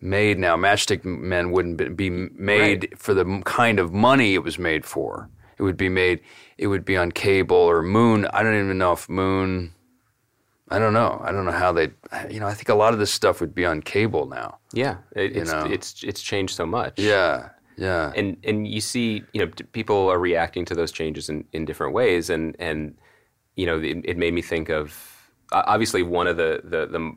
made 0.00 0.38
now. 0.38 0.56
Matchstick 0.56 1.04
Men 1.04 1.50
wouldn't 1.50 1.96
be- 1.96 2.10
made 2.10 2.82
Right. 2.90 2.98
for 2.98 3.14
the 3.14 3.42
kind 3.44 3.78
of 3.78 3.92
money 3.92 4.34
it 4.34 4.42
was 4.42 4.58
made 4.58 4.84
for. 4.84 5.28
It 5.58 5.62
would 5.62 5.76
be 5.76 5.88
made. 5.88 6.20
It 6.58 6.66
would 6.66 6.84
be 6.84 6.96
on 6.96 7.12
cable 7.12 7.56
or 7.56 7.82
Moon. 7.82 8.26
I 8.32 8.42
don't 8.42 8.54
even 8.58 8.78
know 8.78 8.92
if 8.92 9.08
Moon. 9.08 9.72
I 10.68 10.78
don't 10.78 10.92
know. 10.94 11.20
I 11.22 11.30
don't 11.30 11.44
know 11.44 11.52
how 11.52 11.72
they. 11.72 11.90
You 12.30 12.40
know, 12.40 12.46
I 12.48 12.54
think 12.54 12.68
a 12.68 12.74
lot 12.74 12.92
of 12.92 12.98
this 12.98 13.12
stuff 13.12 13.40
would 13.40 13.54
be 13.54 13.64
on 13.66 13.80
cable 13.82 14.26
now. 14.26 14.58
yeah, 14.72 14.96
it, 15.14 15.36
it's 15.36 15.52
know. 15.52 15.64
it's 15.66 16.02
it's 16.02 16.20
changed 16.22 16.54
so 16.56 16.66
much. 16.66 16.98
Yeah, 16.98 17.50
yeah, 17.76 18.12
and 18.14 18.36
and 18.44 18.66
you 18.68 18.80
see, 18.80 19.24
you 19.32 19.44
know, 19.44 19.52
people 19.72 20.08
are 20.08 20.18
reacting 20.18 20.64
to 20.66 20.74
those 20.74 20.92
changes 20.92 21.28
in, 21.28 21.44
in 21.52 21.64
different 21.64 21.92
ways, 21.92 22.30
and 22.30 22.56
and 22.58 22.96
you 23.56 23.66
know, 23.66 23.80
it, 23.80 23.98
it 24.04 24.16
made 24.16 24.34
me 24.34 24.42
think 24.42 24.68
of 24.68 25.30
obviously 25.52 26.02
one 26.02 26.26
of 26.26 26.36
the, 26.36 26.60
the 26.64 26.86
the 26.86 27.16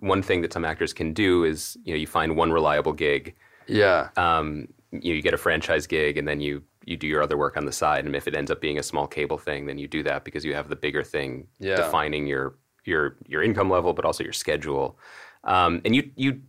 one 0.00 0.22
thing 0.22 0.42
that 0.42 0.52
some 0.52 0.64
actors 0.64 0.92
can 0.92 1.12
do 1.12 1.44
is 1.44 1.76
you 1.84 1.92
know 1.92 1.98
you 1.98 2.06
find 2.06 2.36
one 2.36 2.52
reliable 2.52 2.92
gig, 2.92 3.34
yeah, 3.66 4.08
um, 4.16 4.68
you, 4.92 5.10
know, 5.10 5.16
you 5.16 5.22
get 5.22 5.34
a 5.34 5.38
franchise 5.38 5.86
gig, 5.86 6.18
and 6.18 6.26
then 6.26 6.40
you 6.40 6.62
you 6.84 6.96
do 6.96 7.06
your 7.06 7.22
other 7.22 7.36
work 7.36 7.56
on 7.56 7.64
the 7.64 7.72
side, 7.72 8.06
and 8.06 8.14
if 8.14 8.28
it 8.28 8.34
ends 8.34 8.50
up 8.50 8.60
being 8.60 8.78
a 8.78 8.82
small 8.82 9.06
cable 9.06 9.38
thing, 9.38 9.66
then 9.66 9.78
you 9.78 9.88
do 9.88 10.02
that 10.02 10.24
because 10.24 10.44
you 10.44 10.54
have 10.54 10.68
the 10.68 10.76
bigger 10.76 11.02
thing 11.02 11.48
Yeah. 11.58 11.76
defining 11.76 12.26
your 12.26 12.56
your 12.84 13.16
your 13.26 13.42
income 13.42 13.70
level, 13.70 13.92
but 13.92 14.04
also 14.04 14.22
your 14.22 14.32
schedule, 14.32 14.98
um, 15.44 15.80
and 15.84 15.94
you 15.96 16.10
you 16.16 16.40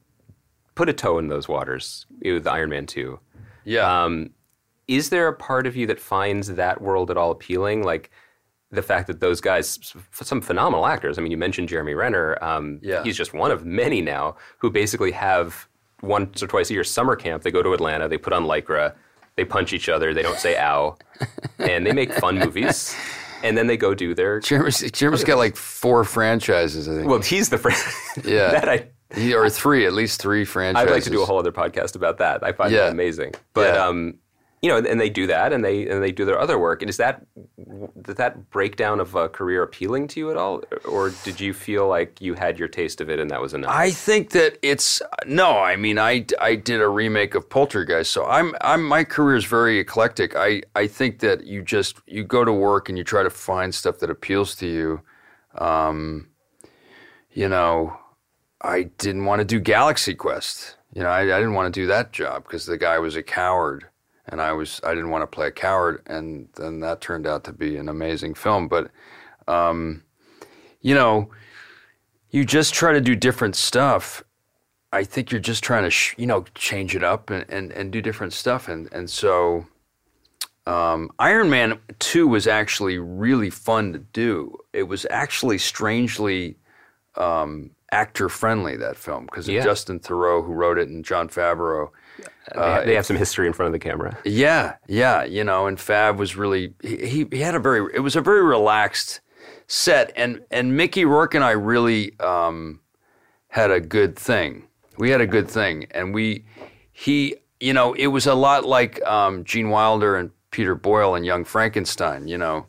put 0.76 0.90
a 0.90 0.94
toe 0.94 1.18
in 1.18 1.28
those 1.28 1.48
waters 1.48 2.06
with 2.22 2.48
Iron 2.48 2.70
Man 2.70 2.86
two. 2.86 3.20
Yeah. 3.68 4.04
Um, 4.04 4.32
is 4.88 5.10
there 5.10 5.28
a 5.28 5.34
part 5.34 5.68
of 5.68 5.76
you 5.76 5.86
that 5.88 6.00
finds 6.00 6.48
that 6.54 6.82
world 6.82 7.12
at 7.12 7.18
all 7.18 7.30
appealing? 7.32 7.84
Like 7.84 8.10
the 8.72 8.82
fact 8.82 9.08
that 9.08 9.20
those 9.20 9.42
guys, 9.42 9.80
some 10.12 10.42
phenomenal 10.42 10.86
actors. 10.86 11.18
I 11.18 11.22
mean, 11.22 11.32
you 11.32 11.38
mentioned 11.38 11.70
Jeremy 11.70 11.94
Renner. 11.94 12.42
Um, 12.42 12.80
Yeah. 12.82 13.04
He's 13.04 13.18
just 13.18 13.34
one 13.34 13.52
of 13.52 13.66
many 13.66 14.02
now 14.02 14.36
who 14.60 14.70
basically 14.70 15.12
have 15.12 15.68
once 16.02 16.42
or 16.44 16.48
twice 16.48 16.70
a 16.70 16.74
year 16.74 16.84
summer 16.84 17.16
camp. 17.16 17.44
They 17.44 17.52
go 17.52 17.62
to 17.62 17.74
Atlanta, 17.74 18.08
they 18.08 18.18
put 18.18 18.34
on 18.34 18.46
Lycra, 18.46 18.94
they 19.36 19.46
punch 19.46 19.74
each 19.74 19.90
other, 19.90 20.14
they 20.14 20.22
don't 20.22 20.38
say 20.40 20.58
ow, 20.58 20.98
and 21.60 21.86
they 21.86 21.92
make 21.94 22.14
fun 22.14 22.40
movies. 22.40 22.96
And 23.44 23.58
then 23.58 23.68
they 23.68 23.78
go 23.78 23.94
do 23.94 24.16
their. 24.16 24.40
Jeremy's, 24.40 24.80
Jeremy's 24.92 25.24
got 25.24 25.38
like 25.38 25.56
four 25.56 26.04
franchises, 26.04 26.90
I 26.90 26.96
think. 26.96 27.08
Well, 27.08 27.22
he's 27.22 27.50
the 27.50 27.58
friend. 27.58 27.78
Yeah. 28.26 28.50
that 28.52 28.68
I. 28.68 28.88
Or 29.16 29.50
three, 29.50 29.86
at 29.86 29.94
least 29.94 30.22
three 30.22 30.44
franchises. 30.44 30.90
I'd 30.90 30.94
like 30.94 31.04
to 31.04 31.10
do 31.10 31.22
a 31.22 31.26
whole 31.26 31.40
other 31.40 31.52
podcast 31.54 31.96
about 31.96 32.18
that. 32.18 32.44
I 32.44 32.52
find 32.52 32.72
Yeah. 32.72 32.86
that 32.86 32.92
amazing. 32.92 33.36
But 33.54 33.74
Yeah. 33.76 33.86
um, 33.88 34.16
you 34.64 34.70
know, 34.72 34.78
and 34.78 35.00
they 35.00 35.10
do 35.10 35.28
that, 35.28 35.54
and 35.54 35.64
they 35.64 35.88
and 35.88 36.02
they 36.02 36.12
do 36.12 36.26
their 36.26 36.40
other 36.40 36.58
work. 36.58 36.82
And 36.82 36.90
is 36.90 36.98
that 36.98 37.24
did 38.02 38.18
that 38.18 38.50
breakdown 38.50 39.00
of 39.00 39.14
a 39.14 39.30
career 39.30 39.62
appealing 39.62 40.08
to 40.10 40.20
you 40.20 40.32
at 40.32 40.36
all, 40.36 40.64
or 40.84 41.12
did 41.24 41.40
you 41.40 41.54
feel 41.54 41.88
like 41.88 42.20
you 42.20 42.34
had 42.34 42.58
your 42.58 42.68
taste 42.68 43.00
of 43.00 43.08
it 43.08 43.20
and 43.20 43.30
that 43.30 43.40
was 43.40 43.54
enough? 43.54 43.72
I 43.72 43.92
think 43.92 44.32
that 44.32 44.58
it's 44.64 45.00
no. 45.28 45.60
I 45.60 45.76
mean, 45.76 46.00
I, 46.00 46.26
I 46.42 46.56
did 46.56 46.82
a 46.82 46.90
remake 46.90 47.36
of 47.36 47.48
Poltergeist, 47.48 48.12
so 48.12 48.26
I'm 48.26 48.56
I'm 48.62 48.84
my 48.84 49.04
career 49.04 49.36
is 49.38 49.46
very 49.46 49.78
eclectic. 49.78 50.36
I, 50.36 50.64
I 50.76 50.88
think 50.88 51.20
that 51.20 51.46
you 51.46 51.62
just 51.62 51.98
you 52.08 52.24
go 52.24 52.44
to 52.44 52.52
work 52.52 52.90
and 52.90 52.98
you 52.98 53.04
try 53.04 53.22
to 53.22 53.30
find 53.30 53.74
stuff 53.76 54.00
that 54.00 54.10
appeals 54.10 54.56
to 54.56 54.68
you. 54.68 55.02
Um, 55.56 56.30
you 57.32 57.48
know, 57.48 57.96
I 58.62 58.84
didn't 58.98 59.26
want 59.26 59.40
to 59.40 59.46
do 59.46 59.60
Galaxy 59.60 60.16
Quest. 60.16 60.78
You 60.94 61.04
know, 61.04 61.10
I, 61.10 61.22
I 61.22 61.40
didn't 61.40 61.54
want 61.54 61.74
to 61.74 61.80
do 61.80 61.88
that 61.88 62.12
job 62.12 62.44
because 62.44 62.66
the 62.66 62.78
guy 62.78 62.98
was 63.00 63.16
a 63.16 63.24
coward, 63.24 63.86
and 64.28 64.42
I 64.42 64.54
was 64.54 64.82
I 64.84 64.94
didn't 64.96 65.10
want 65.10 65.22
to 65.24 65.28
play 65.28 65.48
a 65.48 65.52
coward, 65.52 66.02
and 66.08 66.50
then 66.56 66.80
that 66.80 67.02
turned 67.02 67.28
out 67.28 67.44
to 67.46 67.54
be 67.54 67.78
an 67.78 67.90
amazing 67.90 68.34
film. 68.34 68.68
But, 68.68 68.90
um, 69.48 70.04
you 70.82 70.96
know, 70.96 71.30
you 72.32 72.46
just 72.46 72.74
try 72.74 72.94
to 72.94 73.02
do 73.02 73.16
different 73.16 73.56
stuff. 73.56 74.24
I 74.92 75.04
think 75.04 75.32
you're 75.32 75.42
just 75.42 75.64
trying 75.64 75.84
to, 75.84 75.90
sh- 75.90 76.16
you 76.18 76.26
know, 76.26 76.46
change 76.56 76.96
it 76.96 77.04
up 77.04 77.30
and, 77.30 77.46
and, 77.50 77.72
and 77.74 77.92
do 77.92 78.02
different 78.02 78.34
stuff. 78.34 78.68
And, 78.70 78.92
and 78.94 79.10
so 79.10 79.66
um, 80.66 81.12
Iron 81.20 81.50
Man 81.50 81.80
2 82.00 82.28
was 82.28 82.48
actually 82.48 82.98
really 82.98 83.50
fun 83.50 83.94
to 83.94 84.00
do. 84.00 84.58
It 84.74 84.84
was 84.84 85.06
actually 85.10 85.58
strangely 85.58 86.58
um, 87.16 87.72
actor 87.92 88.28
friendly 88.30 88.76
that 88.78 88.98
film 88.98 89.26
because 89.26 89.48
Yeah. 89.48 89.60
of 89.60 89.66
Justin 89.66 90.00
Theroux 90.00 90.46
who 90.46 90.54
wrote 90.54 90.78
it 90.78 90.90
and 90.90 91.06
Jon 91.06 91.30
Favreau. 91.30 91.90
they, 92.54 92.60
have, 92.62 92.86
they 92.86 92.96
have 92.96 93.06
some 93.06 93.16
history 93.18 93.48
in 93.48 93.54
front 93.54 93.68
of 93.68 93.74
the 93.74 93.80
camera. 93.80 94.18
Yeah, 94.26 94.76
yeah, 94.88 95.24
you 95.24 95.44
know, 95.44 95.68
and 95.68 95.80
Fab 95.80 96.18
was 96.20 96.36
really 96.36 96.74
he, 96.82 96.98
he 97.08 97.28
he 97.32 97.40
had 97.40 97.56
a 97.56 97.60
very 97.60 97.90
it 97.94 98.00
was 98.00 98.16
a 98.16 98.22
very 98.22 98.44
relaxed 98.44 99.22
set, 99.68 100.12
and 100.16 100.42
and 100.52 100.76
Mickey 100.76 101.06
Rourke 101.06 101.36
and 101.36 101.44
I 101.44 101.52
really 101.52 102.18
um, 102.20 102.80
had 103.50 103.72
a 103.72 103.80
good 103.80 104.16
thing. 104.18 104.64
We 104.98 105.10
had 105.12 105.22
a 105.22 105.28
good 105.28 105.48
thing, 105.50 105.88
and 105.92 106.14
we 106.14 106.46
he 106.92 107.36
you 107.60 107.74
know 107.74 107.94
it 107.94 108.08
was 108.08 108.26
a 108.28 108.34
lot 108.36 108.66
like 108.66 109.02
um, 109.06 109.44
Gene 109.44 109.70
Wilder 109.70 110.16
and 110.18 110.32
Peter 110.52 110.74
Boyle 110.76 111.16
and 111.16 111.26
Young 111.26 111.44
Frankenstein. 111.46 112.28
You 112.28 112.38
know, 112.38 112.66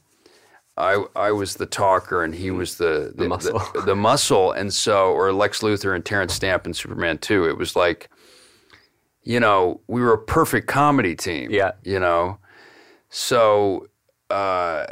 I 0.79 1.05
I 1.15 1.33
was 1.33 1.57
the 1.57 1.67
talker 1.67 2.25
and 2.25 2.35
he 2.35 2.51
was 2.51 2.79
the 2.79 3.13
the, 3.15 3.29
muscle. 3.29 3.61
the, 3.75 3.81
the 3.83 3.97
muscle, 3.97 4.53
and 4.53 4.73
so 4.73 5.13
or 5.13 5.33
Lex 5.33 5.61
Luthor 5.61 5.95
and 5.95 6.05
Terence 6.05 6.33
Stamp 6.33 6.67
in 6.67 6.73
Superman 6.73 7.19
Two. 7.19 7.49
It 7.49 7.59
was 7.59 7.77
like 7.77 8.09
you 9.29 9.41
know, 9.41 9.83
we 9.89 10.01
were 10.01 10.15
a 10.15 10.19
perfect 10.19 10.69
comedy 10.69 11.15
team. 11.15 11.51
Yeah. 11.51 11.73
You 11.83 12.01
know, 12.01 12.39
so 13.11 13.87
uh, 14.31 14.87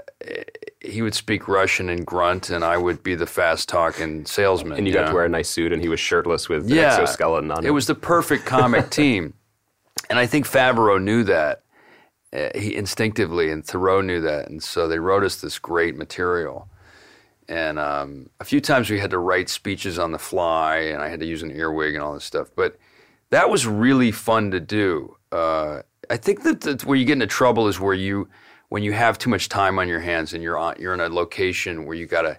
he 0.81 1.01
would 1.01 1.15
speak 1.15 1.49
Russian 1.49 1.89
and 1.89 2.05
grunt, 2.05 2.51
and 2.51 2.63
I 2.63 2.77
would 2.77 3.03
be 3.03 3.15
the 3.15 3.27
fast 3.27 3.67
talking 3.67 4.27
salesman. 4.27 4.77
And 4.77 4.87
you 4.87 4.93
got 4.93 5.07
know? 5.07 5.09
to 5.09 5.15
wear 5.15 5.25
a 5.25 5.29
nice 5.31 5.49
suit, 5.49 5.73
and 5.73 5.81
he 5.81 5.89
was 5.89 6.01
shirtless 6.01 6.51
with 6.51 6.69
yeah, 6.69 6.99
exoskeleton 6.99 7.51
on. 7.51 7.65
It 7.65 7.69
him. 7.69 7.75
was 7.75 7.87
the 7.87 7.95
perfect 7.95 8.45
comic 8.45 8.91
team, 8.91 9.33
and 10.11 10.19
I 10.19 10.27
think 10.27 10.47
Favreau 10.47 11.03
knew 11.03 11.25
that. 11.25 11.63
Uh, 12.37 12.51
he 12.55 12.77
instinctively, 12.77 13.51
and 13.51 13.65
Theroux 13.65 14.05
knew 14.05 14.21
that, 14.21 14.49
and 14.49 14.63
so 14.63 14.87
they 14.87 14.99
wrote 14.99 15.25
us 15.25 15.41
this 15.41 15.59
great 15.59 15.97
material. 15.97 16.69
And 17.49 17.79
um, 17.79 18.29
a 18.41 18.45
few 18.45 18.61
times 18.61 18.91
we 18.91 18.99
had 18.99 19.11
to 19.11 19.19
write 19.19 19.49
speeches 19.49 19.99
on 19.99 20.13
the 20.13 20.19
fly, 20.19 20.79
and 20.79 21.01
I 21.01 21.09
had 21.09 21.21
to 21.21 21.27
use 21.27 21.43
an 21.43 21.51
earwig 21.51 21.95
and 21.95 22.03
all 22.03 22.13
this 22.15 22.25
stuff. 22.25 22.51
But 22.55 22.77
that 23.31 23.49
was 23.49 23.67
really 23.67 24.13
fun 24.13 24.51
to 24.51 24.61
do. 24.61 25.17
Uh, 25.33 25.83
I 26.11 26.17
think 26.17 26.43
that, 26.43 26.61
that 26.63 26.85
where 26.85 26.99
you 26.99 27.05
get 27.05 27.15
into 27.15 27.27
trouble 27.27 27.69
is 27.69 27.81
where 27.81 27.95
you, 27.95 28.29
when 28.69 28.83
you 28.83 28.93
have 28.93 29.19
too 29.19 29.31
much 29.31 29.49
time 29.49 29.79
on 29.79 29.89
your 29.89 30.01
hands 30.01 30.35
and 30.35 30.43
you're 30.43 30.59
on, 30.59 30.75
you're 30.79 30.95
in 30.95 31.01
a 31.01 31.09
location 31.09 31.87
where 31.87 31.97
you 31.97 32.07
gotta, 32.07 32.39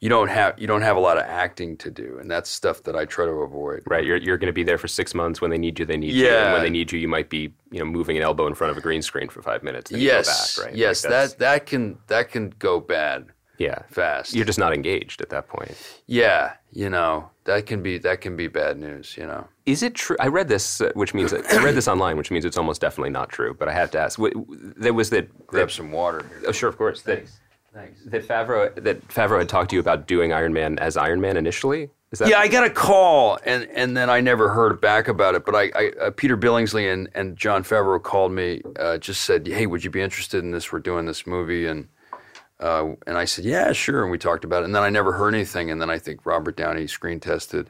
you 0.00 0.08
don't 0.10 0.28
have 0.28 0.58
you 0.58 0.66
don't 0.66 0.82
have 0.82 0.96
a 0.96 1.00
lot 1.00 1.16
of 1.16 1.24
acting 1.24 1.76
to 1.78 1.90
do, 1.90 2.18
and 2.20 2.30
that's 2.30 2.50
stuff 2.50 2.82
that 2.82 2.94
I 2.94 3.04
try 3.06 3.24
to 3.24 3.30
avoid. 3.30 3.82
Right, 3.86 4.04
you're, 4.04 4.18
you're 4.18 4.36
going 4.38 4.48
to 4.48 4.52
be 4.52 4.62
there 4.62 4.78
for 4.78 4.88
six 4.88 5.14
months. 5.14 5.40
When 5.40 5.50
they 5.50 5.58
need 5.58 5.78
you, 5.78 5.86
they 5.86 5.96
need 5.96 6.12
you. 6.12 6.26
Yeah. 6.26 6.44
And 6.44 6.52
when 6.52 6.62
they 6.62 6.70
need 6.70 6.92
you, 6.92 6.98
you 6.98 7.08
might 7.08 7.30
be, 7.30 7.52
you 7.70 7.78
know, 7.78 7.84
moving 7.86 8.16
an 8.16 8.22
elbow 8.22 8.46
in 8.46 8.54
front 8.54 8.70
of 8.72 8.76
a 8.76 8.80
green 8.80 9.00
screen 9.02 9.28
for 9.28 9.40
five 9.42 9.62
minutes. 9.62 9.90
Then 9.90 10.00
Yes, 10.00 10.56
you 10.56 10.62
back, 10.62 10.70
right? 10.70 10.78
yes, 10.78 11.04
Like 11.04 11.10
that 11.10 11.38
that 11.38 11.66
can 11.66 11.98
that 12.08 12.30
can 12.30 12.50
go 12.58 12.78
bad 12.80 13.26
yeah, 13.58 13.78
fast. 13.88 14.34
You're 14.34 14.44
just 14.44 14.58
not 14.58 14.74
engaged 14.74 15.22
at 15.22 15.30
that 15.30 15.48
point. 15.48 15.74
yeah, 16.06 16.54
you 16.72 16.90
know 16.90 17.30
that 17.44 17.64
can 17.64 17.82
be 17.82 17.96
that 17.98 18.20
can 18.20 18.36
be 18.36 18.48
bad 18.48 18.78
news. 18.78 19.16
You 19.16 19.26
know. 19.26 19.46
Is 19.64 19.82
it 19.82 19.94
true? 19.94 20.16
I 20.20 20.26
read 20.28 20.46
this, 20.48 20.80
uh, 20.82 20.92
which 20.94 21.14
means 21.14 21.32
I 21.32 21.38
read 21.64 21.74
this 21.74 21.88
online, 21.88 22.16
which 22.18 22.30
means 22.30 22.44
it's 22.44 22.58
almost 22.58 22.80
definitely 22.82 23.10
not 23.10 23.30
true. 23.30 23.54
But 23.58 23.68
I 23.68 23.72
have 23.72 23.90
to 23.92 23.98
ask. 23.98 24.18
W- 24.18 24.44
There 24.76 24.92
was 24.92 25.08
that. 25.10 25.26
Grab 25.46 25.68
that 25.68 25.74
some 25.74 25.90
water. 25.90 26.24
oh, 26.46 26.52
sure, 26.52 26.68
of 26.68 26.76
course. 26.76 27.00
That, 27.02 27.24
Thanks. 27.76 28.00
that 28.06 28.26
Favreau 28.26 28.74
that 28.82 29.06
Favreau 29.08 29.38
had 29.38 29.50
talked 29.50 29.68
to 29.70 29.76
you 29.76 29.80
about 29.80 30.06
doing 30.06 30.32
Iron 30.32 30.54
Man 30.54 30.78
as 30.78 30.96
Iron 30.96 31.20
Man 31.20 31.36
initially. 31.36 31.90
Is 32.10 32.20
that 32.20 32.28
Yeah, 32.28 32.38
I 32.38 32.48
got 32.48 32.64
a 32.64 32.70
call, 32.70 33.38
and, 33.44 33.64
and 33.64 33.94
then 33.94 34.08
I 34.08 34.22
never 34.22 34.48
heard 34.48 34.80
back 34.80 35.08
about 35.08 35.34
it. 35.34 35.44
But 35.44 35.54
I, 35.54 35.70
I 35.74 35.92
uh, 36.00 36.10
Peter 36.10 36.38
Billingsley 36.38 36.90
and, 36.90 37.10
and 37.14 37.36
Jon 37.36 37.64
Favreau 37.64 38.02
called 38.02 38.32
me, 38.32 38.62
uh, 38.78 38.96
just 38.96 39.22
said, 39.22 39.46
"Hey, 39.46 39.66
would 39.66 39.84
you 39.84 39.90
be 39.90 40.00
interested 40.00 40.42
in 40.42 40.52
this? 40.52 40.72
We're 40.72 40.78
doing 40.78 41.04
this 41.04 41.26
movie." 41.26 41.66
And 41.66 41.88
uh, 42.60 42.92
and 43.06 43.18
I 43.18 43.26
said, 43.26 43.44
"Yeah, 43.44 43.72
sure." 43.72 44.02
And 44.02 44.10
we 44.10 44.16
talked 44.16 44.44
about 44.44 44.62
it. 44.62 44.66
And 44.66 44.74
then 44.74 44.82
I 44.82 44.88
never 44.88 45.12
heard 45.12 45.34
anything. 45.34 45.70
And 45.70 45.78
then 45.78 45.90
I 45.90 45.98
think 45.98 46.24
Robert 46.24 46.56
Downey 46.56 46.86
screen 46.86 47.20
tested, 47.20 47.68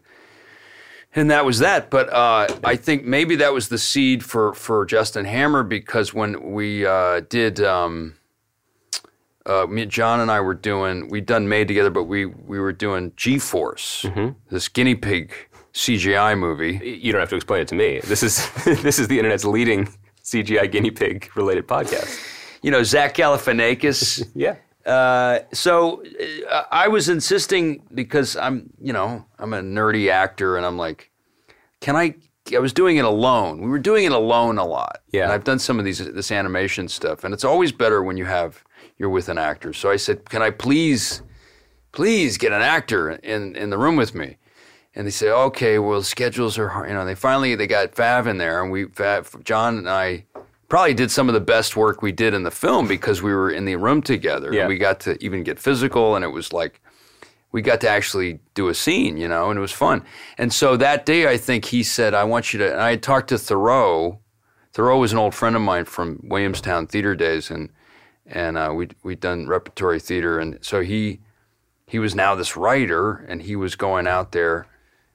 and 1.17 1.33
that 1.33 1.45
was 1.45 1.59
that. 1.59 1.91
But 1.91 2.13
uh, 2.13 2.47
I 2.63 2.77
think 2.77 3.05
maybe 3.05 3.35
that 3.37 3.53
was 3.53 3.71
the 3.71 3.79
seed 3.79 4.25
for 4.25 4.55
for 4.55 4.87
Justin 4.87 5.25
Hammer 5.25 5.65
because 5.65 6.15
when 6.15 6.53
we 6.53 6.87
uh, 6.87 7.23
did. 7.29 7.61
Um, 7.61 8.15
uh, 9.47 9.67
me, 9.69 9.87
Jon 9.87 10.21
and 10.21 10.31
I 10.31 10.41
were 10.41 10.55
doing, 10.55 11.09
we'd 11.09 11.27
done 11.27 11.49
Made 11.49 11.69
Together, 11.69 11.91
but 11.91 12.05
we, 12.05 12.27
we 12.27 12.59
were 12.59 12.73
doing 12.73 13.13
G 13.17 13.39
Force, 13.39 14.05
this 14.51 14.69
guinea 14.69 14.95
pig 14.95 15.33
CGI 15.73 16.39
movie. 16.39 16.99
you 17.03 17.13
don't 17.13 17.21
have 17.21 17.29
to 17.31 17.37
explain 17.37 17.61
it 17.63 17.69
to 17.69 17.75
me. 17.75 18.01
This 18.05 18.23
is 18.23 18.49
this 18.83 18.99
is 18.99 19.09
the 19.09 19.19
internet's 19.19 19.45
leading 19.45 19.89
CGI 20.25 20.71
guinea 20.73 20.91
pig 20.91 21.31
related 21.37 21.67
podcast. 21.69 22.19
You 22.63 22.71
know, 22.71 22.83
Zach 22.83 23.15
Galifianakis. 23.15 24.27
Yeah. 24.35 24.57
uh, 24.87 25.41
so 25.53 26.03
uh, 26.51 26.63
I 26.71 26.89
was 26.89 27.09
insisting 27.09 27.83
because 27.95 28.37
I'm, 28.37 28.71
you 28.81 28.93
know, 28.93 29.25
I'm 29.39 29.53
a 29.53 29.61
nerdy 29.61 30.09
actor, 30.11 30.57
and 30.57 30.65
I'm 30.67 30.77
like, 30.79 31.11
can 31.81 31.95
I? 31.97 32.15
I 32.55 32.59
was 32.61 32.73
doing 32.73 32.97
it 32.97 33.05
alone. 33.05 33.61
We 33.61 33.69
were 33.69 33.81
doing 33.81 34.05
it 34.05 34.13
alone 34.13 34.57
a 34.59 34.65
lot. 34.65 34.99
Yeah. 35.13 35.25
And 35.25 35.33
I've 35.33 35.43
done 35.45 35.59
some 35.59 35.79
of 35.81 35.85
these 35.85 35.99
this 35.99 36.31
animation 36.31 36.89
stuff, 36.89 37.25
and 37.25 37.35
it's 37.35 37.45
always 37.45 37.73
better 37.73 38.03
when 38.03 38.17
you 38.17 38.25
have 38.25 38.63
you're 38.99 39.11
with 39.11 39.29
an 39.29 39.39
actor. 39.39 39.73
So 39.73 39.91
I 39.91 39.97
said, 39.97 40.29
can 40.29 40.43
I 40.43 40.51
please, 40.51 41.23
please 41.93 42.39
get 42.39 42.53
an 42.53 42.63
actor 42.63 43.11
in 43.11 43.57
in 43.57 43.71
the 43.71 43.79
room 43.79 43.97
with 43.97 44.15
me? 44.15 44.39
And 44.95 45.07
they 45.07 45.11
said, 45.11 45.31
okay, 45.31 45.79
well, 45.79 46.03
schedules 46.03 46.57
are 46.57 46.69
hard. 46.69 46.89
You 46.89 46.95
know, 46.95 47.05
they 47.05 47.15
finally 47.15 47.55
they 47.55 47.67
got 47.67 47.93
Fav 47.93 48.27
in 48.27 48.39
there, 48.39 48.63
and 48.63 48.73
we 48.73 48.87
Fav, 48.87 49.45
Jon 49.45 49.77
and 49.77 49.89
I 49.89 50.25
probably 50.69 50.95
did 50.95 51.11
some 51.11 51.29
of 51.29 51.35
the 51.35 51.41
best 51.41 51.77
work 51.77 52.03
we 52.03 52.13
did 52.13 52.35
in 52.35 52.43
the 52.43 52.51
film 52.51 52.89
because 52.89 53.23
we 53.23 53.33
were 53.33 53.51
in 53.51 53.67
the 53.67 53.77
room 53.77 54.03
together. 54.03 54.53
Yeah. 54.53 54.63
And 54.63 54.69
we 54.69 54.79
got 54.79 55.01
to 55.01 55.23
even 55.23 55.43
get 55.43 55.59
physical, 55.59 56.17
and 56.17 56.25
it 56.25 56.29
was 56.29 56.53
like 56.53 56.81
we 57.53 57.63
got 57.63 57.81
to 57.83 57.89
actually 57.89 58.41
do 58.55 58.69
a 58.69 58.75
scene, 58.75 59.17
you 59.17 59.29
know, 59.29 59.51
and 59.51 59.59
it 59.59 59.61
was 59.61 59.73
fun. 59.73 60.03
And 60.39 60.53
so 60.53 60.77
that 60.79 61.07
day, 61.07 61.29
I 61.29 61.37
think 61.37 61.67
he 61.67 61.83
said, 61.83 62.15
I 62.15 62.25
want 62.25 62.53
you 62.53 62.59
to. 62.61 62.73
And 62.73 62.81
I 62.81 62.91
had 62.91 63.03
talked 63.03 63.29
to 63.29 63.37
Theroux. 63.37 64.19
Theroux 64.75 65.01
was 65.01 65.13
an 65.13 65.19
old 65.19 65.35
friend 65.35 65.57
of 65.57 65.63
mine 65.63 65.85
from 65.85 66.21
Williamstown 66.25 66.87
theater 66.87 67.15
days, 67.15 67.51
and 67.51 67.71
and 68.29 68.59
uh, 68.59 68.73
we 68.75 68.89
we'd 69.03 69.21
done 69.21 69.47
repertory 69.47 70.01
theater, 70.01 70.39
and 70.39 70.59
so 70.61 70.81
he 70.81 71.21
he 71.87 71.99
was 71.99 72.15
now 72.15 72.35
this 72.35 72.57
writer, 72.57 73.25
and 73.29 73.43
he 73.43 73.57
was 73.57 73.77
going 73.77 74.07
out 74.07 74.33
there, 74.33 74.67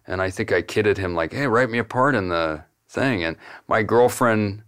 and 0.08 0.22
I 0.22 0.30
think 0.30 0.52
I 0.52 0.62
kidded 0.62 0.98
him 0.98 1.16
like, 1.16 1.34
"Hey, 1.34 1.48
write 1.48 1.70
me 1.70 1.78
a 1.78 1.84
part 1.84 2.16
in 2.16 2.30
the 2.30 2.64
thing," 2.90 3.24
and 3.24 3.38
my 3.68 3.84
girlfriend 3.84 4.64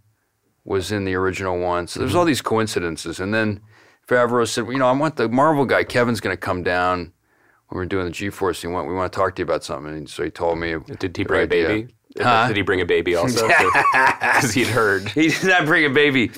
was 0.64 0.90
in 0.92 1.04
the 1.04 1.14
original 1.14 1.58
one, 1.58 1.86
so 1.86 2.00
there's 2.00 2.14
all 2.14 2.24
these 2.24 2.42
coincidences, 2.42 3.20
and 3.20 3.32
then 3.34 3.60
Favreau 4.06 4.46
said, 4.46 4.66
"You 4.66 4.78
know, 4.78 4.88
I 4.88 4.92
want 4.92 5.16
the 5.16 5.28
Marvel 5.28 5.64
guy, 5.64 5.84
Kevin's 5.84 6.20
going 6.20 6.34
to 6.36 6.40
come 6.40 6.62
down." 6.62 7.12
When 7.68 7.78
we're 7.78 7.86
doing 7.86 8.04
the 8.04 8.10
G-force, 8.10 8.60
he 8.60 8.68
went. 8.68 8.86
We 8.86 8.92
want 8.92 9.10
to 9.10 9.16
talk 9.18 9.34
to 9.36 9.40
you 9.40 9.44
about 9.44 9.64
something, 9.64 9.92
and 9.92 10.08
so 10.08 10.22
he 10.22 10.30
told 10.30 10.58
me. 10.58 10.76
Did 10.98 11.16
he 11.16 11.24
bring 11.24 11.44
a 11.44 11.46
baby? 11.46 11.94
Huh? 12.20 12.46
Did 12.46 12.56
he 12.56 12.62
bring 12.62 12.82
a 12.82 12.84
baby 12.84 13.14
also? 13.14 13.48
Because 13.88 14.52
he'd 14.52 14.66
heard. 14.66 15.08
He 15.08 15.28
did 15.28 15.44
not 15.44 15.64
bring 15.64 15.86
a 15.86 15.90
baby. 15.90 16.30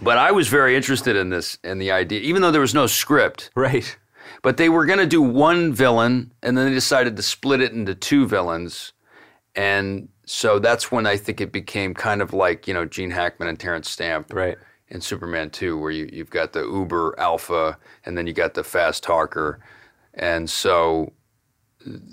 But 0.00 0.18
I 0.18 0.32
was 0.32 0.48
very 0.48 0.76
interested 0.76 1.16
in 1.16 1.30
this 1.30 1.58
and 1.64 1.80
the 1.80 1.90
idea, 1.90 2.20
even 2.20 2.42
though 2.42 2.50
there 2.50 2.60
was 2.60 2.74
no 2.74 2.86
script. 2.86 3.50
Right. 3.54 3.96
But 4.42 4.56
they 4.58 4.68
were 4.68 4.86
going 4.86 4.98
to 4.98 5.06
do 5.06 5.22
one 5.22 5.72
villain, 5.72 6.32
and 6.42 6.56
then 6.56 6.66
they 6.66 6.72
decided 6.72 7.16
to 7.16 7.22
split 7.22 7.60
it 7.60 7.72
into 7.72 7.94
two 7.94 8.26
villains. 8.26 8.92
And 9.54 10.08
so 10.26 10.58
that's 10.58 10.92
when 10.92 11.06
I 11.06 11.16
think 11.16 11.40
it 11.40 11.52
became 11.52 11.94
kind 11.94 12.20
of 12.20 12.32
like, 12.32 12.68
you 12.68 12.74
know, 12.74 12.84
Gene 12.84 13.10
Hackman 13.10 13.48
and 13.48 13.58
Terence 13.58 13.88
Stamp 13.88 14.32
Right. 14.32 14.58
in 14.88 15.00
Superman 15.00 15.50
2, 15.50 15.78
where 15.78 15.90
you, 15.90 16.08
you've 16.12 16.30
got 16.30 16.52
the 16.52 16.60
uber 16.60 17.14
alpha, 17.18 17.78
and 18.04 18.18
then 18.18 18.26
you 18.26 18.32
got 18.34 18.54
the 18.54 18.64
fast 18.64 19.02
talker. 19.02 19.60
And 20.14 20.48
so 20.50 21.12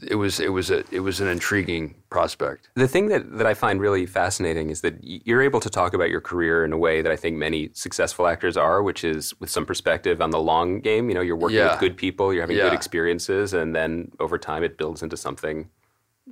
it 0.08 0.16
was, 0.16 0.40
it 0.40 0.50
was, 0.54 0.72
a, 0.72 0.84
it 0.92 1.02
was 1.02 1.20
an 1.20 1.28
intriguing 1.28 1.96
prospect. 2.14 2.70
The 2.76 2.88
thing 2.88 3.08
that, 3.08 3.24
that 3.38 3.48
I 3.48 3.54
find 3.56 3.82
really 3.82 4.06
fascinating 4.06 4.70
is 4.70 4.82
that 4.82 4.96
you're 5.02 5.42
able 5.42 5.60
to 5.60 5.70
talk 5.70 5.94
about 5.94 6.10
your 6.10 6.22
career 6.22 6.64
in 6.64 6.72
a 6.72 6.78
way 6.78 7.02
that 7.02 7.12
I 7.12 7.16
think 7.16 7.36
many 7.38 7.70
successful 7.74 8.28
actors 8.28 8.56
are, 8.56 8.82
which 8.84 9.04
is 9.04 9.34
with 9.40 9.50
some 9.50 9.66
perspective 9.66 10.22
on 10.22 10.30
the 10.30 10.40
long 10.40 10.80
game. 10.80 11.10
You 11.10 11.16
know, 11.16 11.22
you're 11.22 11.36
working 11.36 11.58
Yeah. 11.58 11.72
with 11.72 11.80
good 11.80 11.98
people, 11.98 12.32
you're 12.34 12.44
having 12.44 12.58
Yeah. 12.58 12.64
good 12.70 12.74
experiences, 12.74 13.54
and 13.54 13.76
then 13.76 14.12
over 14.20 14.38
time 14.38 14.64
it 14.64 14.78
builds 14.78 15.02
into 15.04 15.18
something. 15.18 15.70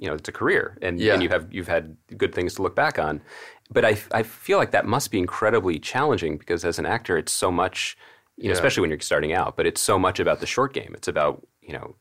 You 0.01 0.07
know, 0.07 0.13
it's 0.15 0.29
a 0.29 0.31
career, 0.31 0.77
and, 0.81 0.99
Yeah. 0.99 1.13
and 1.15 1.23
you 1.23 1.29
have 1.29 1.45
you've 1.51 1.67
had 1.67 1.97
good 2.15 2.33
things 2.33 2.53
to 2.55 2.61
look 2.61 2.75
back 2.75 2.97
on. 2.97 3.21
But 3.69 3.83
I, 3.83 3.97
I 4.19 4.23
feel 4.23 4.57
like 4.57 4.71
that 4.71 4.85
must 4.85 5.11
be 5.11 5.17
incredibly 5.19 5.79
challenging 5.79 6.37
because 6.37 6.63
as 6.63 6.77
an 6.79 6.85
actor, 6.85 7.17
it's 7.17 7.33
so 7.33 7.51
much. 7.51 7.97
You 8.37 8.47
know, 8.47 8.53
especially 8.53 8.81
when 8.81 8.89
you're 8.89 8.99
starting 9.01 9.33
out, 9.33 9.55
but 9.57 9.65
it's 9.67 9.81
so 9.81 9.99
much 9.99 10.19
about 10.19 10.39
the 10.39 10.47
short 10.47 10.73
game. 10.73 10.93
It's 10.97 11.07
about 11.07 11.35
you 11.61 11.73
know 11.73 11.95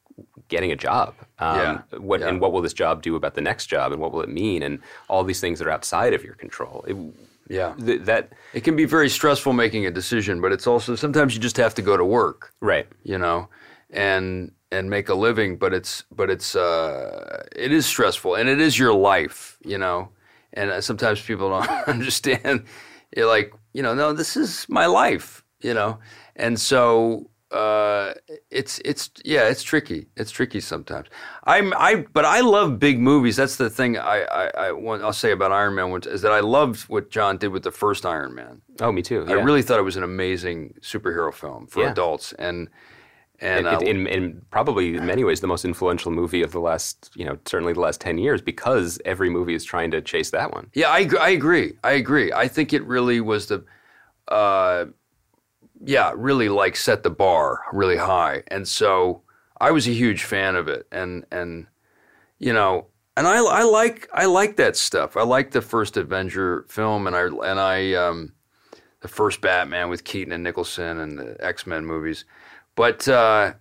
getting 0.50 0.70
a 0.72 0.76
job. 0.76 1.14
Um, 1.38 1.56
Yeah. 1.56 1.98
What 1.98 2.20
Yeah. 2.20 2.28
and 2.28 2.40
what 2.40 2.52
will 2.52 2.60
this 2.60 2.74
job 2.74 3.02
do 3.02 3.16
about 3.16 3.34
the 3.34 3.40
next 3.40 3.66
job, 3.66 3.92
and 3.92 4.00
what 4.02 4.12
will 4.12 4.20
it 4.20 4.28
mean, 4.28 4.62
and 4.62 4.80
all 5.08 5.24
these 5.24 5.40
things 5.40 5.58
that 5.58 5.66
are 5.66 5.70
outside 5.78 6.12
of 6.12 6.22
your 6.22 6.34
control. 6.34 6.84
It, 6.86 6.96
Yeah. 7.48 7.72
th- 7.84 8.02
that 8.02 8.32
It 8.52 8.62
can 8.64 8.76
be 8.76 8.84
very 8.84 9.08
stressful 9.08 9.52
making 9.54 9.86
a 9.86 9.90
decision, 9.90 10.40
but 10.40 10.52
it's 10.52 10.66
also 10.66 10.94
sometimes 10.96 11.34
you 11.34 11.40
just 11.40 11.56
have 11.56 11.74
to 11.76 11.82
go 11.82 11.96
to 11.96 12.04
work, 12.04 12.52
right. 12.60 12.86
you 13.02 13.16
know, 13.18 13.48
and 13.90 14.52
and 14.72 14.88
make 14.88 15.08
a 15.08 15.14
living. 15.14 15.56
But 15.58 15.72
it's 15.72 16.04
but 16.14 16.30
it's 16.30 16.54
uh, 16.54 17.42
it 17.56 17.72
is 17.72 17.86
stressful, 17.86 18.34
and 18.36 18.48
it 18.48 18.60
is 18.60 18.78
your 18.78 18.92
life, 18.94 19.56
you 19.64 19.78
know. 19.78 20.08
And 20.52 20.70
uh, 20.70 20.80
sometimes 20.80 21.20
people 21.22 21.48
don't 21.50 21.70
understand. 21.94 22.64
You're 23.16 23.26
like, 23.36 23.52
you 23.72 23.82
know, 23.82 23.94
no, 23.94 24.12
this 24.12 24.36
is 24.36 24.66
my 24.68 24.86
life, 24.86 25.42
you 25.60 25.74
know. 25.74 25.98
And 26.36 26.58
so 26.60 27.28
uh, 27.52 28.14
it's 28.50 28.78
it's 28.84 29.10
yeah, 29.24 29.48
it's 29.48 29.62
tricky. 29.62 30.06
It's 30.16 30.30
tricky 30.30 30.60
sometimes. 30.60 31.08
I'm 31.44 31.72
I 31.76 32.04
but 32.12 32.24
I 32.24 32.40
love 32.40 32.78
big 32.78 33.00
movies. 33.00 33.36
That's 33.36 33.56
the 33.56 33.68
thing 33.70 33.98
I 33.98 34.22
I, 34.22 34.50
I 34.68 34.72
want 34.72 35.02
I'll 35.02 35.12
say 35.12 35.32
about 35.32 35.50
Iron 35.52 35.74
Man 35.74 35.90
which 35.90 36.06
is 36.06 36.22
that 36.22 36.32
I 36.32 36.40
loved 36.40 36.82
what 36.88 37.10
Jon 37.10 37.38
did 37.38 37.48
with 37.48 37.64
the 37.64 37.72
first 37.72 38.06
Iron 38.06 38.34
Man. 38.34 38.62
Oh, 38.80 38.92
me 38.92 39.02
too. 39.02 39.24
I 39.28 39.32
really 39.32 39.62
thought 39.62 39.78
it 39.78 39.82
was 39.82 39.96
an 39.96 40.04
amazing 40.04 40.74
superhero 40.80 41.32
film 41.34 41.66
for 41.66 41.82
Yeah. 41.82 41.90
adults 41.90 42.32
and 42.34 42.68
and 43.40 43.66
It- 43.66 43.72
uh, 43.72 43.78
in, 43.80 44.06
in 44.06 44.42
probably 44.50 44.96
in 44.96 45.06
many 45.06 45.24
ways 45.24 45.40
the 45.40 45.46
most 45.46 45.64
influential 45.64 46.12
movie 46.12 46.42
of 46.42 46.52
the 46.52 46.60
last, 46.60 47.10
you 47.14 47.24
know, 47.24 47.38
certainly 47.46 47.72
the 47.72 47.80
last 47.80 47.98
ten 48.00 48.18
years, 48.18 48.42
because 48.42 49.00
every 49.06 49.30
movie 49.30 49.54
is 49.54 49.64
trying 49.64 49.90
to 49.92 50.02
chase 50.02 50.30
that 50.30 50.52
one. 50.52 50.70
Yeah, 50.74 50.90
I, 50.90 51.08
I 51.18 51.30
agree. 51.30 51.72
I 51.82 51.92
agree. 51.92 52.30
I 52.34 52.48
think 52.48 52.72
it 52.74 52.84
really 52.84 53.18
was 53.22 53.46
the, 53.46 53.64
uh, 54.28 54.84
yeah, 55.84 56.12
really 56.14 56.48
like 56.48 56.76
set 56.76 57.02
the 57.02 57.10
bar 57.10 57.60
really 57.72 57.96
high, 57.96 58.42
and 58.48 58.66
so 58.68 59.22
I 59.60 59.70
was 59.70 59.86
a 59.86 59.92
huge 59.92 60.24
fan 60.24 60.56
of 60.56 60.68
it, 60.68 60.86
and 60.92 61.24
and 61.30 61.66
you 62.38 62.52
know, 62.52 62.86
and 63.16 63.26
I 63.26 63.38
I 63.38 63.62
like 63.62 64.08
I 64.12 64.26
like 64.26 64.56
that 64.56 64.76
stuff. 64.76 65.16
I 65.16 65.22
like 65.22 65.50
the 65.52 65.62
first 65.62 65.96
Avenger 65.96 66.66
film, 66.68 67.06
and 67.06 67.16
I 67.16 67.26
and 67.26 67.60
I 67.60 67.94
um, 67.94 68.32
the 69.00 69.08
first 69.08 69.40
Batman 69.40 69.88
with 69.88 70.04
Keaton 70.04 70.32
and 70.32 70.44
Nicholson, 70.44 71.00
and 71.00 71.18
the 71.18 71.36
X 71.44 71.66
Men 71.66 71.86
movies, 71.86 72.24
but 72.74 73.08
uh, 73.08 73.54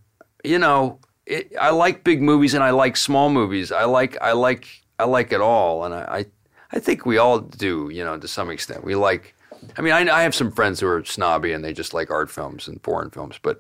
you 0.44 0.60
know, 0.60 1.00
it, 1.26 1.54
I 1.60 1.70
like 1.70 2.04
big 2.04 2.22
movies 2.22 2.54
and 2.54 2.64
I 2.64 2.72
like 2.72 2.98
small 2.98 3.30
movies. 3.30 3.72
I 3.72 3.86
like 3.86 4.18
I 4.22 4.34
like 4.34 4.68
I 4.98 5.06
like 5.06 5.32
it 5.32 5.42
all, 5.42 5.86
and 5.86 5.94
I 5.94 6.02
I, 6.20 6.26
I 6.72 6.80
think 6.80 7.06
we 7.06 7.18
all 7.18 7.40
do. 7.40 7.90
You 7.94 8.04
know, 8.04 8.18
to 8.18 8.28
some 8.28 8.50
extent, 8.50 8.84
we 8.84 8.96
like. 8.96 9.36
I 9.78 9.82
mean, 9.82 9.94
I, 9.94 10.20
I 10.20 10.24
have 10.24 10.36
some 10.36 10.52
friends 10.52 10.80
who 10.80 10.88
are 10.88 11.04
snobby 11.04 11.54
and 11.54 11.64
they 11.64 11.74
just 11.74 11.94
like 11.94 12.10
art 12.12 12.30
films 12.30 12.68
and 12.68 12.82
foreign 12.84 13.10
films, 13.10 13.40
but 13.42 13.60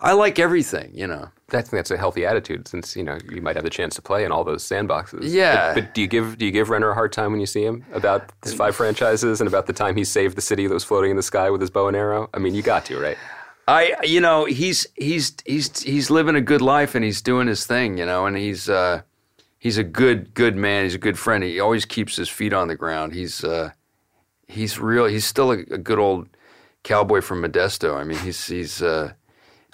I 0.00 0.12
like 0.12 0.38
everything. 0.38 0.90
You 0.94 1.06
know. 1.06 1.30
I 1.50 1.62
think 1.62 1.70
that's 1.70 1.90
a 1.90 1.96
healthy 1.96 2.26
attitude, 2.26 2.68
since 2.68 2.94
you 2.94 3.02
know 3.02 3.18
you 3.30 3.40
might 3.40 3.56
have 3.56 3.64
the 3.64 3.70
chance 3.70 3.94
to 3.94 4.02
play 4.02 4.24
in 4.24 4.30
all 4.30 4.44
those 4.44 4.62
sandboxes. 4.62 5.20
Yeah. 5.22 5.74
But, 5.74 5.80
but 5.80 5.94
do 5.94 6.02
you 6.02 6.06
give 6.06 6.36
do 6.38 6.44
you 6.44 6.52
give 6.52 6.68
Renner 6.68 6.90
a 6.90 6.94
hard 6.94 7.12
time 7.12 7.30
when 7.32 7.40
you 7.40 7.46
see 7.46 7.64
him 7.64 7.84
about 7.92 8.30
his 8.44 8.52
five 8.54 8.76
franchises 8.76 9.40
and 9.40 9.48
about 9.48 9.66
the 9.66 9.72
time 9.72 9.96
he 9.96 10.04
saved 10.04 10.36
the 10.36 10.42
city 10.42 10.66
that 10.66 10.74
was 10.74 10.84
floating 10.84 11.10
in 11.10 11.16
the 11.16 11.22
sky 11.22 11.50
with 11.50 11.60
his 11.60 11.70
bow 11.70 11.88
and 11.88 11.96
arrow? 11.96 12.28
I 12.34 12.38
mean, 12.38 12.54
you 12.54 12.62
got 12.62 12.84
to 12.86 13.00
right. 13.00 13.16
I, 13.66 13.96
you 14.02 14.20
know, 14.20 14.46
he's 14.46 14.86
he's 14.96 15.34
he's 15.44 15.82
he's 15.82 16.10
living 16.10 16.34
a 16.36 16.40
good 16.40 16.62
life 16.62 16.94
and 16.94 17.04
he's 17.04 17.20
doing 17.20 17.48
his 17.48 17.66
thing, 17.66 17.98
you 17.98 18.06
know, 18.06 18.24
and 18.24 18.36
he's 18.36 18.68
uh, 18.68 19.02
he's 19.58 19.76
a 19.76 19.84
good 19.84 20.32
good 20.32 20.56
man. 20.56 20.84
He's 20.84 20.94
a 20.94 20.98
good 20.98 21.18
friend. 21.18 21.44
He 21.44 21.60
always 21.60 21.84
keeps 21.84 22.16
his 22.16 22.30
feet 22.30 22.54
on 22.54 22.68
the 22.68 22.76
ground. 22.76 23.12
He's 23.12 23.44
uh, 23.44 23.72
he's 24.48 24.78
real. 24.78 25.04
He's 25.06 25.24
still 25.24 25.52
a, 25.52 25.58
a 25.58 25.78
good 25.78 25.98
old 25.98 26.28
cowboy 26.82 27.20
from 27.20 27.42
Modesto. 27.42 27.96
I 27.96 28.04
mean, 28.04 28.18
he's 28.18 28.46
he's 28.46 28.82
uh, 28.82 29.12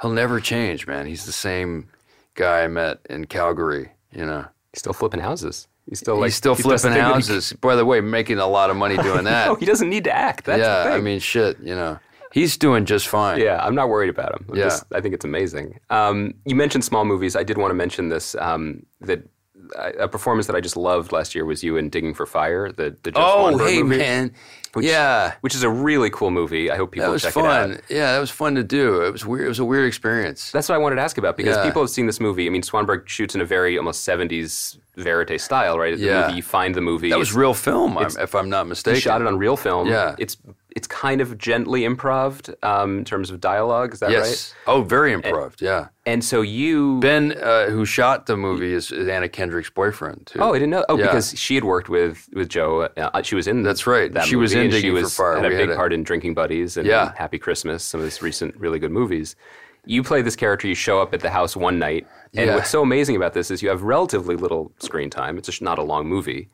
he'll 0.02 0.10
never 0.12 0.40
change, 0.40 0.86
man. 0.86 1.06
He's 1.06 1.24
the 1.26 1.32
same 1.32 1.88
guy 2.34 2.64
I 2.64 2.68
met 2.68 2.98
in 3.08 3.26
Calgary. 3.26 3.90
You 4.12 4.26
know, 4.26 4.44
He's 4.72 4.80
still 4.80 4.92
flipping 4.92 5.20
houses. 5.20 5.68
He's 5.88 5.98
still 5.98 6.16
like 6.16 6.26
he's 6.28 6.34
still 6.36 6.54
flipping 6.54 6.90
that 6.92 6.96
he- 6.96 7.00
houses. 7.14 7.52
By 7.54 7.76
the 7.76 7.84
way, 7.84 8.00
making 8.00 8.38
a 8.38 8.46
lot 8.46 8.70
of 8.70 8.76
money 8.76 8.96
doing 8.96 9.24
that. 9.32 9.48
Oh, 9.48 9.54
he 9.54 9.66
doesn't 9.66 9.88
need 9.90 10.04
to 10.04 10.12
act. 10.14 10.44
That's 10.44 10.60
yeah, 10.60 10.78
the 10.78 10.84
thing. 10.90 10.92
I 10.94 11.00
mean, 11.00 11.18
shit. 11.20 11.58
You 11.60 11.74
know, 11.74 11.98
he's 12.32 12.56
doing 12.56 12.84
just 12.86 13.06
fine. 13.08 13.38
Yeah, 13.40 13.62
I'm 13.64 13.74
not 13.74 13.88
worried 13.90 14.08
about 14.10 14.34
him. 14.34 14.46
I'm 14.50 14.56
Yeah. 14.56 14.64
just- 14.64 14.84
I 14.92 15.00
think 15.00 15.14
it's 15.14 15.24
amazing. 15.24 15.78
Um, 15.90 16.34
you 16.46 16.54
mentioned 16.54 16.84
small 16.84 17.04
movies. 17.04 17.36
I 17.36 17.42
did 17.42 17.58
want 17.58 17.70
to 17.70 17.74
mention 17.74 18.08
this 18.08 18.34
um, 18.36 18.84
that 19.02 19.22
a 19.98 20.08
performance 20.08 20.46
that 20.46 20.56
I 20.56 20.60
just 20.60 20.76
loved 20.76 21.12
last 21.12 21.34
year 21.34 21.44
was 21.44 21.62
you 21.62 21.76
in 21.76 21.88
Digging 21.90 22.14
for 22.14 22.26
Fire, 22.26 22.70
the 22.72 22.96
the 23.02 23.10
Joe 23.12 23.20
Oh, 23.20 23.52
Swanberg 23.56 23.68
hey, 23.68 23.82
movie, 23.82 23.96
man. 23.98 24.32
Which- 24.74 24.86
yeah. 24.86 25.34
which 25.40 25.54
is 25.54 25.62
a 25.62 25.68
really 25.70 26.10
cool 26.10 26.32
movie. 26.32 26.68
I 26.68 26.76
hope 26.76 26.90
people 26.90 27.06
That 27.06 27.12
was 27.12 27.22
check 27.22 27.32
fun. 27.34 27.70
it 27.70 27.76
out. 27.76 27.80
Yeah, 27.88 28.12
that 28.12 28.18
was 28.18 28.30
fun 28.30 28.56
to 28.56 28.64
do. 28.64 29.02
It 29.02 29.12
was 29.12 29.24
weird. 29.24 29.44
It 29.44 29.48
was 29.48 29.60
a 29.60 29.64
weird 29.64 29.86
experience. 29.86 30.50
That's 30.50 30.68
what 30.68 30.74
I 30.74 30.78
wanted 30.78 30.96
to 30.96 31.02
ask 31.02 31.16
about 31.16 31.36
because 31.36 31.56
Yeah. 31.56 31.64
people 31.64 31.80
have 31.80 31.90
seen 31.90 32.06
this 32.06 32.18
movie. 32.18 32.46
I 32.46 32.50
mean, 32.50 32.62
Swanberg 32.62 33.06
shoots 33.06 33.36
in 33.36 33.40
a 33.40 33.44
very 33.44 33.78
almost 33.78 34.02
70s 34.04 34.76
verite 34.96 35.40
style, 35.40 35.78
right? 35.78 35.96
The 35.96 36.04
Yeah. 36.04 36.22
movie, 36.22 36.36
you 36.38 36.42
find 36.42 36.74
the 36.74 36.80
movie. 36.80 37.10
That 37.10 37.20
was 37.20 37.32
real 37.32 37.54
film, 37.54 37.96
I'm, 37.96 38.08
if 38.18 38.34
I'm 38.34 38.48
not 38.50 38.66
mistaken. 38.66 38.96
He 38.96 39.00
shot 39.00 39.20
it 39.20 39.28
on 39.28 39.38
real 39.38 39.56
film. 39.56 39.86
Yeah. 39.88 40.16
It's 40.18 40.36
it's 40.74 40.86
kind 40.88 41.20
of 41.20 41.38
gently 41.38 41.84
improved 41.84 42.52
um, 42.64 42.98
in 42.98 43.04
terms 43.04 43.30
of 43.30 43.40
dialogue. 43.40 43.94
Is 43.94 44.00
that 44.00 44.06
right? 44.06 44.14
yes. 44.14 44.54
Oh, 44.66 44.82
very 44.82 45.12
improved. 45.12 45.62
Yeah. 45.62 45.88
And 46.04 46.24
so 46.24 46.40
you 46.42 46.98
Ben, 47.00 47.32
uh, 47.40 47.66
who 47.70 47.84
shot 47.86 48.26
the 48.26 48.36
movie, 48.36 48.72
is, 48.72 48.90
is 48.90 49.06
Anna 49.08 49.28
Kendrick's 49.28 49.70
boyfriend 49.70 50.26
too. 50.26 50.40
Oh, 50.40 50.50
I 50.50 50.54
didn't 50.54 50.70
know. 50.70 50.84
Oh, 50.88 50.98
Yeah. 50.98 51.06
because 51.06 51.38
she 51.38 51.54
had 51.54 51.64
worked 51.64 51.88
with 51.88 52.28
with 52.32 52.48
Joe. 52.48 52.88
Uh, 52.96 53.22
she 53.22 53.34
was 53.36 53.46
in. 53.46 53.62
That's 53.62 53.86
right. 53.86 54.12
That 54.12 54.26
She 54.26 54.36
was 54.36 54.50
movie, 54.52 54.60
in 54.60 54.64
and 54.66 54.72
Digging 54.72 54.90
she 54.90 54.96
for 54.96 55.02
was, 55.04 55.16
Fire. 55.16 55.36
Had 55.36 55.44
a 55.44 55.48
We 55.48 55.54
big 55.54 55.68
had 55.68 55.74
a- 55.74 55.76
part 55.76 55.92
in 55.92 56.02
Drinking 56.02 56.34
Buddies 56.34 56.76
and 56.76 56.86
Yeah. 56.86 57.12
Happy 57.16 57.38
Christmas. 57.38 57.84
Some 57.84 58.00
of 58.00 58.04
his 58.06 58.20
recent 58.20 58.56
really 58.56 58.78
good 58.78 58.90
movies. 58.92 59.36
You 59.86 60.02
play 60.02 60.22
this 60.22 60.34
character. 60.34 60.66
You 60.66 60.74
show 60.74 61.00
up 61.00 61.14
at 61.14 61.20
the 61.20 61.30
house 61.30 61.54
one 61.56 61.78
night, 61.78 62.06
and 62.34 62.46
Yeah. 62.48 62.54
what's 62.56 62.70
so 62.70 62.82
amazing 62.82 63.16
about 63.16 63.34
this 63.34 63.50
is 63.50 63.62
you 63.62 63.68
have 63.68 63.82
relatively 63.82 64.34
little 64.34 64.72
screen 64.80 65.08
time. 65.10 65.36
It's 65.38 65.46
just 65.46 65.62
not 65.62 65.78
a 65.78 65.82
long 65.82 66.06
movie. 66.08 66.48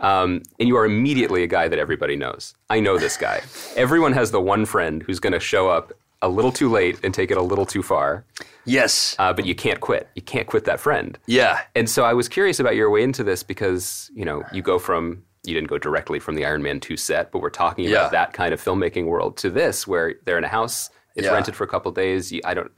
Um, 0.00 0.42
and 0.58 0.68
you 0.68 0.76
are 0.76 0.84
immediately 0.86 1.42
a 1.42 1.46
guy 1.46 1.68
that 1.68 1.78
everybody 1.78 2.16
knows. 2.16 2.54
I 2.70 2.80
know 2.80 2.98
this 2.98 3.16
guy. 3.16 3.42
Everyone 3.76 4.12
has 4.14 4.30
the 4.30 4.40
one 4.40 4.64
friend 4.64 5.02
who's 5.02 5.20
going 5.20 5.32
to 5.34 5.40
show 5.40 5.68
up 5.68 5.92
a 6.22 6.28
little 6.28 6.52
too 6.52 6.68
late 6.70 6.98
and 7.02 7.14
take 7.14 7.30
it 7.30 7.36
a 7.38 7.42
little 7.42 7.64
too 7.64 7.82
far, 7.82 8.24
yes. 8.66 9.16
uh, 9.18 9.32
but 9.32 9.46
you 9.46 9.54
can't 9.54 9.80
quit. 9.80 10.08
You 10.14 10.20
can't 10.22 10.46
quit 10.46 10.64
that 10.66 10.78
friend. 10.80 11.18
yeah. 11.26 11.60
And 11.74 11.88
so 11.88 12.04
I 12.04 12.12
was 12.12 12.28
curious 12.28 12.60
about 12.60 12.76
your 12.76 12.90
way 12.90 13.02
into 13.02 13.24
this 13.24 13.42
because, 13.42 14.10
you 14.14 14.24
know, 14.26 14.42
you 14.52 14.60
go 14.60 14.78
from, 14.78 15.22
you 15.44 15.54
didn't 15.54 15.68
go 15.68 15.78
directly 15.78 16.18
from 16.18 16.34
the 16.34 16.44
Iron 16.44 16.62
Man 16.62 16.78
2 16.78 16.96
set, 16.98 17.32
but 17.32 17.40
we're 17.40 17.48
talking 17.48 17.84
Yeah. 17.86 17.92
about 18.00 18.12
that 18.12 18.32
kind 18.34 18.52
of 18.52 18.62
filmmaking 18.62 19.06
world 19.06 19.38
to 19.38 19.48
this 19.50 19.86
where 19.86 20.14
they're 20.26 20.36
in 20.38 20.44
a 20.44 20.48
house, 20.48 20.90
it's 21.16 21.24
Yeah. 21.26 21.32
rented 21.32 21.56
for 21.56 21.64
a 21.64 21.68
couple 21.68 21.90
days. 21.90 22.30
You, 22.30 22.42
I 22.44 22.52
don't, 22.52 22.70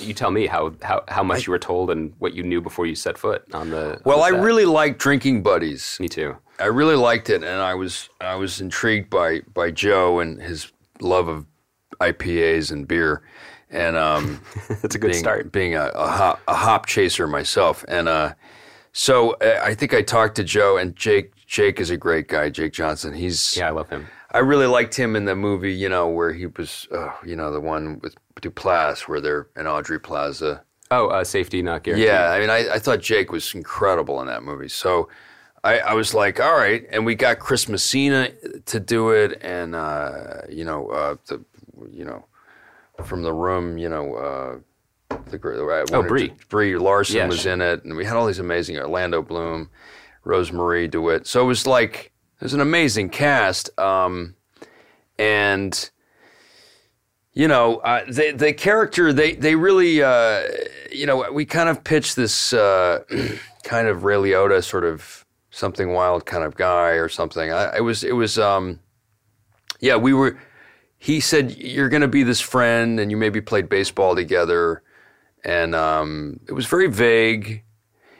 you 0.00 0.14
tell 0.14 0.30
me 0.30 0.46
how, 0.46 0.74
how, 0.82 1.04
how 1.08 1.22
much 1.22 1.46
you 1.46 1.50
were 1.50 1.58
told 1.58 1.90
and 1.90 2.12
what 2.18 2.34
you 2.34 2.42
knew 2.42 2.60
before 2.60 2.86
you 2.86 2.94
set 2.94 3.18
foot 3.18 3.44
on 3.52 3.70
the. 3.70 3.94
on 3.94 4.02
Well, 4.04 4.18
the 4.18 4.24
I 4.24 4.28
really 4.28 4.64
liked 4.64 4.98
Drinking 4.98 5.42
Buddies. 5.42 5.96
Me 6.00 6.08
too. 6.08 6.36
I 6.58 6.66
really 6.66 6.96
liked 6.96 7.30
it, 7.30 7.42
and 7.42 7.60
I 7.60 7.74
was 7.74 8.08
I 8.20 8.36
was 8.36 8.60
intrigued 8.60 9.10
by 9.10 9.40
by 9.52 9.70
Joe 9.70 10.20
and 10.20 10.40
his 10.40 10.70
love 11.00 11.28
of 11.28 11.46
IPAs 12.00 12.70
and 12.70 12.86
beer, 12.86 13.22
and 13.70 13.96
um, 13.96 14.40
That's 14.68 14.94
a 14.94 14.98
good 14.98 15.12
being, 15.12 15.22
start. 15.22 15.50
being 15.50 15.74
a, 15.74 15.86
a, 15.86 16.08
hop, 16.08 16.40
a 16.46 16.54
hop 16.54 16.86
chaser 16.86 17.26
myself. 17.26 17.84
And 17.88 18.08
uh, 18.08 18.34
so 18.92 19.32
uh, 19.32 19.60
I 19.62 19.74
think 19.74 19.94
I 19.94 20.02
talked 20.02 20.36
to 20.36 20.44
Joe 20.44 20.76
and 20.76 20.94
Jake. 20.94 21.32
Jake 21.46 21.80
is 21.80 21.90
a 21.90 21.96
great 21.96 22.28
guy, 22.28 22.48
Jake 22.48 22.72
Johnson. 22.72 23.12
He's 23.12 23.56
Yeah, 23.56 23.68
I 23.68 23.70
love 23.70 23.90
him. 23.90 24.06
I 24.30 24.38
really 24.38 24.66
liked 24.66 24.94
him 24.94 25.14
in 25.14 25.26
the 25.26 25.36
movie, 25.36 25.74
you 25.74 25.90
know, 25.90 26.08
where 26.08 26.32
he 26.32 26.46
was, 26.46 26.88
uh, 26.90 27.10
you 27.24 27.36
know, 27.36 27.52
the 27.52 27.60
one 27.60 27.98
with 28.02 28.14
Duplass, 28.40 29.02
where 29.08 29.20
they're 29.20 29.48
in 29.56 29.66
Aubrey 29.66 30.00
Plaza. 30.00 30.64
Oh, 30.90 31.08
uh, 31.08 31.24
safety 31.24 31.62
not 31.62 31.84
guaranteed. 31.84 32.08
Yeah, 32.08 32.30
I 32.30 32.40
mean, 32.40 32.50
I, 32.50 32.74
I 32.74 32.78
thought 32.78 33.00
Jake 33.00 33.32
was 33.32 33.54
incredible 33.54 34.20
in 34.20 34.26
that 34.26 34.42
movie. 34.42 34.68
So 34.68 35.08
I, 35.64 35.78
I 35.78 35.94
was 35.94 36.12
like, 36.12 36.40
all 36.40 36.54
right, 36.56 36.84
and 36.90 37.06
we 37.06 37.14
got 37.14 37.38
Chris 37.38 37.68
Messina 37.68 38.30
to 38.66 38.80
do 38.80 39.10
it, 39.10 39.38
and 39.42 39.74
uh, 39.74 40.42
you 40.48 40.64
know, 40.64 40.88
uh, 40.88 41.16
the, 41.26 41.42
you 41.90 42.04
know, 42.04 42.24
from 43.04 43.22
the 43.22 43.32
room, 43.32 43.78
you 43.78 43.88
know, 43.88 44.14
uh, 44.14 45.16
the 45.30 45.38
gr- 45.38 45.70
uh, 45.70 45.86
Oh, 45.92 46.02
Brie. 46.02 46.32
Brie 46.48 46.76
Larson 46.76 47.16
Yeah, 47.16 47.26
was 47.28 47.46
in 47.46 47.60
it, 47.60 47.84
and 47.84 47.96
we 47.96 48.04
had 48.04 48.16
all 48.16 48.26
these 48.26 48.38
amazing 48.38 48.76
Orlando 48.78 49.22
Bloom, 49.22 49.70
Rosemarie 50.26 50.90
DeWitt. 50.90 51.26
So 51.26 51.42
it 51.42 51.46
was 51.46 51.66
like 51.66 52.12
it 52.40 52.42
was 52.44 52.54
an 52.54 52.60
amazing 52.60 53.08
cast, 53.10 53.70
um, 53.78 54.34
and 55.18 55.90
you 57.34 57.48
know, 57.48 57.76
uh, 57.78 58.04
the 58.06 58.32
the 58.32 58.52
character 58.52 59.12
they 59.12 59.34
they 59.34 59.54
really, 59.54 60.02
uh, 60.02 60.42
you 60.90 61.06
know, 61.06 61.30
we 61.32 61.44
kind 61.44 61.68
of 61.68 61.82
pitched 61.82 62.16
this 62.16 62.52
uh, 62.52 63.04
kind 63.64 63.88
of 63.88 64.04
Ray 64.04 64.16
Liotta 64.16 64.62
sort 64.62 64.84
of 64.84 65.24
something 65.50 65.92
wild 65.92 66.26
kind 66.26 66.44
of 66.44 66.56
guy 66.56 66.90
or 66.90 67.08
something. 67.08 67.50
I, 67.50 67.78
it 67.78 67.80
was 67.80 68.04
it 68.04 68.12
was, 68.12 68.38
um, 68.38 68.80
yeah, 69.80 69.96
we 69.96 70.12
were. 70.12 70.38
He 70.98 71.18
said 71.18 71.56
you're 71.56 71.88
going 71.88 72.02
to 72.02 72.08
be 72.08 72.22
this 72.22 72.40
friend, 72.40 73.00
and 73.00 73.10
you 73.10 73.16
maybe 73.16 73.40
played 73.40 73.68
baseball 73.68 74.14
together, 74.14 74.82
and 75.44 75.74
um, 75.74 76.38
it 76.48 76.52
was 76.52 76.66
very 76.66 76.86
vague. 76.86 77.64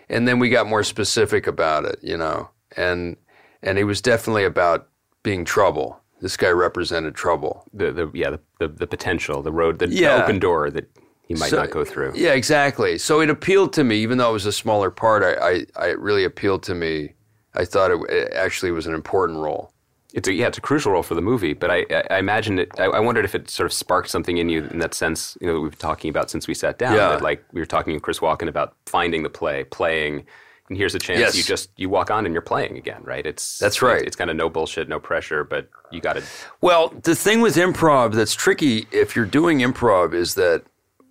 And 0.08 0.26
then 0.26 0.38
we 0.38 0.50
got 0.50 0.66
more 0.66 0.82
specific 0.82 1.46
about 1.46 1.84
it, 1.84 1.98
you 2.02 2.16
know, 2.16 2.50
and 2.76 3.16
and 3.62 3.78
it 3.78 3.84
was 3.84 4.00
definitely 4.00 4.44
about 4.44 4.88
being 5.22 5.44
trouble. 5.44 6.01
This 6.22 6.36
guy 6.36 6.48
represented 6.50 7.14
trouble. 7.14 7.64
The, 7.74 7.92
the, 7.92 8.10
yeah, 8.14 8.30
the, 8.30 8.40
the, 8.60 8.68
the 8.68 8.86
potential, 8.86 9.42
the 9.42 9.52
road, 9.52 9.78
the, 9.80 9.88
the 9.88 10.06
open 10.06 10.38
door 10.38 10.70
that 10.70 10.88
he 11.26 11.34
might 11.34 11.50
So- 11.50 11.56
not 11.58 11.70
go 11.70 11.84
through. 11.84 12.12
Yeah, 12.14 12.32
exactly. 12.32 12.96
So 12.96 13.20
it 13.20 13.28
appealed 13.28 13.72
to 13.74 13.84
me, 13.84 13.96
even 13.96 14.18
though 14.18 14.30
it 14.30 14.32
was 14.32 14.46
a 14.46 14.52
smaller 14.52 14.90
part. 14.90 15.22
I, 15.24 15.32
I, 15.34 15.66
I 15.76 15.86
it 15.90 15.98
really 15.98 16.24
appealed 16.24 16.62
to 16.64 16.74
me. 16.74 17.14
I 17.54 17.64
thought 17.64 17.90
it, 17.90 18.00
it 18.08 18.32
actually 18.32 18.70
was 18.70 18.86
an 18.86 18.94
important 18.94 19.40
role. 19.40 19.72
It's 20.14 20.28
a, 20.28 20.32
yeah, 20.32 20.46
it's 20.46 20.58
a 20.58 20.60
crucial 20.60 20.92
role 20.92 21.02
for 21.02 21.14
the 21.14 21.22
movie, 21.22 21.54
but 21.54 21.70
I, 21.70 21.86
I, 21.90 22.04
I 22.10 22.18
imagined 22.18 22.60
it. 22.60 22.70
I, 22.78 22.84
I 22.84 23.00
wondered 23.00 23.24
if 23.24 23.34
it 23.34 23.48
sort 23.50 23.64
of 23.66 23.72
sparked 23.72 24.10
something 24.10 24.36
in 24.38 24.48
you 24.48 24.64
in 24.66 24.78
that 24.78 24.94
sense. 24.94 25.36
You 25.40 25.46
know, 25.48 25.54
that 25.54 25.60
we've 25.60 25.70
been 25.72 25.78
talking 25.78 26.08
about 26.10 26.30
since 26.30 26.46
we 26.46 26.54
sat 26.54 26.78
down. 26.78 26.94
Yeah. 26.94 27.08
That, 27.08 27.22
like 27.22 27.44
we 27.52 27.60
were 27.60 27.66
talking 27.66 27.94
with 27.94 28.02
Chris 28.02 28.20
Walken 28.20 28.46
about 28.46 28.74
finding 28.86 29.22
the 29.22 29.30
play, 29.30 29.64
playing, 29.64 30.26
and 30.68 30.78
here's 30.78 30.94
a 30.94 30.98
chance 30.98 31.20
Yes. 31.20 31.36
you 31.36 31.42
just 31.42 31.70
you 31.76 31.88
walk 31.88 32.10
on 32.10 32.24
and 32.24 32.32
you're 32.32 32.42
playing 32.42 32.76
again, 32.78 33.02
right? 33.04 33.26
It's 33.26 33.58
That's 33.58 33.82
right. 33.82 34.02
It's, 34.02 34.16
kind 34.16 34.30
of 34.30 34.36
no 34.36 34.48
bullshit, 34.48 34.88
no 34.88 34.98
pressure, 35.00 35.44
but 35.44 35.68
you 35.90 36.00
got 36.00 36.14
to. 36.14 36.22
Well, 36.60 36.88
the 37.02 37.14
thing 37.14 37.40
with 37.40 37.56
improv 37.56 38.14
that's 38.14 38.34
tricky 38.34 38.86
if 38.92 39.14
you're 39.16 39.26
doing 39.26 39.58
improv 39.58 40.14
is 40.14 40.34
that 40.36 40.64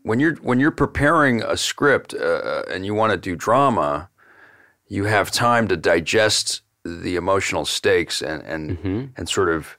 when 0.04 0.20
you're 0.20 0.36
when 0.38 0.60
you're 0.60 0.72
preparing 0.72 1.43
a 1.43 1.58
script 1.58 2.14
uh, 2.14 2.64
and 2.70 2.86
you 2.86 2.93
want 2.95 3.12
to 3.12 3.18
do 3.18 3.36
drama, 3.36 4.10
you 4.88 5.06
have 5.06 5.32
time 5.32 5.68
to 5.68 5.78
digest 5.78 6.62
the 6.84 7.16
emotional 7.16 7.66
stakes 7.66 8.22
and 8.22 8.41
and 8.43 9.12
and 9.16 9.30
sort 9.30 9.49
of 9.49 9.78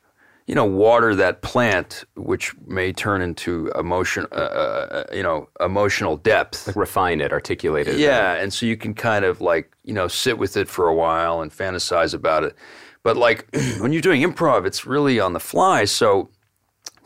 you 0.52 0.56
know 0.56 0.66
water 0.66 1.14
that 1.14 1.40
plant, 1.40 2.04
which 2.14 2.54
may 2.66 2.92
turn 2.92 3.22
into 3.22 3.72
emotion, 3.74 4.26
uh, 4.32 4.34
uh, 4.34 5.04
you 5.10 5.22
know, 5.22 5.48
emotional 5.60 6.18
depth. 6.18 6.76
Refine 6.76 7.22
it, 7.22 7.32
articulate 7.32 7.88
it. 7.88 7.98
Yeah, 7.98 8.34
and 8.34 8.52
so 8.52 8.66
you 8.66 8.76
can 8.76 8.92
kind 8.92 9.24
of 9.24 9.40
like 9.40 9.74
you 9.82 9.94
know 9.94 10.08
sit 10.08 10.36
with 10.36 10.58
it 10.58 10.68
for 10.68 10.88
a 10.88 10.94
while 10.94 11.40
and 11.40 11.50
fantasize 11.50 12.12
about 12.12 12.44
it. 12.44 12.54
But 13.02 13.16
like 13.16 13.48
when 13.78 13.94
you're 13.94 14.02
doing 14.02 14.20
improv, 14.20 14.66
it's 14.66 14.84
really 14.84 15.18
on 15.18 15.32
the 15.32 15.40
fly. 15.40 15.86
So 15.86 16.28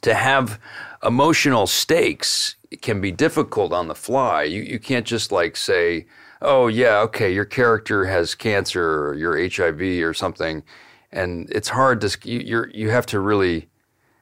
to 0.01 0.15
have 0.15 0.59
emotional 1.05 1.69
stakes 1.69 2.57
can 2.83 3.01
be 3.01 3.13
difficult 3.13 3.73
on 3.73 3.87
the 3.87 3.95
fly. 3.95 4.43
You 4.43 4.63
you 4.63 4.81
can't 4.81 5.07
just 5.07 5.31
like 5.31 5.57
say, 5.57 6.07
"Oh 6.43 6.67
yeah, 6.67 6.99
okay, 7.03 7.33
your 7.33 7.45
character 7.45 8.07
has 8.07 8.35
cancer 8.35 9.07
or 9.07 9.15
you're 9.15 9.39
HIV 9.39 10.03
or 10.03 10.15
something," 10.15 10.65
and 11.13 11.49
it's 11.51 11.69
hard 11.69 12.01
to 12.03 12.19
you 12.29 12.41
you're, 12.41 12.69
you 12.71 12.91
have 12.91 13.07
to 13.07 13.21
really 13.21 13.69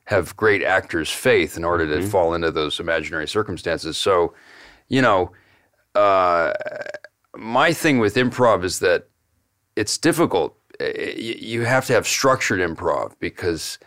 have 0.04 0.36
great 0.36 0.62
actors' 0.62 1.10
faith 1.10 1.56
in 1.56 1.64
order 1.64 1.86
to 1.86 2.06
fall 2.06 2.34
into 2.34 2.50
those 2.50 2.78
imaginary 2.78 3.26
circumstances. 3.26 3.96
So, 3.96 4.34
you 4.88 5.00
know, 5.00 5.32
uh, 5.94 6.52
my 7.36 7.72
thing 7.72 7.98
with 7.98 8.14
improv 8.16 8.64
is 8.64 8.80
that 8.80 9.08
it's 9.76 9.96
difficult. 9.98 10.56
Uh, 10.80 10.84
You 11.16 11.64
have 11.64 11.86
to 11.86 11.92
have 11.94 12.06
structured 12.06 12.60
improv 12.60 13.12
because. 13.18 13.78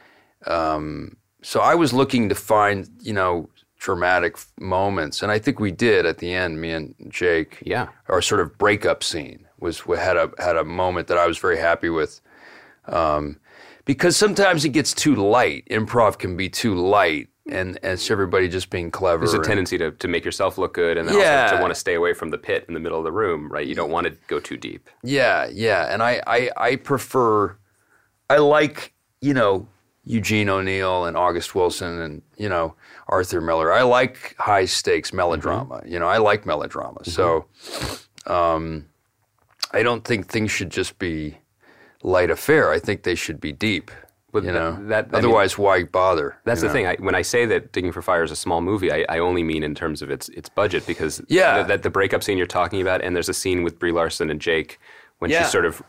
Um, 0.45 1.17
so 1.43 1.59
I 1.61 1.75
was 1.75 1.93
looking 1.93 2.29
to 2.29 2.35
find, 2.35 2.89
you 3.01 3.13
know, 3.13 3.49
dramatic 3.79 4.37
moments, 4.59 5.21
and 5.21 5.31
I 5.31 5.39
think 5.39 5.59
we 5.59 5.71
did 5.71 6.05
at 6.05 6.17
the 6.17 6.33
end. 6.33 6.59
Me 6.61 6.71
and 6.71 6.95
Jake, 7.09 7.61
Yeah. 7.65 7.87
our 8.09 8.21
sort 8.21 8.41
of 8.41 8.57
breakup 8.57 9.03
scene 9.03 9.45
was 9.59 9.81
had 9.81 10.17
a 10.17 10.31
had 10.39 10.57
a 10.57 10.63
moment 10.63 11.07
that 11.07 11.17
I 11.17 11.27
was 11.27 11.37
very 11.37 11.57
happy 11.57 11.89
with. 11.89 12.21
Um, 12.87 13.39
because 13.85 14.17
sometimes 14.17 14.65
it 14.65 14.69
gets 14.69 14.93
too 14.93 15.15
light. 15.15 15.65
Improv 15.69 16.17
can 16.17 16.35
be 16.35 16.49
too 16.49 16.75
light, 16.75 17.29
and, 17.49 17.79
and 17.81 17.93
it's 17.93 18.11
everybody 18.11 18.49
just 18.49 18.69
being 18.69 18.91
clever. 18.91 19.19
There's 19.19 19.33
a 19.33 19.41
tendency 19.41 19.77
to, 19.77 19.91
to 19.91 20.07
make 20.09 20.25
yourself 20.25 20.57
look 20.57 20.73
good 20.73 20.97
and 20.97 21.07
then 21.07 21.15
also 21.15 21.25
Yeah. 21.25 21.51
to 21.55 21.61
want 21.61 21.73
to 21.73 21.79
stay 21.79 21.93
away 21.93 22.13
from 22.13 22.29
the 22.29 22.37
pit 22.37 22.65
in 22.67 22.73
the 22.73 22.79
middle 22.81 22.97
of 22.97 23.05
the 23.05 23.11
room, 23.13 23.49
right? 23.49 23.65
You 23.65 23.75
don't 23.75 23.89
want 23.91 24.07
to 24.07 24.13
go 24.27 24.39
too 24.41 24.57
deep. 24.57 24.89
Yeah, 25.03 25.47
yeah, 25.51 25.93
and 25.93 26.03
I, 26.03 26.21
I, 26.27 26.49
I 26.57 26.75
prefer, 26.75 27.55
I 28.29 28.37
like 28.37 28.93
you 29.21 29.33
know 29.33 29.67
Eugene 30.03 30.49
O'Neill 30.49 31.05
and 31.05 31.15
August 31.17 31.55
Wilson 31.55 32.01
and 32.01 32.21
you 32.37 32.49
know 32.49 32.75
Arthur 33.07 33.39
Miller. 33.41 33.71
I 33.71 33.83
like 33.83 34.35
high 34.37 34.65
stakes 34.65 35.13
melodrama. 35.13 35.81
You 35.85 35.97
know, 35.99 36.07
I 36.07 36.17
like 36.17 36.45
melodrama. 36.45 37.03
So, 37.05 37.45
um, 38.25 38.85
I 39.71 39.81
don't 39.83 40.03
think 40.03 40.27
things 40.27 40.51
should 40.51 40.69
just 40.69 40.99
be 40.99 41.37
light 42.03 42.29
affair. 42.31 42.71
I 42.71 42.79
think 42.79 43.03
they 43.03 43.15
should 43.15 43.39
be 43.39 43.51
deep. 43.51 43.91
But 44.33 44.43
you 44.43 44.51
that- 44.51 44.59
know, 44.59 44.87
that- 44.89 45.05
I 45.05 45.07
mean- 45.07 45.15
otherwise, 45.15 45.57
why 45.57 45.83
bother? 45.83 46.37
That's 46.43 46.61
the 46.61 46.67
know? 46.67 46.73
thing. 46.73 46.85
I, 46.87 46.95
when 46.99 47.15
I 47.15 47.21
say 47.21 47.45
that 47.45 47.71
Digging 47.71 47.91
for 47.93 48.01
Fire 48.01 48.23
is 48.23 48.29
a 48.31 48.35
small 48.35 48.61
movie, 48.61 48.91
I, 48.91 49.05
I 49.09 49.19
only 49.19 49.41
mean 49.41 49.63
in 49.63 49.73
terms 49.73 50.01
of 50.01 50.11
its 50.11 50.27
its 50.29 50.49
budget 50.49 50.85
because 50.85 51.21
Yeah. 51.29 51.55
th- 51.55 51.67
that 51.67 51.83
the 51.83 51.89
breakup 51.89 52.23
scene 52.23 52.37
you're 52.37 52.45
talking 52.45 52.81
about, 52.81 53.01
and 53.01 53.15
there's 53.15 53.29
a 53.29 53.33
scene 53.33 53.63
with 53.63 53.79
Brie 53.79 53.91
Larson 53.93 54.29
and 54.29 54.39
Jake 54.41 54.79
when 55.19 55.31
Yeah. 55.31 55.43
she 55.43 55.49
sort 55.49 55.65
of 55.65 55.81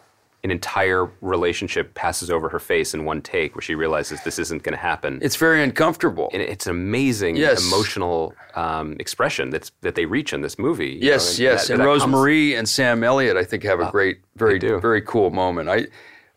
an 0.45 0.51
entire 0.53 1.11
relationship 1.21 1.95
passes 1.95 2.31
over 2.31 2.49
her 2.49 2.61
face 2.61 2.95
in 2.95 3.05
one 3.05 3.21
take, 3.21 3.55
where 3.57 3.63
she 3.63 3.75
realizes 3.75 4.23
this 4.23 4.39
isn't 4.39 4.63
going 4.63 4.73
to 4.73 4.79
happen. 4.81 5.19
It's 5.21 5.35
very 5.37 5.63
uncomfortable. 5.63 6.31
and 6.33 6.41
it's 6.41 6.67
an 6.67 6.73
amazing 6.73 7.37
Yes. 7.37 7.67
emotional 7.67 8.35
um, 8.55 8.97
expression 9.01 9.51
that's 9.51 9.73
that 9.83 9.95
they 9.97 10.05
reach 10.07 10.33
in 10.33 10.41
this 10.43 10.59
movie. 10.59 10.99
Yes, 11.01 11.39
know, 11.39 11.47
and 11.47 11.53
yes, 11.55 11.67
that- 11.69 11.73
and 11.75 11.81
that 11.83 11.87
comes- 11.87 12.03
Rosemarie 12.05 12.57
and 12.59 12.69
Sam 12.69 13.03
Elliott, 13.03 13.37
I 13.37 13.45
think, 13.45 13.63
have 13.65 13.81
a 13.81 13.91
great, 13.91 14.19
very, 14.37 14.59
very 14.59 15.03
cool 15.03 15.31
moment. 15.31 15.69
I, 15.69 15.87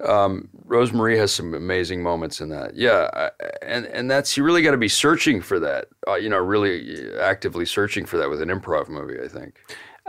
um, 0.04 0.50
Rosemarie 0.68 1.18
has 1.18 1.32
some 1.32 1.54
amazing 1.54 2.02
moments 2.02 2.42
in 2.42 2.50
that. 2.50 2.76
Yeah, 2.76 3.10
I, 3.14 3.30
and 3.62 3.86
and 3.86 4.10
that's 4.10 4.36
you 4.36 4.44
really 4.44 4.64
got 4.64 4.72
to 4.72 4.78
be 4.78 4.88
searching 4.88 5.42
for 5.42 5.60
that. 5.60 5.86
Uh, 6.08 6.16
you 6.16 6.28
know, 6.30 6.38
really 6.40 7.12
actively 7.20 7.66
searching 7.66 8.06
for 8.06 8.18
that 8.18 8.30
with 8.30 8.42
an 8.42 8.50
improv 8.50 8.90
movie. 8.90 9.20
I 9.24 9.28
think. 9.28 9.60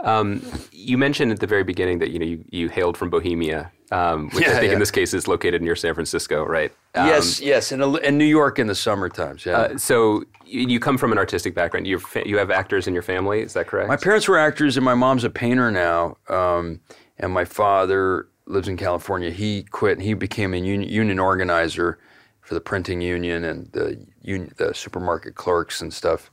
Um, 0.03 0.45
you 0.71 0.97
mentioned 0.97 1.31
at 1.31 1.39
the 1.39 1.47
very 1.47 1.63
beginning 1.63 1.99
that 1.99 2.11
you 2.11 2.19
know 2.19 2.25
you, 2.25 2.45
you 2.51 2.69
hailed 2.69 2.97
from 2.97 3.09
Bohemia, 3.09 3.71
um, 3.91 4.29
which 4.31 4.45
I 4.45 4.51
think 4.51 4.65
yeah. 4.65 4.73
in 4.73 4.79
this 4.79 4.91
case 4.91 5.13
is 5.13 5.27
located 5.27 5.61
near 5.61 5.75
San 5.75 5.93
Francisco, 5.93 6.43
right? 6.43 6.71
Um, 6.93 7.07
yes, 7.07 7.39
yes, 7.39 7.71
and 7.71 7.81
in 7.97 8.17
New 8.17 8.25
York 8.25 8.59
in 8.59 8.67
the 8.67 8.75
summer 8.75 9.07
times. 9.07 9.45
Yeah. 9.45 9.57
Uh, 9.57 9.77
so 9.77 10.23
you, 10.45 10.67
you 10.67 10.79
come 10.79 10.97
from 10.97 11.11
an 11.13 11.17
artistic 11.17 11.55
background. 11.55 11.87
You 11.87 12.01
you 12.25 12.37
have 12.37 12.51
actors 12.51 12.85
in 12.85 12.93
your 12.93 13.03
family. 13.03 13.41
Is 13.41 13.53
that 13.53 13.67
correct? 13.67 13.87
My 13.87 13.97
parents 13.97 14.27
were 14.27 14.37
actors, 14.37 14.75
and 14.77 14.83
my 14.83 14.95
mom's 14.95 15.23
a 15.23 15.29
painter 15.29 15.71
now. 15.71 16.17
Um, 16.27 16.81
and 17.17 17.31
my 17.31 17.45
father 17.45 18.27
lives 18.45 18.67
in 18.67 18.77
California. 18.77 19.31
He 19.31 19.63
quit. 19.63 19.93
and 19.97 20.01
He 20.01 20.13
became 20.13 20.53
a 20.53 20.57
union, 20.57 20.89
union 20.89 21.19
organizer 21.19 21.99
for 22.41 22.53
the 22.53 22.61
printing 22.61 23.01
union 23.01 23.43
and 23.43 23.71
the 23.71 24.05
union, 24.21 24.53
the 24.57 24.73
supermarket 24.73 25.35
clerks 25.35 25.81
and 25.81 25.93
stuff. 25.93 26.29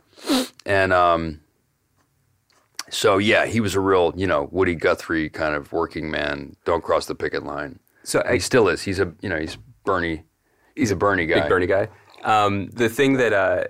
And 0.67 0.93
um, 0.93 1.41
so, 2.91 3.19
yeah, 3.19 3.47
he 3.47 3.61
was 3.61 3.75
a 3.75 3.81
real, 3.81 4.13
you 4.17 4.27
know, 4.27 4.49
Woody 4.51 4.75
Guthrie 4.75 5.29
kind 5.31 5.55
of 5.55 5.73
working 5.73 6.11
man. 6.11 6.57
Don't 6.65 6.83
cross 6.83 7.07
the 7.07 7.15
picket 7.15 7.45
line. 7.45 7.79
so 8.03 8.23
he 8.31 8.39
still 8.41 8.69
is. 8.69 8.83
He's 8.83 8.99
a, 9.01 9.13
you 9.21 9.29
know, 9.29 9.39
he's 9.39 9.57
Bernie. 9.85 10.25
He's 10.77 10.91
a 10.91 10.97
Bernie 10.97 11.27
guy. 11.27 11.41
big 11.41 11.49
Bernie 11.49 11.67
guy. 11.67 11.89
Um, 12.25 12.69
the 12.71 12.89
thing 12.89 13.15
that 13.15 13.33
uh, 13.33 13.65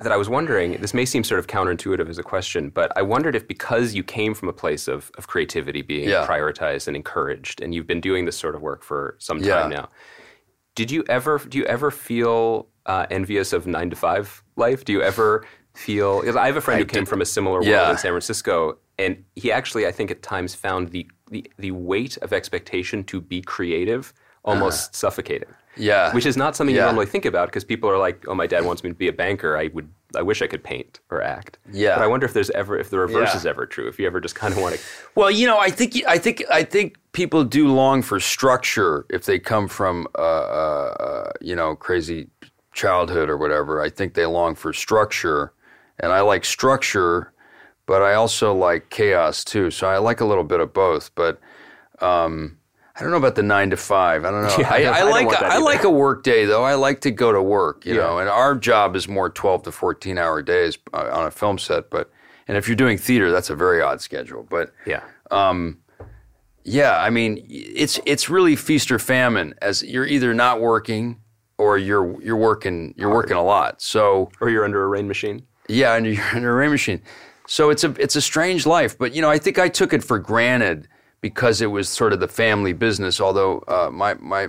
that 0.00 0.12
I 0.12 0.16
was 0.16 0.28
wondering, 0.28 0.72
this 0.80 0.92
may 0.94 1.04
seem 1.06 1.24
sort 1.24 1.38
of 1.38 1.46
counterintuitive 1.46 2.08
as 2.08 2.18
a 2.18 2.22
question, 2.22 2.68
but 2.70 2.92
I 2.96 3.02
wondered 3.02 3.34
if 3.34 3.48
because 3.48 3.94
you 3.94 4.02
came 4.04 4.34
from 4.34 4.48
a 4.48 4.52
place 4.52 4.88
of, 4.88 5.10
of 5.16 5.26
creativity 5.26 5.80
being 5.82 6.08
Yeah. 6.08 6.26
prioritized 6.26 6.86
and 6.86 6.94
encouraged, 6.96 7.62
and 7.62 7.74
you've 7.74 7.86
been 7.86 8.00
doing 8.00 8.26
this 8.26 8.36
sort 8.36 8.54
of 8.54 8.60
work 8.62 8.82
for 8.84 9.16
some 9.18 9.38
Yeah. 9.38 9.54
time 9.62 9.70
now, 9.70 9.88
did 10.74 10.90
you 10.90 11.02
ever 11.08 11.38
do 11.48 11.56
you 11.58 11.64
ever 11.64 11.90
feel 11.90 12.68
uh, 12.84 13.06
envious 13.10 13.52
of 13.52 13.66
nine 13.66 13.88
to 13.90 13.96
five 13.96 14.42
life? 14.56 14.84
Do 14.84 14.92
you 14.92 15.02
ever 15.02 15.44
feel? 15.76 16.22
I 16.38 16.46
have 16.46 16.56
a 16.56 16.60
friend 16.60 16.78
I 16.78 16.82
who 16.82 16.86
came 16.86 17.02
did- 17.04 17.08
from 17.08 17.20
a 17.20 17.24
similar 17.26 17.56
world 17.56 17.66
Yeah. 17.66 17.90
in 17.90 17.98
San 17.98 18.12
Francisco, 18.12 18.78
and 18.98 19.22
he 19.34 19.52
actually, 19.52 19.86
I 19.86 19.92
think, 19.92 20.10
at 20.10 20.22
times 20.22 20.54
found 20.54 20.88
the 20.90 21.06
the, 21.28 21.44
the 21.58 21.72
weight 21.72 22.16
of 22.18 22.32
expectation 22.32 23.02
to 23.02 23.20
be 23.20 23.42
creative 23.42 24.14
almost 24.44 24.94
suffocating. 24.94 25.48
Yeah. 25.76 26.14
Which 26.14 26.24
is 26.24 26.36
not 26.36 26.54
something 26.54 26.72
you 26.74 26.80
Uh-huh. 26.80 26.92
Normally 26.92 27.06
think 27.06 27.24
about 27.24 27.48
because 27.48 27.64
people 27.64 27.90
are 27.90 27.98
like, 27.98 28.24
"Oh, 28.28 28.34
my 28.34 28.46
dad 28.46 28.64
wants 28.64 28.84
me 28.84 28.90
to 28.90 28.94
be 28.94 29.08
a 29.08 29.12
banker. 29.12 29.56
I 29.58 29.66
would, 29.74 29.88
I 30.14 30.22
wish 30.22 30.40
I 30.40 30.46
could 30.46 30.62
paint 30.62 31.00
or 31.10 31.20
act." 31.20 31.58
Yeah. 31.72 31.96
But 31.96 32.04
I 32.04 32.06
wonder 32.06 32.24
if 32.26 32.32
there's 32.32 32.50
ever, 32.50 32.78
if 32.78 32.90
the 32.90 32.98
reverse 33.00 33.30
Yeah. 33.32 33.36
is 33.38 33.44
ever 33.44 33.66
true. 33.66 33.88
If 33.88 33.98
you 33.98 34.06
ever 34.06 34.20
just 34.20 34.36
kind 34.36 34.54
of 34.54 34.60
want 34.60 34.76
to, 34.76 34.80
Well, 35.16 35.32
you 35.32 35.46
know, 35.48 35.58
I 35.58 35.68
think 35.70 36.00
I 36.06 36.16
think 36.16 36.44
I 36.48 36.62
think 36.62 36.96
people 37.12 37.42
do 37.42 37.66
long 37.74 38.02
for 38.02 38.20
structure 38.20 39.04
if 39.10 39.24
they 39.24 39.40
come 39.40 39.66
from 39.68 40.06
uh, 40.16 40.22
uh, 40.22 40.94
uh, 41.00 41.32
you 41.40 41.56
know 41.56 41.74
crazy 41.74 42.28
childhood 42.72 43.28
or 43.28 43.36
whatever. 43.36 43.82
I 43.82 43.90
think 43.90 44.14
they 44.14 44.26
long 44.26 44.54
for 44.54 44.72
structure, 44.72 45.52
and 46.00 46.12
I 46.12 46.20
like 46.20 46.44
structure, 46.44 47.32
but 47.86 48.02
I 48.02 48.14
also 48.14 48.54
like 48.54 48.90
chaos 48.90 49.44
too. 49.44 49.70
So 49.70 49.86
I 49.88 49.98
like 49.98 50.20
a 50.20 50.24
little 50.24 50.44
bit 50.44 50.60
of 50.60 50.72
both. 50.72 51.14
But 51.14 51.40
um, 52.00 52.58
I 52.96 53.00
don't 53.02 53.10
know 53.10 53.16
about 53.16 53.34
the 53.34 53.42
nine 53.42 53.70
to 53.70 53.76
five. 53.76 54.24
I 54.24 54.30
don't 54.30 54.42
know. 54.42 54.56
Yeah, 54.58 54.72
I 54.72 54.76
I, 54.76 54.96
I, 54.96 55.00
don't 55.00 55.10
like 55.10 55.42
I 55.42 55.56
either. 55.56 55.64
like 55.64 55.84
a 55.84 55.90
work 55.90 56.22
day 56.22 56.44
though. 56.44 56.64
I 56.64 56.74
like 56.74 57.00
to 57.02 57.10
go 57.10 57.32
to 57.32 57.42
work. 57.42 57.84
You 57.86 57.94
Yeah. 57.94 58.00
know, 58.02 58.18
and 58.18 58.28
our 58.28 58.54
job 58.54 58.96
is 58.96 59.08
more 59.08 59.30
twelve 59.30 59.62
to 59.64 59.72
fourteen 59.72 60.18
hour 60.18 60.42
days 60.42 60.78
uh, 60.92 61.10
on 61.12 61.26
a 61.26 61.30
film 61.30 61.58
set. 61.58 61.90
But 61.90 62.10
and 62.48 62.56
if 62.56 62.68
you're 62.68 62.76
doing 62.76 62.98
theater, 62.98 63.30
that's 63.30 63.50
a 63.50 63.56
very 63.56 63.80
odd 63.82 64.00
schedule. 64.00 64.46
But 64.48 64.72
yeah, 64.86 65.02
yeah, 66.64 67.00
I 67.00 67.10
mean, 67.10 67.44
it's 67.48 68.00
it's 68.06 68.28
really 68.28 68.56
feast 68.56 68.90
or 68.90 68.98
famine. 68.98 69.54
As 69.62 69.82
you're 69.82 70.06
either 70.06 70.34
not 70.34 70.60
working 70.60 71.20
or 71.58 71.78
you're 71.78 72.20
you're 72.22 72.36
working 72.36 72.94
you're 72.96 73.12
working 73.12 73.36
a 73.36 73.42
lot. 73.42 73.80
So 73.80 74.30
or 74.40 74.50
you're 74.50 74.64
under 74.64 74.82
a 74.84 74.88
rain 74.88 75.06
machine. 75.06 75.42
Yeah, 75.68 75.94
and 75.94 76.06
you're 76.06 76.36
in 76.36 76.44
a 76.44 76.52
rain 76.52 76.70
machine. 76.70 77.02
So 77.46 77.70
it's 77.70 77.84
a 77.84 77.90
it's 78.00 78.16
a 78.16 78.20
strange 78.20 78.66
life. 78.66 78.98
But 78.98 79.14
you 79.14 79.22
know, 79.22 79.30
I 79.30 79.38
think 79.38 79.58
I 79.58 79.68
took 79.68 79.92
it 79.92 80.02
for 80.02 80.18
granted 80.18 80.88
because 81.20 81.60
it 81.60 81.66
was 81.66 81.88
sort 81.88 82.12
of 82.12 82.20
the 82.20 82.28
family 82.28 82.72
business. 82.72 83.20
Although 83.20 83.64
uh, 83.68 83.90
my 83.92 84.14
my 84.14 84.48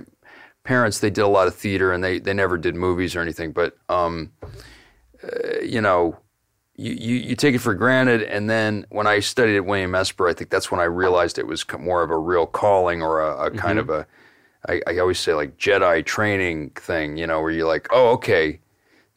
parents 0.64 0.98
they 0.98 1.10
did 1.10 1.22
a 1.22 1.28
lot 1.28 1.46
of 1.46 1.54
theater 1.54 1.92
and 1.92 2.02
they 2.02 2.18
they 2.18 2.34
never 2.34 2.58
did 2.58 2.74
movies 2.74 3.14
or 3.14 3.20
anything. 3.20 3.52
But 3.52 3.76
um, 3.88 4.32
uh, 5.22 5.60
you 5.62 5.80
know. 5.80 6.18
You, 6.80 6.92
you, 6.92 7.14
you 7.16 7.34
take 7.34 7.56
it 7.56 7.58
for 7.58 7.74
granted, 7.74 8.22
and 8.22 8.48
then 8.48 8.86
when 8.90 9.08
I 9.08 9.18
studied 9.18 9.56
at 9.56 9.64
William 9.64 9.96
Esper, 9.96 10.28
I 10.28 10.32
think 10.32 10.48
that's 10.48 10.70
when 10.70 10.78
I 10.78 10.84
realized 10.84 11.36
it 11.36 11.48
was 11.48 11.66
more 11.76 12.04
of 12.04 12.10
a 12.12 12.16
real 12.16 12.46
calling 12.46 13.02
or 13.02 13.20
a, 13.20 13.46
a 13.46 13.50
kind 13.50 13.80
of 13.80 13.90
a, 13.90 14.06
I, 14.68 14.80
I 14.86 14.98
always 14.98 15.18
say 15.18 15.34
like 15.34 15.58
Jedi 15.58 16.06
training 16.06 16.70
thing, 16.76 17.16
you 17.16 17.26
know, 17.26 17.40
where 17.40 17.50
you're 17.50 17.66
like, 17.66 17.88
oh, 17.90 18.10
okay, 18.10 18.60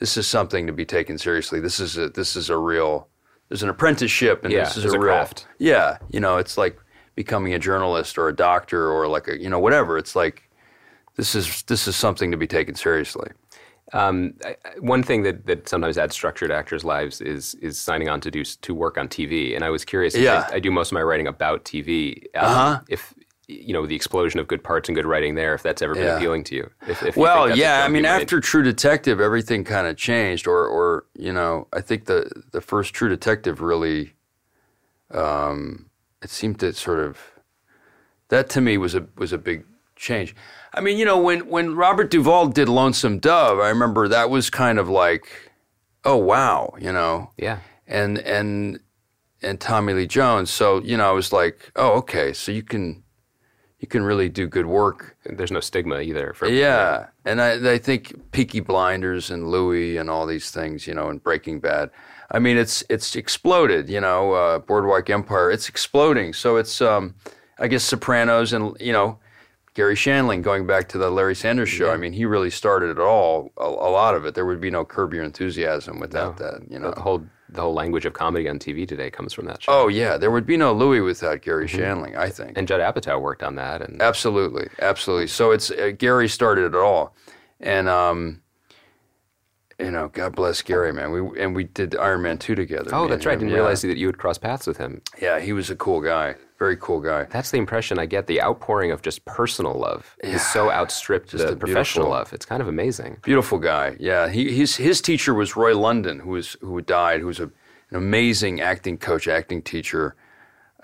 this 0.01 0.17
is 0.17 0.27
something 0.27 0.65
to 0.67 0.73
be 0.73 0.85
taken 0.85 1.17
seriously. 1.17 1.59
This 1.61 1.79
is 1.79 1.95
a, 1.97 2.09
this 2.09 2.35
is 2.35 2.49
a 2.49 2.57
real, 2.57 3.07
there's 3.49 3.61
an 3.63 3.69
apprenticeship, 3.69 4.43
and 4.43 4.51
Yeah, 4.51 4.65
this 4.65 4.75
is 4.77 4.85
a 4.85 4.87
a 4.89 4.91
real, 4.99 5.01
craft. 5.13 5.47
yeah, 5.59 5.99
you 6.09 6.19
know, 6.19 6.37
it's 6.37 6.57
like 6.57 6.77
becoming 7.15 7.53
a 7.53 7.59
journalist 7.59 8.17
or 8.17 8.27
a 8.27 8.35
doctor 8.35 8.89
or 8.91 9.07
like 9.07 9.27
a, 9.27 9.39
you 9.39 9.47
know, 9.49 9.59
whatever. 9.59 9.97
It's 9.97 10.15
like 10.15 10.49
this 11.17 11.35
is 11.35 11.63
this 11.63 11.87
is 11.87 11.95
something 11.95 12.31
to 12.31 12.37
be 12.37 12.47
taken 12.47 12.73
seriously. 12.75 13.29
Um, 13.93 14.33
I, 14.45 14.55
one 14.79 15.03
thing 15.03 15.23
that, 15.23 15.45
that 15.47 15.67
sometimes 15.67 15.97
adds 15.97 16.15
structure 16.15 16.47
to 16.47 16.53
actors' 16.55 16.83
lives 16.85 17.19
is 17.21 17.55
is 17.55 17.79
signing 17.79 18.09
on 18.09 18.21
to 18.21 18.31
do 18.31 18.43
to 18.43 18.73
work 18.73 18.97
on 18.97 19.07
TV. 19.07 19.53
And 19.55 19.63
I 19.63 19.69
was 19.69 19.83
curious. 19.85 20.15
Yeah. 20.15 20.47
I, 20.49 20.55
I 20.55 20.59
do 20.59 20.71
most 20.71 20.89
of 20.91 20.93
my 20.93 21.03
writing 21.03 21.27
about 21.27 21.63
TV. 21.65 22.23
Um, 22.35 22.45
Uh-huh. 22.45 22.79
If 22.87 23.13
you 23.51 23.73
know 23.73 23.85
the 23.85 23.95
explosion 23.95 24.39
of 24.39 24.47
good 24.47 24.63
parts 24.63 24.89
and 24.89 24.95
good 24.95 25.05
writing 25.05 25.35
there, 25.35 25.53
if 25.53 25.61
that's 25.63 25.81
ever 25.81 25.93
been 25.93 26.03
Yeah. 26.03 26.17
appealing 26.17 26.43
to 26.45 26.55
you. 26.55 26.69
If, 26.87 27.03
if 27.03 27.15
you 27.15 27.21
Well, 27.21 27.55
yeah. 27.55 27.83
I 27.85 27.87
mean, 27.89 28.05
after 28.05 28.39
True 28.39 28.63
Detective, 28.63 29.19
everything 29.19 29.63
kind 29.63 29.87
of 29.87 29.97
changed. 29.97 30.47
Or, 30.47 30.65
or 30.65 31.05
you 31.15 31.33
know, 31.33 31.67
I 31.73 31.81
think 31.81 32.05
the 32.05 32.29
the 32.51 32.61
first 32.61 32.93
True 32.93 33.09
Detective 33.09 33.61
really, 33.61 34.13
um, 35.11 35.89
it 36.21 36.29
seemed 36.29 36.59
to 36.59 36.73
sort 36.73 36.99
of, 36.99 37.17
that 38.29 38.49
to 38.51 38.61
me 38.61 38.77
was 38.77 38.95
a 38.95 39.07
was 39.17 39.33
a 39.33 39.37
big 39.37 39.65
change. 39.95 40.35
I 40.73 40.81
mean, 40.81 40.97
you 40.97 41.05
know, 41.05 41.19
when 41.19 41.47
when 41.49 41.75
Robert 41.75 42.09
Duvall 42.09 42.47
did 42.47 42.69
Lonesome 42.69 43.19
Dove, 43.19 43.59
I 43.59 43.69
remember 43.69 44.07
that 44.07 44.29
was 44.29 44.49
kind 44.49 44.79
of 44.79 44.87
like, 44.89 45.51
oh 46.05 46.17
wow, 46.17 46.73
you 46.79 46.91
know, 46.91 47.31
yeah, 47.37 47.59
and 47.87 48.17
and 48.19 48.79
and 49.41 49.59
Tommy 49.59 49.93
Lee 49.93 50.07
Jones. 50.07 50.49
So 50.49 50.81
you 50.81 50.95
know, 50.95 51.09
I 51.09 51.11
was 51.11 51.33
like, 51.33 51.71
oh 51.75 51.97
okay, 51.97 52.31
so 52.31 52.51
you 52.51 52.63
can 52.63 53.00
you 53.81 53.87
can 53.87 54.03
really 54.03 54.29
do 54.29 54.47
good 54.47 54.67
work. 54.67 55.17
there's 55.25 55.51
no 55.51 55.59
stigma 55.59 56.01
either. 56.01 56.33
For 56.33 56.47
Yeah, 56.47 57.07
and 57.25 57.41
I, 57.41 57.73
I 57.73 57.77
think 57.79 58.31
Peaky 58.31 58.59
Blinders 58.59 59.31
and 59.31 59.49
Louie 59.49 59.97
and 59.97 60.07
all 60.07 60.27
these 60.27 60.51
things, 60.51 60.85
you 60.85 60.93
know, 60.93 61.09
and 61.09 61.21
Breaking 61.21 61.59
Bad. 61.59 61.89
I 62.29 62.37
mean, 62.37 62.57
it's 62.57 62.83
it's 62.89 63.15
exploded. 63.15 63.89
You 63.89 63.99
know, 63.99 64.33
uh, 64.33 64.59
Boardwalk 64.59 65.09
Empire. 65.09 65.49
It's 65.49 65.67
exploding. 65.67 66.33
So 66.33 66.57
it's, 66.57 66.79
um, 66.79 67.15
I 67.57 67.67
guess, 67.67 67.83
Sopranos 67.83 68.53
and 68.53 68.77
you 68.79 68.93
know, 68.93 69.17
Garry 69.73 69.95
Shandling. 69.95 70.43
Going 70.43 70.67
back 70.67 70.87
to 70.89 70.99
the 70.99 71.09
Larry 71.09 71.35
Sanders 71.35 71.69
Show. 71.69 71.91
I 71.91 71.97
mean, 71.97 72.13
he 72.13 72.25
really 72.25 72.51
started 72.51 72.91
it 72.91 72.99
all. 72.99 73.51
A, 73.57 73.65
a 73.65 73.91
lot 73.91 74.13
of 74.13 74.25
it. 74.25 74.35
There 74.35 74.45
would 74.45 74.61
be 74.61 74.69
no 74.69 74.85
Curb 74.85 75.11
Your 75.11 75.23
Enthusiasm 75.23 75.99
without 75.99 76.37
that. 76.37 76.61
You 76.69 76.77
know. 76.77 76.91
the 76.91 77.01
whole 77.01 77.25
the 77.51 77.61
whole 77.61 77.73
language 77.73 78.05
of 78.05 78.13
comedy 78.13 78.47
on 78.47 78.59
TV 78.59 78.87
today 78.87 79.09
comes 79.09 79.33
from 79.33 79.45
that 79.45 79.63
show. 79.63 79.71
Oh 79.71 79.87
yeah, 79.87 80.17
there 80.17 80.31
would 80.31 80.45
be 80.45 80.57
no 80.57 80.73
Louie 80.73 81.01
without 81.01 81.41
Garry 81.41 81.67
Shandling. 81.67 82.15
I 82.15 82.29
think. 82.29 82.57
And 82.57 82.67
Judd 82.67 82.79
Apatow 82.81 83.19
worked 83.21 83.43
on 83.43 83.55
that, 83.55 83.81
and 83.81 84.01
Absolutely, 84.01 84.69
absolutely. 84.79 85.27
So 85.27 85.51
it's 85.51 85.71
uh, 85.71 85.91
Gary 85.97 86.27
started 86.27 86.73
it 86.73 86.75
all, 86.75 87.15
and 87.59 87.87
um, 87.89 88.41
you 89.81 89.91
know, 89.91 90.09
God 90.09 90.35
bless 90.35 90.61
Gary, 90.61 90.93
man. 90.93 91.11
We 91.11 91.41
and 91.41 91.55
we 91.55 91.65
did 91.65 91.95
Iron 91.95 92.21
Man 92.21 92.37
two 92.37 92.55
together. 92.55 92.89
oh, 92.93 93.07
that's 93.07 93.25
right. 93.25 93.31
I 93.31 93.35
him. 93.35 93.39
didn't 93.39 93.51
yeah. 93.51 93.57
realize 93.57 93.81
that 93.81 93.97
you 93.97 94.07
would 94.07 94.17
cross 94.17 94.37
paths 94.37 94.67
with 94.67 94.77
him. 94.77 95.01
Yeah, 95.21 95.39
he 95.39 95.53
was 95.53 95.69
a 95.69 95.75
cool 95.75 96.01
guy, 96.01 96.35
very 96.59 96.77
cool 96.77 96.99
guy. 96.99 97.25
That's 97.25 97.51
the 97.51 97.57
impression 97.57 97.99
I 97.99 98.05
get. 98.05 98.27
The 98.27 98.41
outpouring 98.41 98.91
of 98.91 99.01
just 99.01 99.25
personal 99.25 99.73
love 99.73 100.15
is 100.23 100.45
so 100.45 100.71
outstripped 100.71 101.29
Just 101.29 101.47
the 101.47 101.55
professional 101.55 102.09
love. 102.09 102.33
It's 102.33 102.45
kind 102.45 102.61
of 102.61 102.67
amazing. 102.67 103.17
Beautiful 103.23 103.57
guy. 103.57 103.95
Yeah, 103.99 104.29
he 104.29 104.55
his 104.55 104.75
his 104.75 105.01
teacher 105.01 105.33
was 105.33 105.55
Roy 105.55 105.77
London, 105.77 106.19
who 106.19 106.31
was 106.31 106.55
who 106.61 106.81
died. 106.81 107.21
Who 107.21 107.27
was 107.27 107.39
a, 107.39 107.51
an 107.89 107.97
amazing 107.97 108.61
acting 108.61 108.97
coach, 108.97 109.27
acting 109.27 109.61
teacher, 109.61 110.15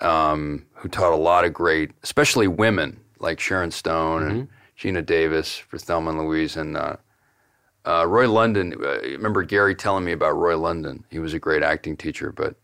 um, 0.00 0.66
who 0.74 0.88
taught 0.88 1.12
a 1.12 1.16
lot 1.16 1.44
of 1.44 1.52
great, 1.52 1.92
especially 2.02 2.48
women 2.48 3.00
like 3.20 3.40
Sharon 3.40 3.70
Stone 3.70 4.22
and 4.30 4.48
Geena 4.78 5.04
Davis 5.04 5.56
for 5.56 5.78
Thelma 5.78 6.10
and 6.10 6.20
Louise, 6.20 6.56
and 6.56 6.76
uh, 6.76 6.96
uh, 7.86 8.06
Roy 8.06 8.28
London. 8.28 8.74
Uh, 8.74 9.00
remember 9.02 9.42
Gary 9.42 9.74
telling 9.74 10.04
me 10.04 10.12
about 10.12 10.32
Roy 10.36 10.56
London? 10.56 11.04
He 11.10 11.18
was 11.18 11.34
a 11.34 11.38
great 11.38 11.62
acting 11.62 11.96
teacher, 11.96 12.32
but. 12.32 12.56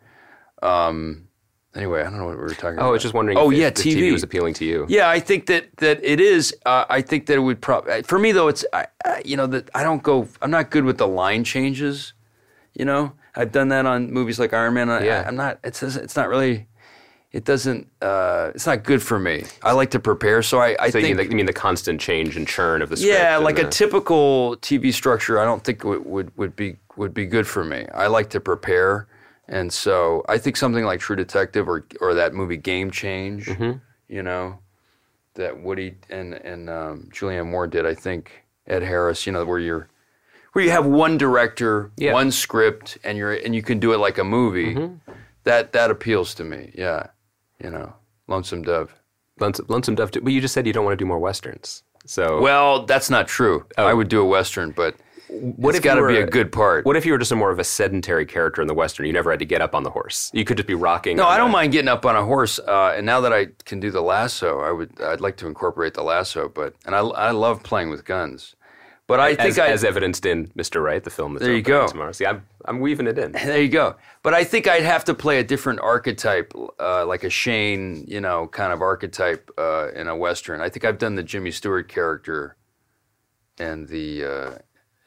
Um, 0.62 1.28
Anyway, 1.74 2.00
I 2.00 2.04
don't 2.04 2.18
know 2.18 2.26
what 2.26 2.36
we 2.36 2.42
were 2.42 2.50
talking 2.50 2.74
about. 2.74 2.84
Oh, 2.84 2.88
I 2.90 2.92
was 2.92 3.02
just 3.02 3.14
wondering. 3.14 3.36
Oh 3.36 3.50
if, 3.50 3.58
yeah, 3.58 3.70
TV. 3.70 3.96
TV 3.96 4.12
was 4.12 4.22
appealing 4.22 4.54
to 4.54 4.64
you. 4.64 4.86
Yeah, 4.88 5.08
I 5.08 5.18
think 5.18 5.46
that 5.46 5.76
that 5.78 5.98
it 6.04 6.20
is. 6.20 6.54
Uh, 6.64 6.84
I 6.88 7.02
think 7.02 7.26
that 7.26 7.34
it 7.34 7.40
would 7.40 7.60
probably 7.60 8.02
for 8.02 8.18
me 8.18 8.30
though. 8.30 8.46
It's 8.46 8.64
I, 8.72 8.86
I, 9.04 9.22
you 9.24 9.36
know 9.36 9.48
that 9.48 9.70
I 9.74 9.82
don't 9.82 10.02
go. 10.02 10.28
I'm 10.40 10.52
not 10.52 10.70
good 10.70 10.84
with 10.84 10.98
the 10.98 11.08
line 11.08 11.42
changes. 11.42 12.12
You 12.74 12.84
know, 12.84 13.12
I've 13.34 13.50
done 13.50 13.68
that 13.68 13.86
on 13.86 14.12
movies 14.12 14.38
like 14.38 14.52
Iron 14.52 14.74
Man. 14.74 14.88
I, 14.88 15.04
Yeah. 15.04 15.24
I'm 15.26 15.34
not. 15.34 15.58
It's 15.64 15.82
it's 15.82 16.14
not 16.14 16.28
really. 16.28 16.68
It 17.34 17.44
doesn't. 17.44 17.88
Uh, 18.00 18.52
it's 18.54 18.64
not 18.64 18.84
good 18.84 19.02
for 19.02 19.18
me. 19.18 19.42
I 19.62 19.72
like 19.72 19.90
to 19.90 19.98
prepare, 19.98 20.40
so 20.40 20.60
I, 20.60 20.76
I 20.78 20.90
So 20.90 20.98
you 20.98 21.04
think. 21.04 21.16
mean, 21.18 21.26
the, 21.26 21.30
you 21.32 21.36
mean 21.36 21.46
the 21.46 21.52
constant 21.52 22.00
change 22.00 22.36
and 22.36 22.46
churn 22.46 22.80
of 22.80 22.90
the 22.90 22.96
script? 22.96 23.12
yeah, 23.18 23.36
like 23.38 23.58
a 23.58 23.68
typical 23.68 24.56
TV 24.62 24.92
structure, 24.94 25.40
I 25.40 25.44
don't 25.44 25.62
think 25.64 25.82
would, 25.82 26.06
would 26.06 26.30
would 26.38 26.54
be 26.54 26.76
would 26.96 27.12
be 27.12 27.26
good 27.26 27.46
for 27.48 27.64
me. 27.64 27.86
I 27.92 28.06
like 28.06 28.30
to 28.30 28.40
prepare, 28.40 29.08
and 29.48 29.72
so 29.72 30.22
I 30.28 30.38
think 30.38 30.56
something 30.56 30.84
like 30.84 31.00
True 31.00 31.16
Detective 31.16 31.68
or 31.68 31.84
or 32.00 32.14
that 32.14 32.34
movie 32.34 32.56
Game 32.56 32.92
Change, 32.92 33.46
Mm-hmm. 33.46 33.78
you 34.08 34.22
know, 34.22 34.60
that 35.34 35.60
Woody 35.60 35.96
and 36.10 36.34
and 36.34 36.70
um, 36.70 37.08
Julianne 37.12 37.50
Moore 37.50 37.66
did. 37.66 37.84
I 37.84 37.94
think 37.94 38.30
Ed 38.68 38.84
Harris, 38.84 39.26
you 39.26 39.32
know, 39.32 39.44
where 39.44 39.58
you're 39.58 39.88
where 40.52 40.64
you 40.64 40.70
have 40.70 40.86
one 40.86 41.18
director, 41.18 41.90
Yeah. 41.96 42.12
one 42.12 42.30
script, 42.30 42.96
and 43.02 43.18
you're 43.18 43.32
and 43.32 43.56
you 43.56 43.62
can 43.62 43.80
do 43.80 43.92
it 43.92 43.98
like 43.98 44.18
a 44.18 44.24
movie. 44.24 44.74
Mm-hmm. 44.76 45.10
That 45.42 45.72
that 45.72 45.90
appeals 45.90 46.32
to 46.36 46.44
me. 46.44 46.70
Yeah, 46.74 47.08
you 47.64 47.70
know, 47.70 47.92
Lonesome 48.28 48.62
Dove. 48.62 48.94
Lonesome, 49.40 49.66
Lonesome 49.68 49.94
Dove. 49.94 50.12
But 50.12 50.32
you 50.32 50.40
just 50.40 50.54
said 50.54 50.66
you 50.66 50.72
don't 50.72 50.84
want 50.84 50.96
to 50.98 51.02
do 51.02 51.08
more 51.08 51.18
westerns. 51.18 51.82
So 52.06 52.40
Well, 52.40 52.84
that's 52.84 53.08
not 53.08 53.26
true. 53.26 53.66
I 53.78 53.94
would 53.94 54.08
do 54.08 54.20
a 54.20 54.26
western, 54.26 54.70
but 54.70 54.94
what 55.28 55.74
it's 55.74 55.82
got 55.82 55.94
to 55.94 56.06
be 56.06 56.18
a 56.18 56.26
good 56.26 56.52
part. 56.52 56.84
What 56.84 56.96
if 56.96 57.06
you 57.06 57.12
were 57.12 57.18
just 57.18 57.32
a 57.32 57.36
more 57.36 57.50
of 57.50 57.58
a 57.58 57.64
sedentary 57.64 58.26
character 58.26 58.60
in 58.60 58.68
the 58.68 58.74
western? 58.74 59.06
You 59.06 59.12
never 59.12 59.30
had 59.30 59.38
to 59.40 59.46
get 59.46 59.62
up 59.62 59.74
on 59.74 59.82
the 59.82 59.90
horse. 59.90 60.30
You 60.34 60.44
could 60.44 60.58
just 60.58 60.66
be 60.68 60.74
rocking. 60.74 61.16
No, 61.16 61.26
I 61.26 61.38
don't 61.38 61.50
mind 61.50 61.72
getting 61.72 61.88
up 61.88 62.04
on 62.04 62.14
a 62.14 62.24
horse. 62.24 62.58
Uh, 62.58 62.92
and 62.94 63.06
now 63.06 63.22
that 63.22 63.32
I 63.32 63.48
can 63.64 63.80
do 63.80 63.90
the 63.90 64.02
lasso, 64.02 64.60
I 64.60 64.70
would. 64.70 65.00
I'd 65.00 65.22
like 65.22 65.38
to 65.38 65.46
incorporate 65.46 65.94
the 65.94 66.02
lasso. 66.02 66.48
But 66.48 66.74
and 66.84 66.94
I, 66.94 66.98
I 67.00 67.30
love 67.30 67.62
playing 67.62 67.88
with 67.88 68.04
guns. 68.04 68.54
But 69.06 69.20
I 69.20 69.34
think 69.34 69.50
As, 69.50 69.58
I. 69.58 69.68
as 69.68 69.84
evidenced 69.84 70.24
in 70.24 70.48
Mr. 70.48 70.82
Right, 70.82 71.04
the 71.04 71.10
film 71.10 71.34
that's 71.34 71.44
There 71.44 71.54
you 71.54 71.60
go. 71.60 71.86
tomorrow. 71.86 72.12
See, 72.12 72.24
I'm, 72.24 72.46
I'm 72.64 72.80
weaving 72.80 73.06
it 73.06 73.18
in. 73.18 73.32
there 73.32 73.60
you 73.60 73.68
go. 73.68 73.96
But 74.22 74.32
I 74.32 74.44
think 74.44 74.66
I'd 74.66 74.82
have 74.82 75.04
to 75.04 75.14
play 75.14 75.38
a 75.40 75.44
different 75.44 75.80
archetype, 75.80 76.54
uh, 76.80 77.04
like 77.04 77.22
a 77.22 77.28
Shane, 77.30 78.04
you 78.08 78.20
know, 78.20 78.46
kind 78.48 78.72
of 78.72 78.80
archetype 78.80 79.50
uh, 79.58 79.90
in 79.94 80.08
a 80.08 80.16
western. 80.16 80.62
I 80.62 80.70
think 80.70 80.86
I've 80.86 80.96
done 80.98 81.16
the 81.16 81.22
Jimmy 81.22 81.50
Stewart 81.50 81.86
character, 81.88 82.56
and 83.58 83.86
the, 83.88 84.24
uh, 84.24 84.58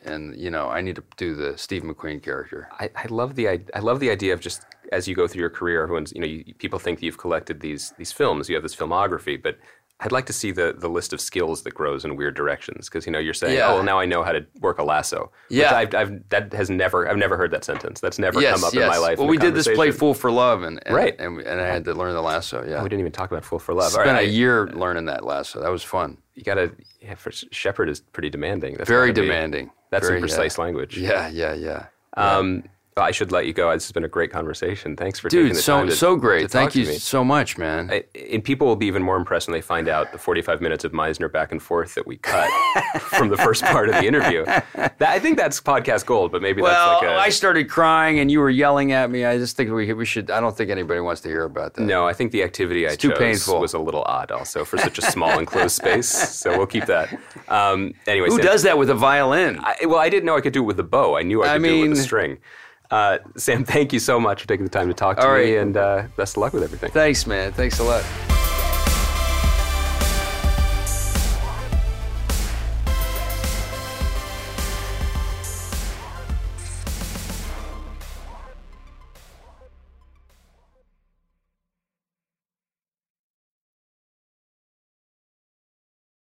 and 0.06 0.38
you 0.38 0.52
know, 0.52 0.70
I 0.70 0.82
need 0.82 0.96
to 0.98 1.04
do 1.18 1.34
the 1.34 1.58
Steve 1.58 1.82
McQueen 1.82 2.22
character. 2.22 2.70
I, 2.80 2.92
I 2.96 3.08
love 3.08 3.34
the 3.36 3.50
I, 3.50 3.60
I 3.74 3.80
love 3.80 4.00
the 4.00 4.12
idea 4.12 4.34
of 4.34 4.40
just 4.40 4.62
as 4.92 5.08
you 5.08 5.16
go 5.16 5.28
through 5.28 5.42
your 5.42 5.50
career, 5.50 5.82
everyone's 5.84 6.14
you 6.14 6.22
know 6.22 6.28
you, 6.28 6.54
people 6.60 6.78
think 6.80 7.00
that 7.00 7.06
you've 7.06 7.18
collected 7.18 7.60
these 7.62 7.94
these 7.98 8.12
films, 8.12 8.48
you 8.48 8.56
have 8.56 8.64
this 8.64 8.76
filmography, 8.76 9.42
but 9.42 9.58
I'd 10.00 10.12
like 10.12 10.28
to 10.28 10.34
see 10.34 10.52
the 10.52 10.76
the 10.78 10.90
list 10.90 11.12
of 11.12 11.20
skills 11.20 11.64
that 11.64 11.74
grows 11.74 12.06
in 12.06 12.16
weird 12.16 12.36
directions 12.36 12.88
because 12.88 13.08
you 13.08 13.12
know 13.12 13.18
you're 13.18 13.34
saying, 13.34 13.58
Yeah. 13.58 13.70
oh, 13.70 13.76
well, 13.76 13.84
now 13.84 13.98
I 13.98 14.06
know 14.06 14.22
how 14.22 14.32
to 14.32 14.46
work 14.62 14.78
a 14.78 14.84
lasso. 14.84 15.32
Yeah. 15.50 15.76
I've, 15.76 15.96
I've 15.96 16.30
that 16.30 16.54
has 16.54 16.70
never 16.70 17.10
I've 17.10 17.18
never 17.18 17.36
heard 17.36 17.50
that 17.52 17.64
sentence. 17.64 18.00
That's 18.00 18.20
never 18.20 18.40
yes, 18.40 18.56
come 18.60 18.64
up 18.66 18.74
yes. 18.76 18.84
in 18.84 18.90
my 18.90 18.98
life. 19.00 19.18
Well, 19.18 19.28
we 19.28 19.38
did 19.38 19.56
this 19.56 19.68
play. 19.68 19.90
"Fool 19.90 20.14
for 20.14 20.30
Love," 20.32 20.62
and, 20.62 20.80
and 20.86 20.96
Right. 20.96 21.16
and, 21.20 21.40
and 21.42 21.60
I 21.60 21.66
had 21.66 21.84
to 21.86 21.96
learn 21.96 22.14
the 22.14 22.22
lasso. 22.22 22.64
Yeah, 22.64 22.84
We 22.84 22.90
didn't 22.90 23.00
even 23.00 23.12
talk 23.12 23.32
about 23.32 23.44
Fool 23.44 23.58
for 23.58 23.74
Love. 23.74 23.92
spent 23.92 24.08
right, 24.08 24.16
a 24.18 24.20
I- 24.20 24.22
year 24.22 24.68
learning 24.68 25.06
that 25.06 25.26
lasso. 25.26 25.62
That 25.62 25.72
was 25.72 25.82
fun. 25.84 26.18
You 26.36 26.44
gotta. 26.44 26.72
Yeah, 27.02 27.16
for 27.16 27.32
Shepard 27.32 27.90
is 27.90 28.00
pretty 28.00 28.30
demanding. 28.30 28.76
That's 28.76 28.88
Very 28.88 29.12
be- 29.12 29.22
demanding. 29.22 29.72
that's 29.90 30.06
Very, 30.08 30.20
some 30.20 30.28
precise 30.28 30.58
yeah. 30.60 30.64
language. 30.64 30.98
Yeah, 30.98 31.28
yeah, 31.30 31.54
yeah. 31.56 31.86
Um, 32.16 32.62
well, 32.62 32.72
I 33.02 33.12
should 33.12 33.32
let 33.32 33.46
you 33.46 33.54
go. 33.54 33.72
This 33.74 33.86
has 33.86 33.92
been 33.92 34.04
a 34.04 34.08
great 34.10 34.32
conversation. 34.32 34.96
Thanks 34.96 35.20
for 35.20 35.30
Dude, 35.30 35.44
taking 35.46 35.56
the 35.56 35.62
so 35.62 35.78
time. 35.78 35.88
To, 35.88 35.96
so 35.96 36.16
great. 36.16 36.50
Thank 36.52 36.76
you 36.76 36.86
so 36.86 37.24
much, 37.24 37.58
man. 37.58 37.90
I- 37.92 38.04
and 38.32 38.44
people 38.44 38.68
will 38.68 38.76
be 38.76 38.88
even 38.88 39.02
more 39.04 39.16
impressed 39.18 39.48
when 39.48 39.54
they 39.54 39.62
find 39.62 39.88
out 39.88 40.12
the 40.12 40.18
45 40.18 40.62
minutes 40.62 40.84
of 40.84 40.92
Meisner 40.92 41.32
back 41.32 41.52
and 41.52 41.62
forth 41.62 41.96
that 41.96 42.06
we 42.08 42.18
cut 42.18 42.50
from 43.00 43.30
the 43.30 43.38
first 43.38 43.64
part 43.64 43.90
of 43.90 43.96
the 43.96 44.06
interview. 44.06 44.44
That, 44.46 44.96
I 45.02 45.20
think 45.20 45.38
that's 45.38 45.62
podcast 45.62 46.06
gold, 46.06 46.32
but 46.32 46.42
maybe 46.42 46.62
well, 46.62 47.02
that's 47.02 47.04
like 47.04 47.12
a. 47.12 47.20
I 47.20 47.30
started 47.30 47.70
crying 47.70 48.20
and 48.20 48.30
you 48.32 48.40
were 48.40 48.50
yelling 48.50 48.92
at 48.92 49.10
me. 49.10 49.26
I 49.26 49.38
just 49.38 49.56
think 49.58 49.72
we 49.72 49.92
we 49.94 50.06
should. 50.06 50.32
I 50.32 50.40
don't 50.40 50.56
think 50.56 50.70
anybody 50.70 51.00
wants 51.00 51.22
to 51.22 51.30
hear 51.30 51.44
about 51.44 51.76
that. 51.76 51.82
no, 51.84 52.08
I 52.08 52.14
think 52.14 52.32
the 52.32 52.44
activity 52.44 52.88
I 52.88 52.96
too 52.96 53.10
chose 53.10 53.18
painful. 53.18 53.60
was 53.60 53.74
a 53.74 53.80
little 53.80 54.04
odd, 54.04 54.32
also 54.32 54.66
for 54.66 54.78
such 54.78 54.98
a 54.98 55.02
small 55.02 55.38
enclosed 55.40 55.76
space. 55.76 56.08
So 56.08 56.58
we'll 56.58 56.68
keep 56.68 56.86
that. 56.88 57.14
Um, 57.48 57.94
anyway, 58.08 58.28
Who 58.28 58.38
Sam- 58.38 58.46
does 58.46 58.64
that 58.64 58.78
with 58.78 58.90
a 58.90 58.96
violin? 58.96 59.60
I, 59.62 59.86
well, 59.86 60.00
I 60.00 60.10
didn't 60.10 60.26
know 60.26 60.36
I 60.36 60.42
could 60.42 60.54
do 60.54 60.62
it 60.64 60.66
with 60.66 60.80
a 60.80 60.84
bow. 60.84 61.16
I 61.18 61.24
knew 61.24 61.44
I 61.44 61.48
could 61.48 61.52
I 61.54 61.58
do 61.68 61.84
it 61.86 61.90
with 61.90 62.00
a 62.00 62.02
string. 62.02 62.38
Uh, 62.90 63.18
Sam, 63.36 63.66
thank 63.66 63.92
you 63.94 64.00
so 64.00 64.20
much 64.20 64.42
for 64.42 64.48
taking 64.48 64.66
the 64.66 64.70
time 64.72 64.88
to 64.88 64.94
talk 64.94 65.18
to 65.18 65.24
All 65.28 65.34
me, 65.34 65.56
right. 65.56 65.62
and 65.62 65.76
uh, 65.78 66.04
best 66.16 66.38
of 66.38 66.42
luck 66.42 66.54
with 66.54 66.64
everything. 66.64 66.92
Thanks, 66.92 67.28
man. 67.28 67.52
Thanks 67.52 67.80
a 67.80 67.84
lot. 67.84 68.37